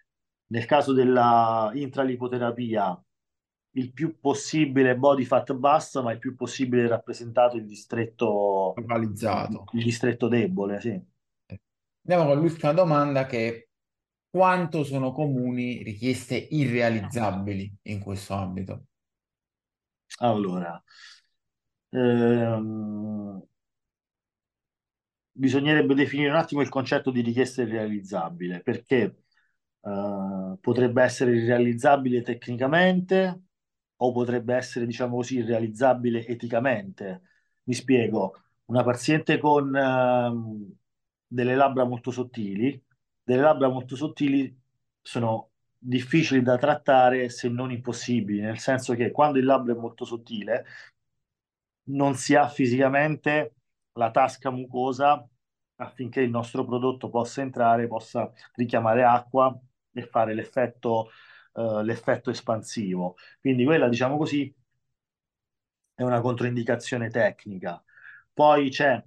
nel 0.49 0.65
caso 0.67 0.93
della 0.93 1.71
intralipoterapia, 1.75 3.03
il 3.75 3.93
più 3.93 4.19
possibile 4.19 4.97
body 4.97 5.25
fat 5.25 5.53
basso, 5.53 6.03
ma 6.03 6.13
il 6.13 6.19
più 6.19 6.35
possibile 6.35 6.89
rappresentato 6.89 7.57
il 7.57 7.67
distretto 7.67 8.73
localizzato, 8.77 9.65
il 9.73 9.85
distretto 9.85 10.29
debole, 10.29 10.81
sì. 10.81 11.01
Andiamo 12.07 12.33
con 12.33 12.41
l'ultima 12.41 12.73
domanda 12.73 13.27
che 13.27 13.49
è 13.49 13.69
quanto 14.31 14.83
sono 14.85 15.13
comuni 15.13 15.83
richieste 15.83 16.37
irrealizzabili 16.37 17.79
in 17.83 18.01
questo 18.01 18.35
ambito? 18.35 18.87
Allora, 20.21 20.83
ehm, 21.93 23.43
bisognerebbe 25.33 25.95
definire 25.95 26.31
un 26.31 26.37
attimo 26.37 26.61
il 26.61 26.69
concetto 26.69 27.11
di 27.11 27.21
richiesta 27.23 27.63
irrealizzabile, 27.63 28.61
perché 28.63 29.25
eh, 29.83 30.57
potrebbe 30.61 31.03
essere 31.03 31.37
irrealizzabile 31.37 32.23
tecnicamente 32.23 33.43
o 33.97 34.13
potrebbe 34.13 34.55
essere, 34.55 34.87
diciamo 34.87 35.17
così, 35.17 35.39
irrealizzabile 35.39 36.27
eticamente. 36.27 37.23
Mi 37.65 37.75
spiego, 37.75 38.35
una 38.67 38.83
paziente 38.83 39.39
con 39.39 39.75
ehm, 39.77 40.73
delle 41.27 41.55
labbra 41.55 41.85
molto 41.85 42.11
sottili, 42.11 42.83
delle 43.23 43.43
labbra 43.43 43.69
molto 43.69 43.97
sottili 43.97 44.59
sono 45.03 45.50
difficili 45.83 46.43
da 46.43 46.59
trattare 46.59 47.29
se 47.31 47.49
non 47.49 47.71
impossibili, 47.73 48.41
nel 48.41 48.59
senso 48.59 48.95
che 48.95 49.11
quando 49.11 49.39
il 49.39 49.45
labbro 49.47 49.75
è 49.75 49.79
molto 49.79 50.05
sottile 50.05 50.67
non 51.85 52.15
si 52.15 52.35
ha 52.35 52.49
fisicamente 52.49 53.55
la 53.93 54.11
tasca 54.11 54.51
mucosa 54.51 55.27
affinché 55.77 56.21
il 56.21 56.31
nostro 56.31 56.65
prodotto 56.65 57.09
possa 57.09 57.41
entrare, 57.43 57.87
possa 57.87 58.31
richiamare 58.55 59.03
acqua 59.05 59.59
e 59.93 60.03
fare 60.07 60.35
l'effetto, 60.35 61.11
uh, 61.55 61.81
l'effetto 61.81 62.31
espansivo. 62.31 63.17
Quindi 63.41 63.65
quella, 63.65 63.89
diciamo 63.89 64.17
così, 64.17 64.55
è 65.95 66.03
una 66.03 66.21
controindicazione 66.21 67.11
tecnica. 67.11 67.83
Poi 68.33 68.71
c'è 68.71 69.03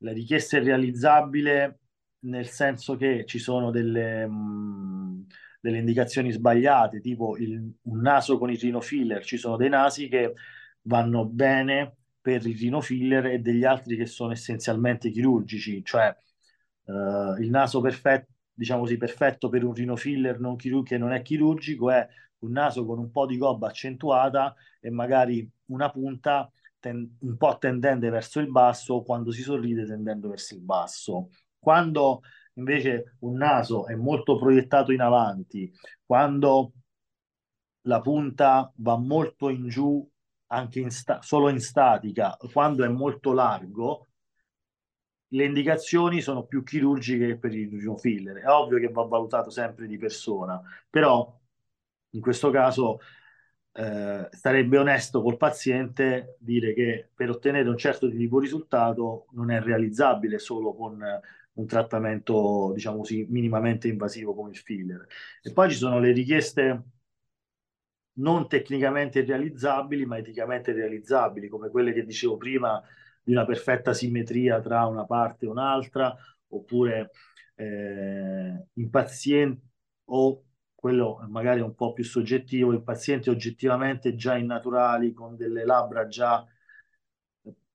la 0.00 0.12
richiesta 0.12 0.58
è 0.58 0.62
realizzabile 0.62 1.80
nel 2.20 2.48
senso 2.48 2.96
che 2.96 3.24
ci 3.26 3.38
sono 3.38 3.70
delle, 3.70 4.26
mh, 4.26 5.26
delle 5.66 5.78
indicazioni 5.78 6.30
sbagliate, 6.30 7.00
tipo 7.00 7.36
il, 7.36 7.60
un 7.82 8.00
naso 8.00 8.38
con 8.38 8.52
il 8.52 8.58
rinofiller. 8.58 9.24
Ci 9.24 9.36
sono 9.36 9.56
dei 9.56 9.68
nasi 9.68 10.06
che 10.08 10.34
vanno 10.82 11.26
bene 11.26 11.96
per 12.20 12.46
il 12.46 12.56
rinofiller 12.56 13.26
e 13.26 13.38
degli 13.40 13.64
altri 13.64 13.96
che 13.96 14.06
sono 14.06 14.30
essenzialmente 14.30 15.10
chirurgici, 15.10 15.84
cioè 15.84 16.14
uh, 16.84 17.40
il 17.40 17.50
naso 17.50 17.80
perfetto, 17.80 18.32
diciamo 18.52 18.82
così, 18.82 18.96
perfetto 18.96 19.48
per 19.48 19.64
un 19.64 19.74
rinofiller 19.74 20.38
non 20.38 20.54
chirurgico 20.54 20.94
che 20.94 20.98
non 20.98 21.12
è 21.12 21.22
chirurgico 21.22 21.90
è 21.90 22.06
un 22.38 22.52
naso 22.52 22.84
con 22.86 22.98
un 22.98 23.10
po' 23.10 23.26
di 23.26 23.36
gobba 23.36 23.66
accentuata 23.68 24.54
e 24.80 24.90
magari 24.90 25.48
una 25.66 25.90
punta 25.90 26.48
ten- 26.78 27.16
un 27.20 27.36
po' 27.36 27.56
tendente 27.58 28.08
verso 28.08 28.38
il 28.38 28.50
basso, 28.50 29.02
quando 29.02 29.32
si 29.32 29.42
sorride 29.42 29.84
tendendo 29.84 30.28
verso 30.28 30.54
il 30.54 30.60
basso. 30.60 31.30
Quando 31.58 32.22
invece 32.56 33.16
un 33.20 33.36
naso 33.36 33.86
è 33.86 33.94
molto 33.94 34.36
proiettato 34.36 34.92
in 34.92 35.00
avanti, 35.00 35.72
quando 36.04 36.72
la 37.82 38.00
punta 38.00 38.72
va 38.76 38.96
molto 38.96 39.48
in 39.48 39.68
giù 39.68 40.06
anche 40.48 40.80
in 40.80 40.90
sta- 40.90 41.22
solo 41.22 41.48
in 41.48 41.60
statica, 41.60 42.36
quando 42.52 42.84
è 42.84 42.88
molto 42.88 43.32
largo, 43.32 44.08
le 45.28 45.44
indicazioni 45.44 46.20
sono 46.20 46.44
più 46.44 46.62
chirurgiche 46.62 47.26
che 47.26 47.38
per 47.38 47.52
il 47.52 47.94
filler. 47.98 48.36
È 48.38 48.48
ovvio 48.48 48.78
che 48.78 48.88
va 48.88 49.02
valutato 49.04 49.50
sempre 49.50 49.86
di 49.86 49.98
persona, 49.98 50.60
però 50.88 51.36
in 52.10 52.20
questo 52.20 52.50
caso 52.50 53.00
eh, 53.72 54.28
sarebbe 54.30 54.78
onesto 54.78 55.20
col 55.22 55.36
paziente 55.36 56.36
dire 56.38 56.72
che 56.74 57.10
per 57.14 57.30
ottenere 57.30 57.68
un 57.68 57.76
certo 57.76 58.08
tipo 58.08 58.38
di 58.38 58.46
risultato 58.46 59.26
non 59.32 59.50
è 59.50 59.60
realizzabile 59.60 60.38
solo 60.38 60.74
con 60.74 61.02
un 61.56 61.66
trattamento, 61.66 62.72
diciamo 62.74 62.98
così, 62.98 63.26
minimamente 63.28 63.88
invasivo 63.88 64.34
come 64.34 64.50
il 64.50 64.56
filler. 64.56 65.06
E 65.42 65.52
poi 65.52 65.70
ci 65.70 65.76
sono 65.76 65.98
le 65.98 66.12
richieste 66.12 66.82
non 68.18 68.48
tecnicamente 68.48 69.24
realizzabili, 69.24 70.06
ma 70.06 70.18
eticamente 70.18 70.72
realizzabili, 70.72 71.48
come 71.48 71.70
quelle 71.70 71.92
che 71.92 72.04
dicevo 72.04 72.36
prima 72.36 72.82
di 73.22 73.32
una 73.32 73.44
perfetta 73.44 73.92
simmetria 73.92 74.60
tra 74.60 74.86
una 74.86 75.04
parte 75.04 75.46
e 75.46 75.48
un'altra, 75.48 76.14
oppure 76.48 77.10
eh, 77.56 78.66
in 78.72 78.90
pazienti 78.90 79.64
o 80.08 80.44
quello 80.74 81.24
magari 81.28 81.60
un 81.60 81.74
po' 81.74 81.92
più 81.92 82.04
soggettivo, 82.04 82.72
i 82.72 82.82
pazienti 82.82 83.28
oggettivamente 83.30 84.14
già 84.14 84.36
innaturali, 84.36 85.12
con 85.12 85.36
delle 85.36 85.64
labbra 85.64 86.06
già 86.06 86.46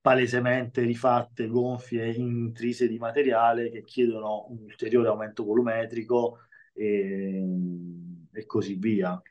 palesemente 0.01 0.81
rifatte, 0.81 1.47
gonfie, 1.47 2.11
intrise 2.13 2.87
di 2.87 2.97
materiale 2.97 3.69
che 3.69 3.83
chiedono 3.83 4.47
un 4.49 4.63
ulteriore 4.63 5.07
aumento 5.09 5.43
volumetrico 5.45 6.39
e, 6.73 7.45
e 8.31 8.45
così 8.45 8.75
via. 8.75 9.21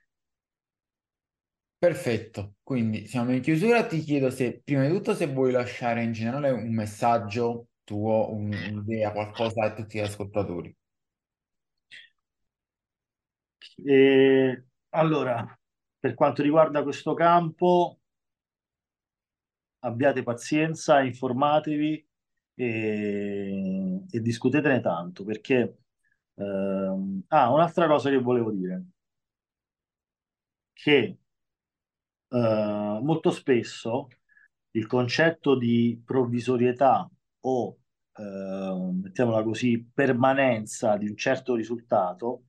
Perfetto, 1.79 2.57
quindi 2.63 3.07
siamo 3.07 3.33
in 3.33 3.41
chiusura. 3.41 3.87
Ti 3.87 4.01
chiedo 4.01 4.31
se 4.31 4.61
prima 4.63 4.87
di 4.87 4.93
tutto 4.93 5.15
se 5.15 5.27
vuoi 5.27 5.51
lasciare 5.51 6.03
in 6.03 6.13
generale 6.13 6.51
un 6.51 6.73
messaggio 6.75 7.69
tuo, 7.85 8.31
un- 8.33 8.53
un'idea, 8.53 9.11
qualcosa 9.13 9.65
a 9.65 9.75
tutti 9.75 9.99
gli 9.99 10.03
ascoltatori. 10.03 10.75
E, 13.85 14.65
allora, 14.91 15.59
per 15.99 16.15
quanto 16.15 16.43
riguarda 16.43 16.83
questo 16.83 17.15
campo, 17.15 18.00
abbiate 19.81 20.23
pazienza, 20.23 21.01
informatevi 21.03 22.07
e, 22.55 24.05
e 24.11 24.21
discutetene 24.21 24.81
tanto, 24.81 25.25
perché... 25.25 25.79
ehm, 26.35 27.25
ah, 27.29 27.51
un'altra 27.53 27.87
cosa 27.87 28.11
che 28.11 28.19
volevo 28.19 28.51
dire, 28.53 28.85
che 30.73 31.19
eh, 32.29 32.99
molto 33.03 33.31
spesso 33.31 34.09
il 34.73 34.87
concetto 34.87 35.57
di 35.57 36.01
provvisorietà 36.05 37.09
o, 37.41 37.79
eh, 38.15 38.91
mettiamola 39.03 39.43
così, 39.43 39.85
permanenza 39.93 40.97
di 40.97 41.09
un 41.09 41.17
certo 41.17 41.55
risultato, 41.55 42.45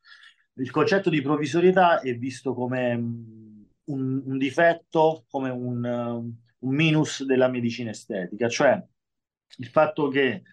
il 0.56 0.70
concetto 0.72 1.10
di 1.10 1.22
provvisorietà 1.22 2.00
è 2.02 2.16
visto 2.18 2.54
come 2.54 2.96
mm, 2.98 3.64
un, 3.86 4.22
un 4.26 4.38
difetto, 4.38 5.26
come 5.30 5.50
un, 5.50 6.34
un 6.62 6.76
minus 6.76 7.24
della 7.24 7.48
medicina 7.48 7.92
estetica, 7.92 8.48
cioè 8.50 8.84
il 9.58 9.68
fatto 9.68 10.08
che 10.10 10.44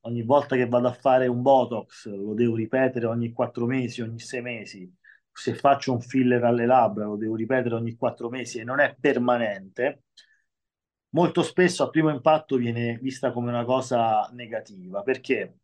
ogni 0.00 0.22
volta 0.22 0.56
che 0.56 0.66
vado 0.66 0.88
a 0.88 0.92
fare 0.92 1.26
un 1.26 1.42
Botox 1.42 2.06
lo 2.08 2.34
devo 2.34 2.54
ripetere 2.56 3.06
ogni 3.06 3.32
quattro 3.32 3.66
mesi, 3.66 4.02
ogni 4.02 4.18
sei 4.18 4.42
mesi, 4.42 4.92
se 5.32 5.54
faccio 5.54 5.92
un 5.92 6.00
filler 6.00 6.44
alle 6.44 6.66
labbra 6.66 7.06
lo 7.06 7.16
devo 7.16 7.34
ripetere 7.34 7.74
ogni 7.74 7.96
quattro 7.96 8.28
mesi 8.28 8.58
e 8.58 8.64
non 8.64 8.80
è 8.80 8.94
permanente, 8.98 10.04
molto 11.10 11.42
spesso 11.42 11.82
a 11.84 11.90
primo 11.90 12.10
impatto 12.10 12.56
viene 12.56 12.98
vista 13.00 13.32
come 13.32 13.48
una 13.48 13.64
cosa 13.64 14.28
negativa, 14.32 15.02
perché 15.02 15.58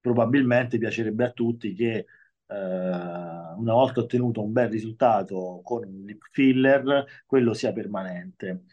probabilmente 0.00 0.78
piacerebbe 0.78 1.24
a 1.24 1.30
tutti 1.30 1.74
che 1.74 2.06
una 2.46 3.72
volta 3.72 4.00
ottenuto 4.00 4.42
un 4.42 4.52
bel 4.52 4.68
risultato 4.68 5.60
con 5.62 5.84
un 5.84 6.04
lip 6.04 6.22
filler, 6.30 7.22
quello 7.26 7.54
sia 7.54 7.72
permanente. 7.72 8.64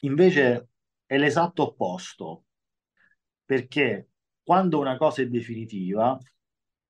Invece 0.00 0.68
è 1.06 1.16
l'esatto 1.16 1.62
opposto, 1.62 2.44
perché 3.44 4.08
quando 4.42 4.78
una 4.78 4.96
cosa 4.96 5.22
è 5.22 5.28
definitiva, 5.28 6.18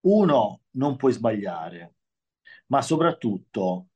uno, 0.01 0.63
non 0.71 0.97
puoi 0.97 1.13
sbagliare, 1.13 1.95
ma 2.67 2.81
soprattutto, 2.83 3.89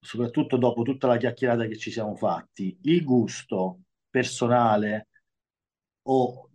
soprattutto 0.00 0.56
dopo 0.56 0.82
tutta 0.82 1.06
la 1.06 1.16
chiacchierata 1.16 1.66
che 1.66 1.78
ci 1.78 1.90
siamo 1.90 2.16
fatti, 2.16 2.76
il 2.82 3.04
gusto 3.04 3.80
personale 4.10 5.08
o 6.02 6.50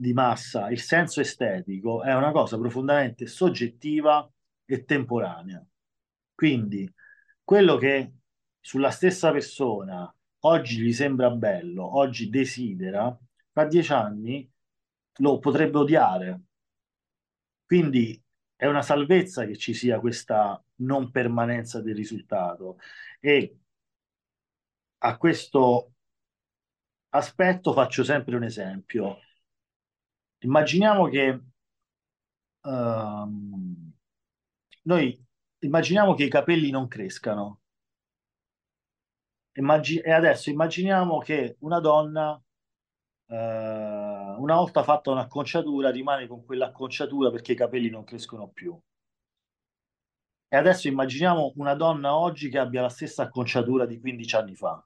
di 0.00 0.14
massa, 0.14 0.70
il 0.70 0.80
senso 0.80 1.20
estetico 1.20 2.02
è 2.02 2.14
una 2.14 2.30
cosa 2.32 2.56
profondamente 2.56 3.26
soggettiva 3.26 4.26
e 4.64 4.84
temporanea. 4.84 5.62
Quindi 6.34 6.90
quello 7.44 7.76
che 7.76 8.14
sulla 8.58 8.90
stessa 8.90 9.30
persona 9.30 10.12
oggi 10.44 10.80
gli 10.80 10.92
sembra 10.94 11.30
bello, 11.30 11.98
oggi 11.98 12.30
desidera, 12.30 13.14
tra 13.52 13.66
dieci 13.66 13.92
anni 13.92 14.50
lo 15.16 15.38
potrebbe 15.38 15.76
odiare. 15.76 16.40
Quindi 17.66 18.18
è 18.56 18.66
una 18.66 18.82
salvezza 18.82 19.44
che 19.44 19.56
ci 19.58 19.74
sia 19.74 20.00
questa 20.00 20.62
non 20.76 21.10
permanenza 21.10 21.82
del 21.82 21.94
risultato 21.94 22.78
e 23.20 23.58
a 25.02 25.16
questo 25.18 25.92
aspetto 27.10 27.72
faccio 27.74 28.02
sempre 28.02 28.36
un 28.36 28.44
esempio. 28.44 29.18
Immaginiamo 30.42 31.08
che 31.08 31.40
ehm, 32.64 33.92
noi 34.82 35.24
immaginiamo 35.60 36.14
che 36.14 36.24
i 36.24 36.28
capelli 36.30 36.70
non 36.70 36.88
crescano 36.88 37.60
Immagi- 39.54 40.00
e 40.00 40.10
adesso 40.12 40.48
immaginiamo 40.50 41.18
che 41.18 41.56
una 41.60 41.80
donna 41.80 42.40
eh, 43.26 43.34
una 43.36 44.54
volta 44.56 44.82
fatta 44.82 45.10
un'acconciatura 45.10 45.90
rimane 45.90 46.26
con 46.26 46.44
quell'acconciatura 46.44 47.30
perché 47.30 47.52
i 47.52 47.56
capelli 47.56 47.90
non 47.90 48.04
crescono 48.04 48.48
più. 48.48 48.78
E 50.52 50.56
adesso 50.56 50.88
immaginiamo 50.88 51.52
una 51.56 51.74
donna 51.74 52.16
oggi 52.16 52.48
che 52.48 52.58
abbia 52.58 52.82
la 52.82 52.88
stessa 52.88 53.22
acconciatura 53.24 53.86
di 53.86 54.00
15 54.00 54.36
anni 54.36 54.54
fa. 54.56 54.84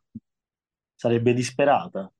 Sarebbe 0.94 1.32
disperata. 1.32 2.10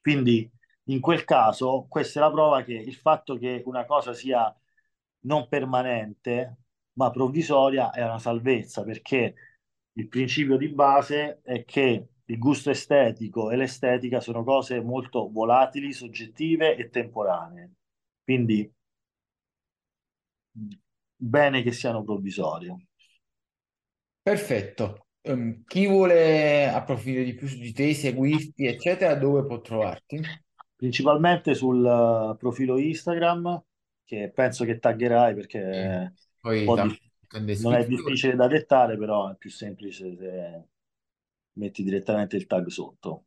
Quindi 0.00 0.50
in 0.88 1.00
quel 1.00 1.24
caso 1.24 1.86
questa 1.88 2.20
è 2.20 2.22
la 2.22 2.30
prova 2.30 2.62
che 2.62 2.74
il 2.74 2.94
fatto 2.94 3.36
che 3.36 3.62
una 3.64 3.84
cosa 3.84 4.12
sia 4.12 4.54
non 5.20 5.48
permanente 5.48 6.56
ma 6.92 7.10
provvisoria 7.10 7.90
è 7.90 8.02
una 8.02 8.18
salvezza 8.18 8.84
perché 8.84 9.34
il 9.92 10.08
principio 10.08 10.56
di 10.56 10.68
base 10.68 11.40
è 11.42 11.64
che 11.64 12.08
il 12.24 12.38
gusto 12.38 12.70
estetico 12.70 13.50
e 13.50 13.56
l'estetica 13.56 14.20
sono 14.20 14.44
cose 14.44 14.80
molto 14.80 15.30
volatili, 15.30 15.92
soggettive 15.92 16.76
e 16.76 16.90
temporanee. 16.90 17.72
Quindi 18.22 18.70
bene 21.16 21.62
che 21.62 21.72
siano 21.72 22.04
provvisorie. 22.04 22.76
Perfetto. 24.22 25.06
Um, 25.22 25.64
chi 25.64 25.86
vuole 25.86 26.68
approfondire 26.68 27.24
di 27.24 27.34
più 27.34 27.48
su 27.48 27.58
di 27.58 27.72
te, 27.72 27.94
seguirti, 27.94 28.66
eccetera, 28.66 29.14
dove 29.14 29.46
può 29.46 29.60
trovarti? 29.60 30.20
Principalmente 30.78 31.54
sul 31.54 31.82
uh, 31.82 32.36
profilo 32.36 32.78
Instagram, 32.78 33.60
che 34.04 34.30
penso 34.32 34.64
che 34.64 34.78
taggerai 34.78 35.34
perché. 35.34 36.14
Poi 36.40 36.60
di... 36.60 37.60
non 37.62 37.74
è 37.74 37.84
difficile 37.84 38.36
da 38.36 38.46
dettare, 38.46 38.96
però 38.96 39.28
è 39.28 39.34
più 39.36 39.50
semplice 39.50 40.16
se 40.16 40.64
metti 41.54 41.82
direttamente 41.82 42.36
il 42.36 42.46
tag 42.46 42.68
sotto. 42.68 43.24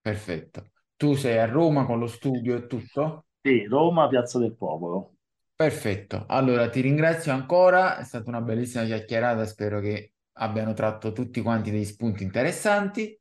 Perfetto. 0.00 0.70
Tu 0.96 1.14
sei 1.14 1.36
a 1.36 1.44
Roma 1.44 1.84
con 1.84 1.98
lo 1.98 2.06
studio 2.06 2.56
e 2.56 2.66
tutto? 2.66 3.26
Sì, 3.42 3.64
Roma, 3.64 4.08
Piazza 4.08 4.38
del 4.38 4.56
Popolo. 4.56 5.16
Perfetto. 5.54 6.24
Allora 6.26 6.70
ti 6.70 6.80
ringrazio 6.80 7.32
ancora, 7.32 7.98
è 7.98 8.04
stata 8.04 8.30
una 8.30 8.40
bellissima 8.40 8.84
chiacchierata, 8.84 9.44
spero 9.44 9.80
che 9.80 10.14
abbiano 10.38 10.72
tratto 10.72 11.12
tutti 11.12 11.42
quanti 11.42 11.70
dei 11.70 11.84
spunti 11.84 12.22
interessanti. 12.22 13.20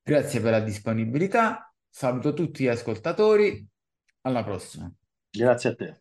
Grazie 0.00 0.40
per 0.40 0.52
la 0.52 0.60
disponibilità. 0.60 1.65
Saluto 1.98 2.34
tutti 2.34 2.64
gli 2.64 2.66
ascoltatori. 2.66 3.66
Alla 4.20 4.44
prossima. 4.44 4.92
Grazie 5.30 5.70
a 5.70 5.74
te. 5.74 6.00